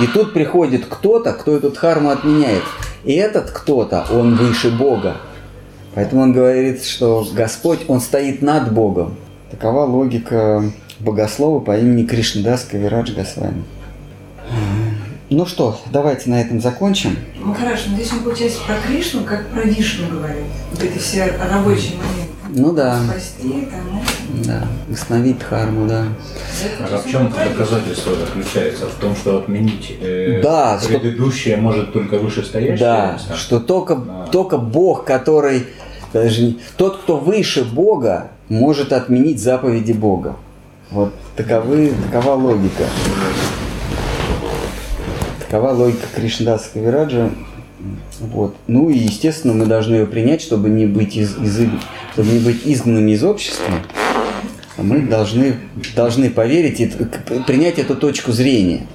И 0.00 0.06
тут 0.06 0.34
приходит 0.34 0.84
кто-то, 0.86 1.32
кто 1.32 1.56
эту 1.56 1.70
Дхарму 1.70 2.10
отменяет. 2.10 2.62
И 3.06 3.12
этот 3.14 3.52
кто-то, 3.52 4.04
он 4.12 4.34
выше 4.34 4.70
Бога. 4.70 5.16
Поэтому 5.94 6.22
он 6.22 6.32
говорит, 6.32 6.84
что 6.84 7.26
Господь, 7.32 7.88
Он 7.88 8.00
стоит 8.00 8.42
над 8.42 8.72
Богом. 8.72 9.14
Такова 9.50 9.84
логика 9.86 10.62
богослова 10.98 11.60
по 11.60 11.78
имени 11.78 12.04
Кришнадас 12.04 12.64
Кавирадж 12.64 13.14
Госвами. 13.14 13.64
Ну 15.30 15.46
что, 15.46 15.80
давайте 15.90 16.30
на 16.30 16.40
этом 16.40 16.60
закончим. 16.60 17.16
Ну 17.36 17.54
хорошо, 17.54 17.90
но 17.90 17.96
здесь 17.96 18.12
он, 18.12 18.20
получается, 18.20 18.58
про 18.66 18.76
Кришну, 18.86 19.24
как 19.24 19.46
про 19.48 19.62
Вишну 19.62 20.08
говорит. 20.08 20.44
Вот 20.72 20.82
эти 20.82 20.98
все 20.98 21.26
рабочие 21.26 21.96
моменты. 21.96 22.25
Ну 22.50 22.72
да, 22.72 23.00
спасти, 23.02 23.68
там, 23.70 24.44
да, 24.44 24.66
восстановить 24.88 25.38
дхарму, 25.38 25.86
да. 25.88 26.04
А 26.80 26.98
в 26.98 27.10
чем 27.10 27.30
доказательство 27.30 28.14
заключается? 28.14 28.86
В 28.86 28.94
том, 28.94 29.14
что 29.16 29.38
отменить 29.38 29.96
э, 30.00 30.40
Да, 30.42 30.78
что- 30.78 30.88
предыдущее 30.88 31.56
может 31.56 31.92
только 31.92 32.18
вышестоящее 32.18 32.76
Да, 32.78 33.12
лицо? 33.14 33.36
что 33.36 33.60
только, 33.60 33.94
А. 33.94 34.28
только 34.30 34.58
Бог, 34.58 35.04
который 35.04 35.66
даже 36.12 36.56
тот, 36.76 36.98
кто 36.98 37.16
выше 37.16 37.64
Бога, 37.64 38.28
может 38.48 38.92
отменить 38.92 39.42
заповеди 39.42 39.92
Бога. 39.92 40.36
Вот 40.90 41.12
таковы, 41.36 41.92
такова 42.12 42.34
логика. 42.34 42.84
Такова 45.48 45.70
логика 45.72 46.06
Кришнадаса 46.14 46.68
Вираджа. 46.74 47.30
Вот. 48.20 48.56
Ну 48.66 48.88
и, 48.88 48.96
естественно, 48.96 49.52
мы 49.52 49.66
должны 49.66 49.96
ее 49.96 50.06
принять, 50.06 50.40
чтобы 50.40 50.68
не 50.68 50.86
быть, 50.86 51.16
из, 51.16 51.36
из- 51.36 51.68
чтобы 52.16 52.32
не 52.32 52.38
быть 52.38 52.62
изгнанными 52.64 53.10
из 53.10 53.22
общества. 53.22 53.74
А 54.78 54.82
Мы 54.82 55.02
должны, 55.02 55.56
должны 55.94 56.30
поверить 56.30 56.80
и 56.80 56.90
принять 57.46 57.78
эту 57.78 57.94
точку 57.94 58.32
зрения. 58.32 58.86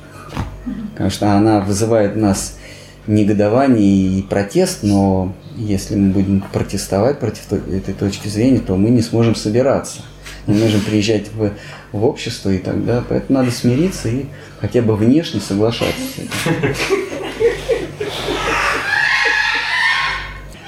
Потому 0.94 1.12
что 1.12 1.32
она 1.34 1.60
вызывает 1.60 2.16
у 2.16 2.20
нас 2.20 2.58
негодование 3.06 4.18
и 4.18 4.24
протест, 4.24 4.80
но 4.82 5.36
если 5.56 5.94
мы 5.94 6.14
будем 6.14 6.44
протестовать 6.52 7.20
против 7.20 7.42
то- 7.48 7.58
этой 7.58 7.94
точки 7.94 8.28
зрения, 8.28 8.58
то 8.58 8.76
мы 8.76 8.90
не 8.90 9.04
сможем 9.04 9.36
собираться. 9.36 10.02
Не 10.48 10.58
можем 10.60 10.82
приезжать 10.82 11.28
в, 11.32 11.52
в 11.92 12.04
общество 12.04 12.50
и 12.50 12.58
тогда. 12.58 13.04
Поэтому 13.08 13.38
надо 13.38 13.52
смириться 13.52 14.10
и 14.10 14.26
хотя 14.60 14.82
бы 14.82 14.96
внешне 14.96 15.42
соглашаться 15.42 16.02
с 16.16 16.18
этим. 16.18 17.11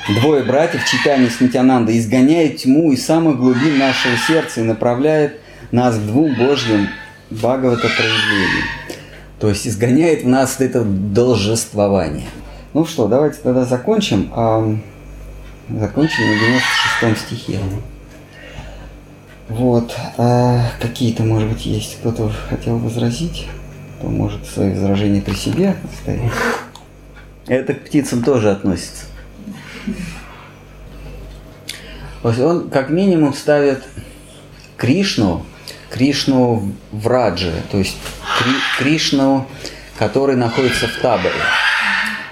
Двое 0.09 0.43
братьев 0.43 0.81
Читани 0.85 1.29
с 1.29 1.39
Нитянанда 1.39 1.97
изгоняют 1.97 2.57
тьму 2.57 2.91
из 2.91 3.05
самых 3.05 3.37
глубин 3.37 3.79
нашего 3.79 4.17
сердца 4.17 4.59
и 4.59 4.63
направляют 4.63 5.39
нас 5.71 5.95
к 5.95 6.01
двум 6.01 6.35
Божьим 6.35 6.89
Бхагавата 7.29 7.87
проявлениям. 7.87 8.67
То 9.39 9.47
есть 9.47 9.65
изгоняет 9.65 10.23
в 10.23 10.27
нас 10.27 10.59
это 10.59 10.83
должествование. 10.83 12.27
Ну 12.73 12.85
что, 12.85 13.07
давайте 13.07 13.37
тогда 13.41 13.63
закончим. 13.63 14.29
Закончим 15.69 16.27
на 16.27 16.35
96 16.35 17.25
стихе. 17.25 17.59
Вот. 19.47 19.95
а 20.17 20.69
какие-то, 20.81 21.23
может 21.23 21.47
быть, 21.47 21.65
есть 21.65 21.99
кто-то 21.99 22.29
хотел 22.49 22.77
возразить, 22.77 23.47
то 24.01 24.07
может 24.07 24.45
свои 24.47 24.73
возражения 24.73 25.21
при 25.21 25.33
себе 25.33 25.77
оставить. 25.93 26.31
Это 27.47 27.73
к 27.73 27.85
птицам 27.85 28.21
тоже 28.21 28.51
относится. 28.51 29.05
Он 32.23 32.69
как 32.69 32.89
минимум 32.89 33.33
ставит 33.33 33.83
Кришну, 34.77 35.45
Кришну 35.89 36.73
в 36.91 37.07
Радже, 37.07 37.53
то 37.71 37.77
есть 37.77 37.97
Кри- 38.39 38.61
Кришну, 38.77 39.47
который 39.99 40.35
находится 40.35 40.87
в 40.87 40.95
таборе. 41.01 41.35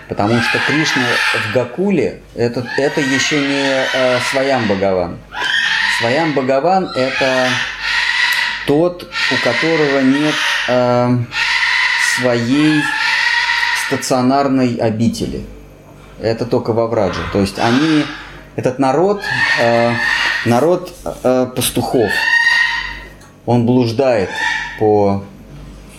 Потому 0.08 0.42
что 0.42 0.60
Кришна 0.68 1.04
в 1.50 1.54
Гакуле 1.54 2.22
это, 2.36 2.66
это 2.78 3.00
еще 3.02 3.40
не 3.40 3.86
э, 3.94 4.20
Своям 4.32 4.66
Бхагаван. 4.66 5.18
Своям 6.00 6.34
Бхагаван 6.34 6.86
это 6.96 7.50
тот, 8.68 9.04
у 9.32 9.44
которого 9.44 10.00
нет 10.02 10.36
э, 10.68 11.18
своей 12.20 12.82
стационарной 13.88 14.76
обители. 14.76 15.46
Это 16.22 16.46
только 16.46 16.72
во 16.74 16.88
Врадже. 16.88 17.22
То 17.34 17.40
есть 17.40 17.58
они, 17.58 18.06
этот 18.56 18.78
народ, 18.80 19.24
э, 19.60 19.94
народ 20.46 20.94
э, 21.24 21.48
пастухов, 21.56 22.12
он 23.46 23.66
блуждает 23.66 24.30
по, 24.80 25.24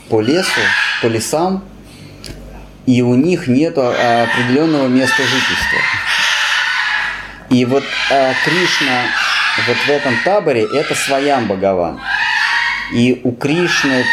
по 0.08 0.20
лесу, 0.20 0.60
по 1.02 1.06
лесам, 1.06 1.64
и 2.86 3.02
у 3.02 3.14
них 3.14 3.48
нет 3.48 3.78
определенного 3.78 4.86
места 4.86 5.22
жительства. 5.22 5.78
И 7.50 7.64
вот 7.64 7.84
э, 8.10 8.32
Кришна 8.44 9.02
вот 9.66 9.76
в 9.76 9.88
этом 9.90 10.14
таборе 10.24 10.66
это 10.72 10.94
своям 10.94 11.46
Бхагаван. 11.46 12.00
И 12.92 13.20
у 13.24 13.32
Кришны 13.32 14.04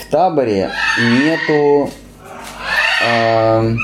в 0.00 0.10
таборе 0.10 0.70
нету 0.98 1.90
э, 3.04 3.76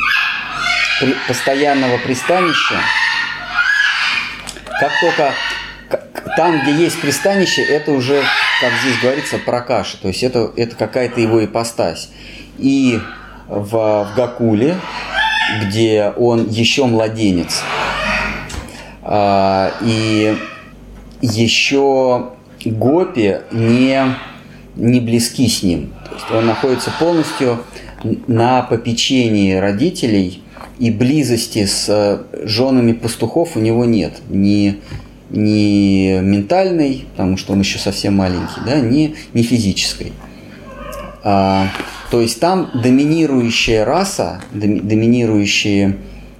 постоянного 1.27 1.99
пристанища. 1.99 2.77
Как 4.81 4.91
только 5.01 5.33
там, 6.37 6.61
где 6.63 6.73
есть 6.73 7.01
пристанище, 7.01 7.63
это 7.63 7.93
уже, 7.93 8.23
как 8.61 8.73
здесь 8.83 9.01
говорится, 9.01 9.39
прокаша. 9.39 9.97
То 10.01 10.09
есть 10.09 10.23
это, 10.23 10.53
это 10.57 10.77
какая-то 10.77 11.21
его 11.21 11.45
ипостась. 11.45 12.11
И 12.59 13.01
в, 13.49 13.71
в 13.71 14.13
Гакуле, 14.17 14.77
где 15.63 16.13
он 16.17 16.49
еще 16.49 16.87
младенец, 16.87 17.63
а, 19.03 19.73
и 19.83 20.37
еще 21.21 22.31
Гопи 22.65 23.39
не, 23.51 24.15
не 24.77 25.01
близки 25.01 25.49
с 25.49 25.63
ним. 25.63 25.93
То 26.09 26.15
есть 26.15 26.31
он 26.31 26.47
находится 26.47 26.93
полностью 26.99 27.65
на 28.27 28.63
попечении 28.63 29.55
родителей, 29.55 30.42
и 30.83 30.91
близости 30.91 31.65
с 31.65 31.87
э, 31.89 32.45
женами 32.45 32.93
пастухов 32.93 33.57
у 33.57 33.61
него 33.61 33.85
нет. 33.85 34.15
Ни, 34.29 34.81
ни 35.31 36.19
ментальной, 36.21 37.07
потому 37.13 37.37
что 37.37 37.53
он 37.53 37.61
еще 37.61 37.79
совсем 37.79 38.17
маленький, 38.17 38.61
да, 38.67 38.81
ни, 38.81 39.15
ни 39.33 39.43
физической. 39.43 40.13
А, 41.23 41.69
то 42.11 42.21
есть 42.21 42.41
там 42.41 42.73
доминирующая 42.75 43.85
раса, 43.85 44.41
доми- 44.53 44.81
доминирующие, 44.81 45.99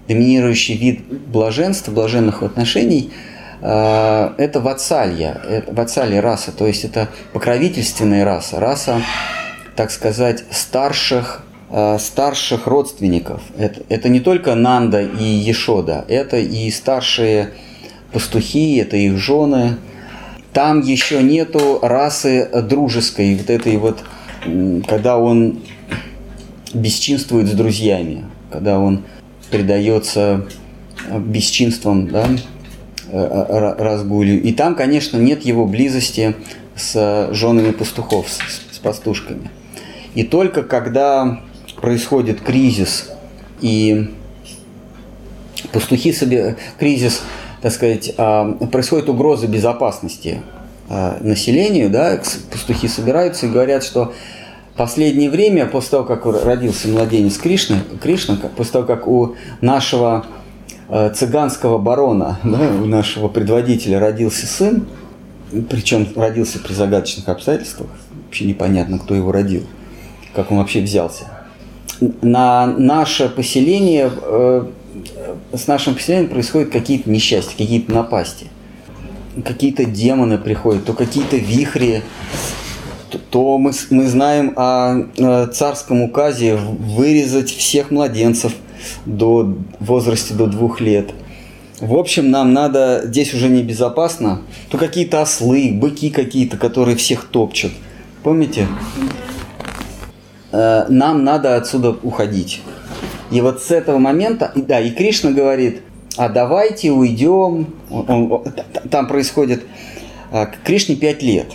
доминирующий 0.09 0.77
вид 0.77 1.05
блаженства, 1.29 1.93
блаженных 1.93 2.43
отношений 2.43 3.13
а, 3.61 4.35
это 4.39 4.61
ватсалья, 4.61 5.41
это 5.49 5.73
ватсалья 5.73 6.21
раса, 6.21 6.51
то 6.51 6.67
есть 6.67 6.83
это 6.83 7.09
покровительственная 7.33 8.25
раса, 8.25 8.59
раса, 8.59 9.03
так 9.77 9.93
сказать, 9.93 10.43
старших, 10.51 11.45
старших 11.99 12.67
родственников. 12.67 13.41
Это, 13.57 13.83
это 13.89 14.09
не 14.11 14.21
только 14.21 14.55
Нанда 14.55 15.01
и 15.01 15.25
Ешода, 15.25 16.05
это 16.07 16.37
и 16.39 16.71
старшие 16.71 17.51
пастухи, 18.13 18.77
это 18.77 18.97
их 18.97 19.17
жены. 19.17 19.77
Там 20.53 20.83
еще 20.83 21.23
нету 21.23 21.79
расы 21.81 22.47
дружеской, 22.69 23.37
вот 23.37 23.49
этой 23.49 23.79
вот, 23.79 24.05
когда 24.87 25.17
он 25.17 25.61
бесчинствует 26.75 27.49
с 27.49 27.53
друзьями, 27.53 28.25
когда 28.51 28.79
он 28.79 29.05
предается 29.51 30.47
э, 31.09 31.19
бесчинствам, 31.19 32.09
да, 32.09 32.29
э, 33.11 33.17
ра- 33.17 33.77
разгулью. 33.83 34.43
И 34.43 34.53
там, 34.53 34.75
конечно, 34.75 35.19
нет 35.19 35.43
его 35.43 35.67
близости 35.67 36.35
с 36.77 37.29
женами 37.33 37.73
пастухов, 37.73 38.29
с, 38.29 38.39
с 38.75 38.79
пастушками. 38.79 39.51
И 40.15 40.25
только 40.25 40.63
когда 40.63 41.41
происходит 41.83 42.41
кризис 42.41 43.11
и 43.61 44.09
пастухи 45.73 46.13
себе 46.13 46.57
кризис, 46.79 47.23
так 47.61 47.73
сказать, 47.73 48.15
а, 48.17 48.53
происходит 48.71 49.09
угроза 49.09 49.49
безопасности 49.49 50.41
а, 50.89 51.19
населению, 51.21 51.91
да, 51.91 52.19
пастухи 52.51 52.89
собираются 52.89 53.47
и 53.47 53.51
говорят, 53.51 53.85
что 53.85 54.15
последнее 54.77 55.29
время, 55.29 55.67
после 55.67 55.91
того, 55.91 56.05
как 56.05 56.25
родился 56.25 56.89
младенец 56.89 57.37
Кришна, 57.37 57.83
как- 58.01 58.53
после 58.53 58.73
того, 58.73 58.87
как 58.87 59.07
у 59.07 59.35
нашего 59.61 60.25
э, 60.89 61.13
цыганского 61.15 61.79
барона, 61.79 62.39
да, 62.45 62.59
у 62.81 62.87
нашего 62.87 63.29
предводителя 63.29 63.99
родился 64.01 64.47
сын, 64.47 64.87
причем 65.69 66.09
родился 66.17 66.59
при 66.59 66.73
загадочных 66.73 67.29
обстоятельствах, 67.29 67.91
вообще 68.25 68.47
непонятно, 68.47 68.99
кто 68.99 69.15
его 69.15 69.31
родил, 69.31 69.65
как 70.35 70.51
он 70.51 70.59
вообще 70.59 70.81
взялся. 70.81 71.42
На 72.21 72.67
наше 72.67 73.29
поселение, 73.29 74.11
э, 74.21 74.67
с 75.53 75.67
нашим 75.69 75.95
поселением 75.95 76.29
происходят 76.31 76.71
какие-то 76.71 77.09
несчастья, 77.09 77.57
какие-то 77.57 77.93
напасти. 77.93 78.47
Какие-то 79.45 79.85
демоны 79.85 80.37
приходят, 80.37 80.85
то 80.85 80.95
какие-то 80.95 81.37
вихри, 81.37 82.03
то- 83.31 83.59
мы, 83.59 83.73
мы 83.91 84.07
знаем 84.09 84.53
о 84.57 85.05
э, 85.17 85.47
царском 85.53 86.03
указе 86.03 86.57
вырезать 86.57 87.51
всех 87.51 87.91
младенцев 87.91 88.53
до 89.07 89.55
возрасте 89.79 90.35
до 90.35 90.47
двух 90.47 90.81
лет. 90.81 91.11
В 91.81 91.95
общем, 91.95 92.31
нам 92.31 92.53
надо, 92.53 93.03
здесь 93.05 93.33
уже 93.35 93.49
небезопасно, 93.49 94.43
то 94.71 94.79
какие-то 94.79 95.23
ослы, 95.23 95.71
быки 95.73 96.11
какие-то, 96.11 96.57
которые 96.57 96.97
всех 96.97 97.25
топчут. 97.25 97.73
Помните? 98.23 98.67
Э, 100.53 100.87
Нам 100.89 101.25
надо 101.25 101.57
отсюда 101.57 101.91
уходить. 102.03 102.61
И 103.31 103.41
вот 103.41 103.63
с 103.63 103.71
этого 103.71 103.99
момента, 103.99 104.53
да, 104.55 104.79
и 104.81 104.91
Кришна 104.91 105.31
говорит, 105.31 105.81
а 106.17 106.29
давайте 106.29 106.91
уйдем. 106.91 107.67
Он- 107.91 108.31
он- 108.33 108.45
там 108.91 109.07
происходит 109.09 109.65
к 110.31 110.51
Кришне 110.65 110.97
5 110.97 111.23
лет. 111.23 111.47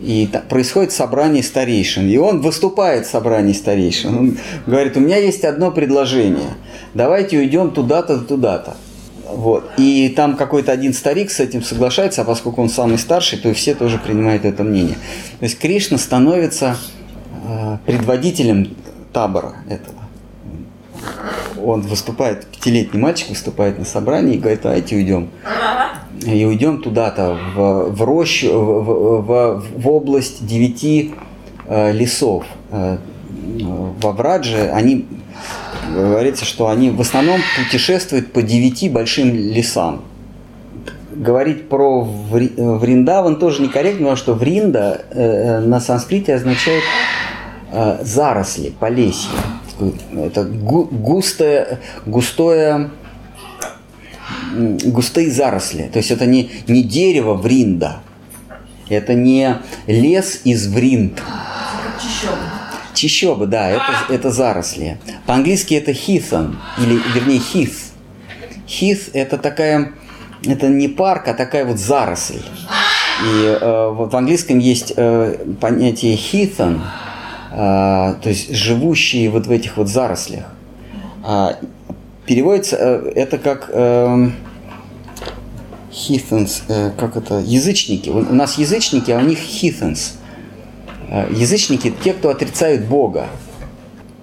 И 0.00 0.28
происходит 0.48 0.92
собрание 0.92 1.42
старейшин. 1.42 2.08
И 2.08 2.16
он 2.16 2.40
выступает 2.40 3.06
в 3.06 3.10
собрании 3.10 3.52
старейшин. 3.52 4.16
Он 4.16 4.38
говорит, 4.66 4.96
у 4.96 5.00
меня 5.00 5.16
есть 5.16 5.44
одно 5.44 5.70
предложение. 5.72 6.50
Давайте 6.94 7.38
уйдем 7.38 7.70
туда-то, 7.72 8.18
туда-то. 8.18 8.76
Вот. 9.28 9.70
И 9.76 10.08
там 10.16 10.36
какой-то 10.36 10.72
один 10.72 10.94
старик 10.94 11.30
с 11.30 11.38
этим 11.40 11.62
соглашается, 11.62 12.22
а 12.22 12.24
поскольку 12.24 12.62
он 12.62 12.68
самый 12.70 12.98
старший, 12.98 13.38
то 13.38 13.48
и 13.48 13.52
все 13.52 13.74
тоже 13.74 13.98
принимают 13.98 14.44
это 14.44 14.62
мнение. 14.62 14.96
То 15.40 15.44
есть 15.44 15.58
Кришна 15.58 15.98
становится 15.98 16.76
э, 16.76 16.97
предводителем 17.86 18.76
табора 19.12 19.54
этого. 19.68 19.96
Он 21.62 21.80
выступает, 21.82 22.46
пятилетний 22.46 23.00
мальчик 23.00 23.30
выступает 23.30 23.78
на 23.78 23.84
собрании 23.84 24.34
и 24.34 24.38
говорит, 24.38 24.60
давайте 24.62 24.96
уйдем. 24.96 25.28
И 26.24 26.44
уйдем 26.44 26.82
туда-то, 26.82 27.38
в, 27.54 27.90
в 27.90 28.02
рощу, 28.02 28.48
в, 28.50 29.22
в- 29.22 29.64
в 29.76 29.88
область 29.88 30.44
девяти 30.46 31.14
э, 31.66 31.92
лесов. 31.92 32.44
Э, 32.70 32.98
во 34.00 34.12
Врадже 34.12 34.70
они, 34.72 35.06
говорится, 35.94 36.44
что 36.44 36.68
они 36.68 36.90
в 36.90 37.00
основном 37.00 37.40
путешествуют 37.56 38.32
по 38.32 38.42
девяти 38.42 38.88
большим 38.88 39.32
лесам. 39.34 40.02
Говорить 41.14 41.68
про 41.68 42.02
Ври- 42.02 42.52
э, 42.56 42.76
Вриндаван 42.78 43.36
тоже 43.36 43.62
некорректно, 43.62 44.00
потому 44.00 44.16
что 44.16 44.34
Вринда 44.34 45.02
э, 45.10 45.60
на 45.60 45.80
санскрите 45.80 46.34
означает 46.34 46.82
э, 46.82 47.07
заросли, 48.02 48.70
полесье. 48.70 49.30
Это 50.12 50.44
гу- 50.44 50.88
густое, 50.90 51.78
густое, 52.06 52.90
густые 54.52 55.30
заросли. 55.30 55.88
То 55.92 55.98
есть 55.98 56.10
это 56.10 56.26
не, 56.26 56.50
не 56.66 56.82
дерево 56.82 57.34
Вринда, 57.34 58.00
это 58.88 59.14
не 59.14 59.56
лес 59.86 60.40
из 60.44 60.66
Вринд. 60.66 61.20
Как 61.20 62.02
чищоба. 62.02 62.36
Чищобы, 62.94 63.46
да, 63.46 63.70
это, 63.70 63.84
это 64.08 64.30
заросли. 64.30 64.98
По-английски 65.26 65.74
это 65.74 65.92
heathen, 65.92 66.56
или 66.78 66.98
вернее 67.14 67.38
heath. 67.38 67.76
Heath 68.66 69.10
это 69.12 69.38
такая, 69.38 69.92
это 70.44 70.68
не 70.68 70.88
парк, 70.88 71.28
а 71.28 71.34
такая 71.34 71.64
вот 71.64 71.78
заросль. 71.78 72.42
И 73.24 73.58
э, 73.60 73.90
вот 73.90 74.12
в 74.12 74.16
английском 74.16 74.58
есть 74.58 74.92
э, 74.96 75.36
понятие 75.60 76.16
heathen, 76.16 76.80
э, 77.58 78.14
то 78.22 78.28
есть 78.28 78.54
живущие 78.54 79.30
вот 79.30 79.46
в 79.46 79.50
этих 79.50 79.76
вот 79.76 79.88
зарослях. 79.88 80.44
А, 81.24 81.58
переводится 82.26 82.76
э, 82.76 83.12
это 83.16 83.38
как 83.38 83.70
э, 83.72 84.30
heathens, 85.90 86.62
э, 86.68 86.92
как 86.96 87.16
это, 87.16 87.40
язычники. 87.40 88.10
У 88.10 88.34
нас 88.34 88.58
язычники, 88.58 89.10
а 89.10 89.18
у 89.18 89.22
них 89.22 89.38
heathens. 89.38 90.12
Э, 91.10 91.26
Язычники– 91.30 91.92
те, 92.04 92.12
кто 92.12 92.30
отрицают 92.30 92.84
Бога. 92.84 93.26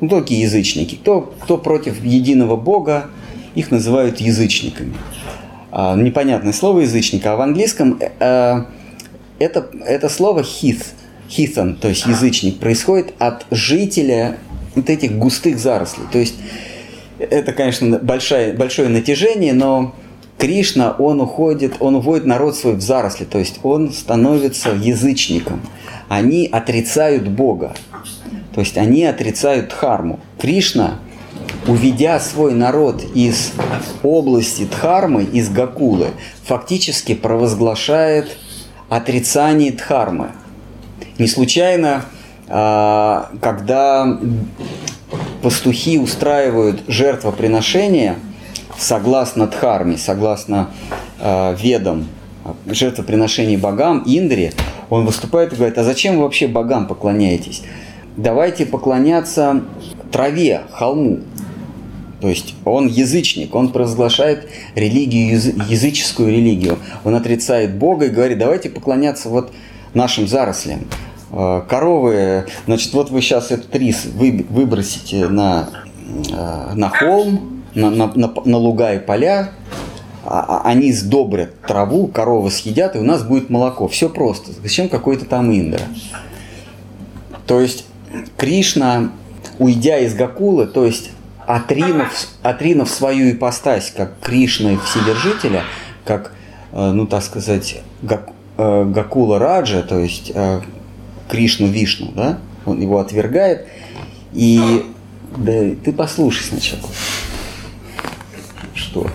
Ну, 0.02 0.10
только 0.10 0.34
язычники. 0.34 0.96
Кто, 0.96 1.22
кто 1.22 1.58
против 1.58 2.04
единого 2.04 2.56
Бога, 2.56 3.10
их 3.56 3.72
называют 3.72 4.20
язычниками. 4.20 4.94
А, 5.72 5.96
непонятное 5.96 6.54
слово 6.54 6.82
язычника. 6.82 7.34
А 7.34 7.36
в 7.36 7.42
английском 7.42 7.98
э, 8.00 8.10
э, 8.20 8.66
это, 9.40 9.68
это 9.86 10.10
слово 10.10 10.44
хит, 10.44 10.86
хитон, 11.30 11.76
то 11.76 11.88
есть 11.88 12.06
язычник, 12.06 12.60
происходит 12.60 13.14
от 13.20 13.46
жителя 13.52 14.38
вот 14.76 14.90
этих 14.90 15.18
густых 15.18 15.60
зарослей. 15.60 16.06
То 16.12 16.20
есть 16.20 16.36
это, 17.18 17.54
конечно, 17.54 17.98
большое, 18.00 18.54
большое 18.54 18.90
натяжение, 18.90 19.54
но 19.54 19.96
Кришна, 20.38 20.92
он 20.92 21.22
уходит, 21.22 21.76
он 21.80 21.96
уводит 21.96 22.26
народ 22.26 22.58
свой 22.58 22.76
в 22.76 22.82
заросли, 22.82 23.24
то 23.24 23.40
есть 23.40 23.60
он 23.64 23.94
становится 23.94 24.72
язычником. 24.72 25.62
Они 26.10 26.48
отрицают 26.52 27.28
Бога, 27.28 27.74
то 28.54 28.60
есть 28.60 28.78
они 28.78 29.06
отрицают 29.06 29.70
Дхарму. 29.70 30.20
Кришна, 30.38 31.00
уведя 31.68 32.20
свой 32.20 32.54
народ 32.54 33.04
из 33.16 33.54
области 34.04 34.66
Дхармы, 34.66 35.24
из 35.24 35.50
Гакулы, 35.50 36.10
фактически 36.44 37.16
провозглашает 37.16 38.38
отрицание 38.90 39.72
Дхармы. 39.72 40.32
Не 41.18 41.28
случайно, 41.28 42.04
а, 42.48 43.30
когда 43.42 44.20
пастухи 45.42 45.98
устраивают 45.98 46.84
жертвоприношения 46.88 48.18
согласно 48.78 49.48
Дхарме, 49.48 49.98
согласно 49.98 50.72
э, 51.20 51.56
ведам, 51.62 52.08
жертвоприношений 52.66 53.58
богам, 53.58 54.04
Индре, 54.06 54.54
он 54.90 55.06
выступает 55.06 55.54
и 55.54 55.56
говорит, 55.56 55.78
а 55.78 55.84
зачем 55.84 56.18
вы 56.18 56.24
вообще 56.24 56.48
богам 56.48 56.88
поклоняетесь? 56.88 57.64
Давайте 58.18 58.66
поклоняться 58.66 59.62
траве, 60.12 60.64
холму. 60.72 61.22
То 62.22 62.30
есть 62.30 62.56
он 62.64 62.88
язычник, 62.88 63.54
он 63.54 63.70
провозглашает 63.70 64.50
религию, 64.74 65.36
язы- 65.38 65.54
языческую 65.70 66.32
религию. 66.32 66.80
Он 67.04 67.14
отрицает 67.16 67.76
Бога 67.76 68.06
и 68.06 68.10
говорит, 68.10 68.38
давайте 68.38 68.70
поклоняться 68.70 69.30
вот 69.30 69.52
нашим 69.96 70.28
зарослям. 70.28 70.82
Э, 71.32 71.64
Коровы, 71.68 72.46
значит, 72.66 72.94
вот 72.94 73.10
вы 73.10 73.22
сейчас 73.22 73.52
этот 73.52 73.76
рис 73.76 74.06
вы- 74.06 74.46
выбросите 74.50 75.28
на, 75.28 75.70
э, 76.32 76.74
на 76.76 76.90
холм, 76.90 77.64
на, 77.74 77.90
на- 77.90 78.12
на- 78.14 78.34
на 78.46 78.58
луга 78.58 78.94
и 78.94 79.00
поля, 79.00 79.50
а- 80.24 80.40
а- 80.64 80.70
они 80.70 80.92
сдобрят 80.92 81.60
траву, 81.62 82.08
коровы 82.08 82.52
съедят, 82.52 82.96
и 82.96 83.00
у 83.00 83.04
нас 83.04 83.24
будет 83.24 83.50
молоко. 83.50 83.88
Все 83.88 84.10
просто. 84.10 84.52
Зачем 84.64 84.88
какой-то 84.90 85.26
там 85.26 85.52
Индра? 85.52 85.82
То 87.48 87.60
есть 87.62 87.86
Кришна, 88.38 89.12
уйдя 89.60 90.00
из 90.00 90.14
Гакулы, 90.16 90.68
то 90.68 90.86
есть 90.86 91.10
отринув, 91.46 92.10
отринув 92.44 92.90
свою 92.90 93.32
ипостась 93.32 93.92
как 93.96 94.20
Кришны 94.22 94.78
Вседержителя, 94.80 95.64
как, 96.06 96.32
э, 96.72 96.92
ну 96.92 97.06
так 97.08 97.24
сказать, 97.24 97.82
Гак- 98.02 98.30
э, 98.58 98.86
Гакула 98.86 99.40
Раджа, 99.40 99.82
то 99.82 100.00
есть 100.00 100.32
э, 100.34 100.62
Кришну 101.30 101.68
Вишну, 101.68 102.12
да, 102.14 102.40
он 102.66 102.82
его 102.82 103.00
отвергает, 103.00 103.68
и 104.34 104.86
да, 105.38 105.52
ты 105.84 105.92
послушай 105.92 106.44
сначала. 106.44 106.90
Что? 108.74 109.08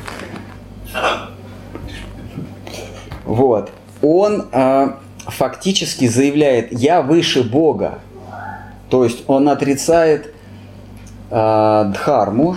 Вот. 3.24 3.70
Он 4.02 4.48
э, 4.50 4.88
фактически 5.26 6.08
заявляет, 6.08 6.72
я 6.72 7.02
выше 7.02 7.42
Бога. 7.42 8.00
То 8.88 9.04
есть 9.04 9.22
он 9.28 9.48
отрицает 9.48 10.34
э, 11.30 11.92
Дхарму 11.94 12.56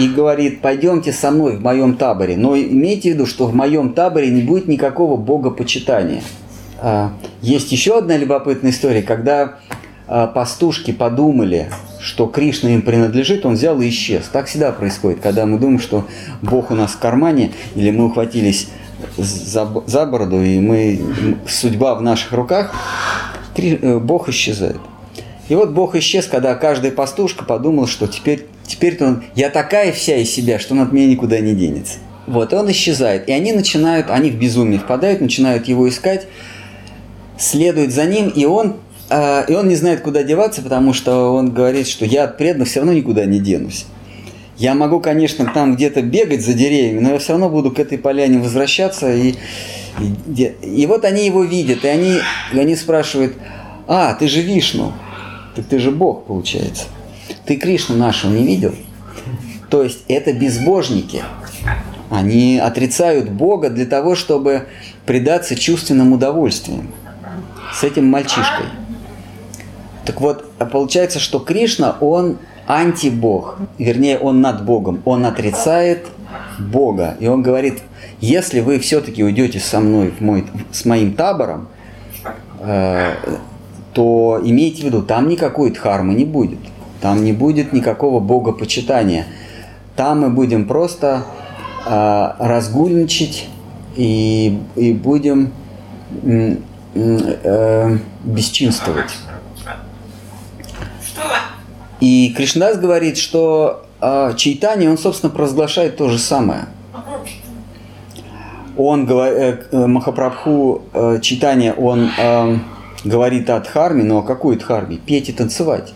и 0.00 0.08
говорит, 0.08 0.62
пойдемте 0.62 1.12
со 1.12 1.30
мной 1.30 1.56
в 1.56 1.62
моем 1.62 1.96
таборе. 1.96 2.36
Но 2.36 2.56
имейте 2.56 3.10
в 3.10 3.14
виду, 3.14 3.26
что 3.26 3.46
в 3.46 3.54
моем 3.54 3.92
таборе 3.92 4.30
не 4.30 4.42
будет 4.42 4.66
никакого 4.66 5.16
богопочитания. 5.16 6.22
А, 6.78 7.12
Есть 7.42 7.70
еще 7.70 7.98
одна 7.98 8.16
любопытная 8.16 8.70
история, 8.70 9.02
когда 9.02 9.58
а, 10.08 10.26
пастушки 10.26 10.92
подумали, 10.92 11.70
что 12.00 12.26
Кришна 12.26 12.70
им 12.70 12.82
принадлежит, 12.82 13.44
он 13.44 13.54
взял 13.54 13.80
и 13.80 13.88
исчез. 13.90 14.24
Так 14.32 14.46
всегда 14.46 14.72
происходит, 14.72 15.20
когда 15.20 15.44
мы 15.44 15.58
думаем, 15.58 15.80
что 15.80 16.06
Бог 16.40 16.70
у 16.70 16.74
нас 16.74 16.92
в 16.92 16.98
кармане, 16.98 17.52
или 17.74 17.90
мы 17.90 18.06
ухватились 18.06 18.68
за, 19.16 19.68
за 19.86 20.06
бороду, 20.06 20.42
и 20.42 20.58
мы, 20.58 21.00
судьба 21.46 21.94
в 21.94 22.02
наших 22.02 22.32
руках, 22.32 22.74
э, 23.56 23.98
Бог 23.98 24.28
исчезает. 24.30 24.78
И 25.50 25.54
вот 25.54 25.70
Бог 25.70 25.96
исчез, 25.96 26.26
когда 26.26 26.54
каждая 26.54 26.92
пастушка 26.92 27.44
подумала, 27.44 27.86
что 27.86 28.06
теперь, 28.06 28.46
теперь 28.70 29.02
он, 29.02 29.24
я 29.34 29.50
такая 29.50 29.92
вся 29.92 30.16
из 30.16 30.30
себя, 30.30 30.58
что 30.58 30.74
он 30.74 30.80
от 30.80 30.92
меня 30.92 31.06
никуда 31.06 31.40
не 31.40 31.54
денется. 31.54 31.98
Вот, 32.26 32.52
и 32.52 32.56
он 32.56 32.70
исчезает. 32.70 33.28
И 33.28 33.32
они 33.32 33.52
начинают, 33.52 34.08
они 34.08 34.30
в 34.30 34.36
безумие 34.36 34.78
впадают, 34.78 35.20
начинают 35.20 35.66
его 35.66 35.88
искать, 35.88 36.28
следуют 37.38 37.92
за 37.92 38.04
ним, 38.04 38.28
и 38.28 38.44
он, 38.44 38.76
э, 39.08 39.46
и 39.48 39.54
он 39.54 39.68
не 39.68 39.74
знает, 39.74 40.02
куда 40.02 40.22
деваться, 40.22 40.62
потому 40.62 40.92
что 40.92 41.34
он 41.34 41.52
говорит, 41.52 41.88
что 41.88 42.04
я 42.04 42.24
от 42.24 42.38
преданных 42.38 42.68
все 42.68 42.80
равно 42.80 42.92
никуда 42.92 43.24
не 43.24 43.40
денусь. 43.40 43.86
Я 44.56 44.74
могу, 44.74 45.00
конечно, 45.00 45.50
там 45.52 45.74
где-то 45.74 46.02
бегать 46.02 46.44
за 46.44 46.52
деревьями, 46.52 47.00
но 47.00 47.12
я 47.12 47.18
все 47.18 47.32
равно 47.32 47.48
буду 47.48 47.70
к 47.72 47.78
этой 47.78 47.98
поляне 47.98 48.38
возвращаться. 48.38 49.12
И, 49.12 49.34
и, 50.36 50.54
и 50.62 50.86
вот 50.86 51.04
они 51.04 51.24
его 51.24 51.42
видят, 51.42 51.84
и 51.84 51.88
они, 51.88 52.18
и 52.52 52.58
они 52.58 52.76
спрашивают, 52.76 53.34
а, 53.88 54.14
ты 54.14 54.28
же 54.28 54.42
Вишну, 54.42 54.92
так 55.56 55.64
ты 55.64 55.78
же 55.78 55.90
Бог, 55.90 56.26
получается. 56.26 56.84
Ты 57.50 57.56
Кришну 57.56 57.96
нашего 57.96 58.30
не 58.30 58.46
видел? 58.46 58.76
То 59.70 59.82
есть 59.82 60.04
это 60.06 60.32
безбожники. 60.32 61.24
Они 62.08 62.60
отрицают 62.60 63.28
Бога 63.28 63.70
для 63.70 63.86
того, 63.86 64.14
чтобы 64.14 64.68
предаться 65.04 65.56
чувственным 65.56 66.12
удовольствиям 66.12 66.92
с 67.74 67.82
этим 67.82 68.06
мальчишкой. 68.06 68.66
Так 70.04 70.20
вот, 70.20 70.48
а 70.60 70.64
получается, 70.64 71.18
что 71.18 71.40
Кришна, 71.40 71.96
он 71.98 72.38
антибог, 72.68 73.58
вернее, 73.78 74.20
он 74.20 74.40
над 74.40 74.64
Богом. 74.64 75.02
Он 75.04 75.26
отрицает 75.26 76.06
Бога. 76.60 77.16
И 77.18 77.26
он 77.26 77.42
говорит, 77.42 77.82
если 78.20 78.60
вы 78.60 78.78
все-таки 78.78 79.24
уйдете 79.24 79.58
со 79.58 79.80
мной 79.80 80.14
в 80.16 80.20
мой, 80.20 80.46
с 80.70 80.84
моим 80.84 81.14
табором, 81.14 81.66
э, 82.60 83.16
то 83.92 84.40
имейте 84.44 84.82
в 84.82 84.84
виду, 84.84 85.02
там 85.02 85.28
никакой 85.28 85.72
дхармы 85.72 86.14
не 86.14 86.24
будет. 86.24 86.60
Там 87.00 87.24
не 87.24 87.32
будет 87.32 87.72
никакого 87.72 88.20
богопочитания. 88.20 89.26
Там 89.96 90.20
мы 90.20 90.30
будем 90.30 90.66
просто 90.66 91.24
э, 91.86 92.30
разгульничать 92.38 93.48
и, 93.96 94.58
и 94.76 94.92
будем 94.92 95.52
м, 96.22 96.62
э, 96.94 97.98
бесчинствовать. 98.24 99.10
И 102.00 102.32
Кришнадас 102.34 102.78
говорит, 102.78 103.18
что 103.18 103.86
э, 104.00 104.34
Чайтани, 104.36 104.86
он, 104.86 104.96
собственно, 104.96 105.30
провозглашает 105.30 105.96
то 105.96 106.08
же 106.08 106.18
самое. 106.18 106.66
Он, 108.76 109.06
э, 109.08 109.58
э, 109.70 109.86
Махапрабху 109.86 110.82
э, 110.92 111.18
Чайтани, 111.20 111.74
он 111.76 112.10
э, 112.16 112.58
говорит 113.04 113.50
о 113.50 113.60
дхарме, 113.60 114.04
но 114.04 114.18
о 114.18 114.22
какой 114.22 114.56
дхарме? 114.56 114.96
Петь 114.96 115.28
и 115.28 115.32
танцевать. 115.32 115.92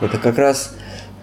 Это 0.00 0.18
как 0.18 0.38
раз 0.38 0.74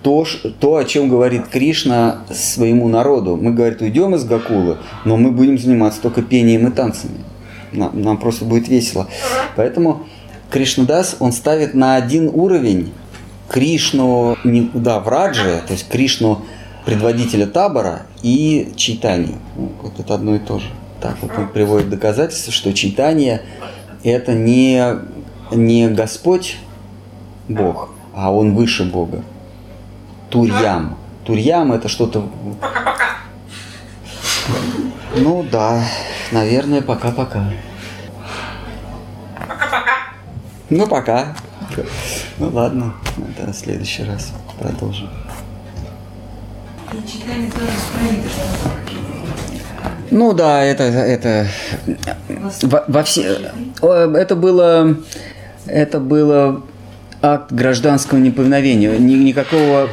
то, 0.02 0.26
то, 0.60 0.76
о 0.76 0.84
чем 0.84 1.10
говорит 1.10 1.48
Кришна 1.48 2.24
своему 2.32 2.90
народу. 2.90 3.38
Мы, 3.38 3.52
говорит, 3.52 3.82
уйдем 3.82 4.16
из 4.16 4.26
Гакулы, 4.26 4.78
но 5.06 5.18
мы 5.18 5.32
будем 5.32 5.58
заниматься 5.58 6.02
только 6.02 6.22
пением 6.22 6.68
и 6.68 6.72
танцами. 6.72 7.20
Нам, 7.72 8.00
нам 8.02 8.18
просто 8.18 8.46
будет 8.46 8.68
весело. 8.68 9.08
Поэтому 9.56 10.06
Кришнадас, 10.52 11.16
он 11.20 11.32
ставит 11.32 11.74
на 11.74 11.96
один 11.96 12.30
уровень 12.32 12.94
Кришну, 13.50 14.38
да, 14.44 15.00
в 15.00 15.08
Радже, 15.08 15.64
то 15.66 15.74
есть 15.74 15.88
Кришну 15.90 16.42
предводителя 16.86 17.48
табора 17.48 18.04
и 18.22 18.74
Чайтанию. 18.76 19.38
Ну, 19.56 19.72
Вот 19.82 20.00
это 20.00 20.14
одно 20.14 20.36
и 20.36 20.40
то 20.40 20.60
же. 20.60 20.68
Так 21.02 21.18
вот 21.22 21.32
он 21.38 21.48
приводит 21.50 21.90
доказательства, 21.90 22.52
что 22.52 22.74
Чайтания 22.74 23.42
это 24.04 24.34
не, 24.34 24.84
не 25.52 25.88
Господь 25.88 26.58
Бог, 27.48 27.90
а 28.14 28.32
он 28.32 28.56
выше 28.56 28.84
Бога. 28.86 29.24
Турьям. 30.30 30.98
Турьям 31.26 31.72
это 31.72 31.88
что-то... 31.88 32.30
Ну 35.16 35.46
да, 35.52 35.84
наверное, 36.32 36.82
пока-пока. 36.82 37.46
Ну 40.70 40.88
пока. 40.88 41.36
Ну 42.40 42.50
ладно, 42.50 42.94
это 43.38 43.52
в 43.52 43.56
следующий 43.56 44.04
раз 44.04 44.34
продолжим. 44.60 45.10
Ну 50.12 50.34
да, 50.34 50.64
это, 50.64 50.84
это 50.84 51.48
во, 52.62 52.84
во 52.88 53.04
все, 53.04 53.52
о, 53.82 53.92
это 54.16 54.36
было, 54.36 54.98
это 55.66 56.00
было 56.00 56.62
акт 57.24 57.54
гражданского 57.54 58.20
неповиновения. 58.20 58.98
Ни, 58.98 59.16
никакого 59.16 59.88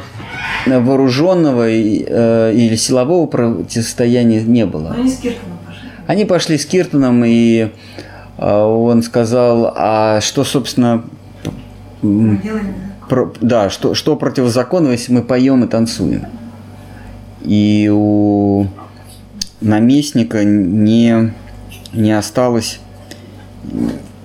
вооруженного 0.67 1.69
и, 1.69 2.05
э, 2.07 2.53
или 2.53 2.75
силового 2.75 3.25
противостояния 3.25 4.41
не 4.41 4.65
было. 4.65 4.91
Они 4.91 5.09
с 5.09 5.17
Кирканом 5.17 5.57
пошли. 5.65 5.89
Они 6.07 6.25
пошли 6.25 6.57
с 6.57 6.65
Киртоном, 6.65 7.23
и 7.25 7.69
э, 8.37 8.61
он 8.61 9.01
сказал, 9.01 9.73
а 9.75 10.19
что, 10.19 10.43
собственно, 10.43 11.05
про- 13.09 13.33
да, 13.39 13.69
что, 13.69 13.93
что 13.93 14.17
противозаконно, 14.17 14.89
если 14.89 15.13
мы 15.13 15.23
поем 15.23 15.63
и 15.63 15.67
танцуем. 15.67 16.25
И 17.43 17.89
у 17.91 18.67
наместника 19.61 20.43
не, 20.43 21.33
не 21.93 22.11
осталось 22.11 22.79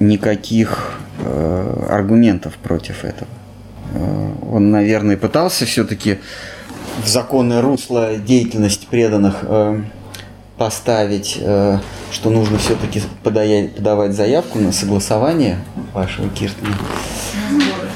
никаких 0.00 0.98
э, 1.26 1.86
аргументов 1.90 2.54
против 2.54 3.04
этого. 3.04 3.28
Э, 3.94 4.30
он, 4.50 4.70
наверное, 4.70 5.16
пытался 5.16 5.66
все-таки 5.66 6.18
в 7.04 7.08
законное 7.08 7.60
русло 7.60 8.16
деятельность 8.16 8.88
преданных 8.88 9.38
э, 9.42 9.82
поставить, 10.56 11.38
э, 11.40 11.78
что 12.10 12.30
нужно 12.30 12.58
все-таки 12.58 13.02
подавать 13.22 14.14
заявку 14.14 14.58
на 14.58 14.72
согласование 14.72 15.58
вашего 15.92 16.28
Киртона. 16.30 16.70
На 17.50 17.60
сборы. 17.60 17.88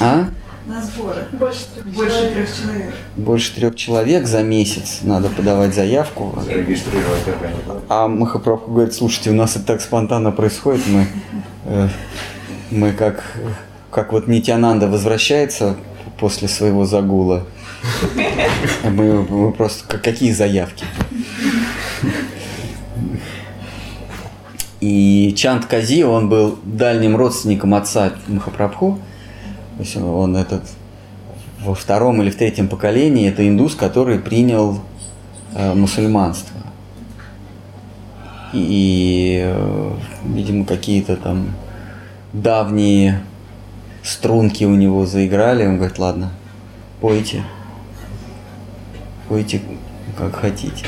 А? 0.00 0.28
На 0.66 0.82
сборы. 0.82 1.26
Больше 1.32 1.60
трех 1.74 1.86
Больше 1.86 2.30
трех 2.30 2.48
человек. 2.56 2.94
Больше 3.16 3.54
трех 3.54 3.76
человек 3.76 4.26
за 4.26 4.42
месяц 4.42 5.00
надо 5.02 5.28
подавать 5.28 5.74
заявку. 5.74 6.38
Зарегистрировать 6.44 7.28
организацию. 7.28 7.82
А 7.88 8.08
Махапрабху 8.08 8.70
говорит, 8.70 8.94
слушайте, 8.94 9.30
у 9.30 9.34
нас 9.34 9.56
это 9.56 9.66
так 9.66 9.80
спонтанно 9.80 10.32
происходит, 10.32 10.86
мы, 10.86 11.06
э, 11.66 11.88
мы 12.70 12.92
как, 12.92 13.22
как 13.90 14.12
вот 14.12 14.26
Нитянанда 14.28 14.88
возвращается 14.88 15.76
после 16.18 16.48
своего 16.48 16.84
загула, 16.84 17.44
мы, 18.84 19.22
мы 19.22 19.52
просто, 19.52 19.86
как- 19.86 20.02
какие 20.02 20.32
заявки? 20.32 20.84
И 24.80 25.34
Чанд 25.36 25.66
Кази, 25.66 26.02
он 26.04 26.28
был 26.28 26.58
дальним 26.64 27.16
родственником 27.16 27.74
отца 27.74 28.12
Махапрабху, 28.26 28.98
то 29.76 29.82
есть 29.82 29.96
он 29.96 30.36
этот 30.36 30.62
во 31.60 31.74
втором 31.74 32.22
или 32.22 32.30
в 32.30 32.36
третьем 32.36 32.68
поколении, 32.68 33.28
это 33.28 33.46
индус, 33.48 33.74
который 33.74 34.18
принял 34.18 34.80
э, 35.54 35.74
мусульманство. 35.74 36.56
И, 38.52 39.40
э, 39.44 39.90
видимо, 40.24 40.64
какие-то 40.64 41.16
там 41.16 41.48
давние 42.42 43.22
струнки 44.02 44.64
у 44.64 44.74
него 44.74 45.06
заиграли. 45.06 45.66
Он 45.66 45.76
говорит, 45.76 45.98
ладно, 45.98 46.30
пойте. 47.00 47.42
Пойте 49.28 49.60
как 50.16 50.36
хотите. 50.36 50.86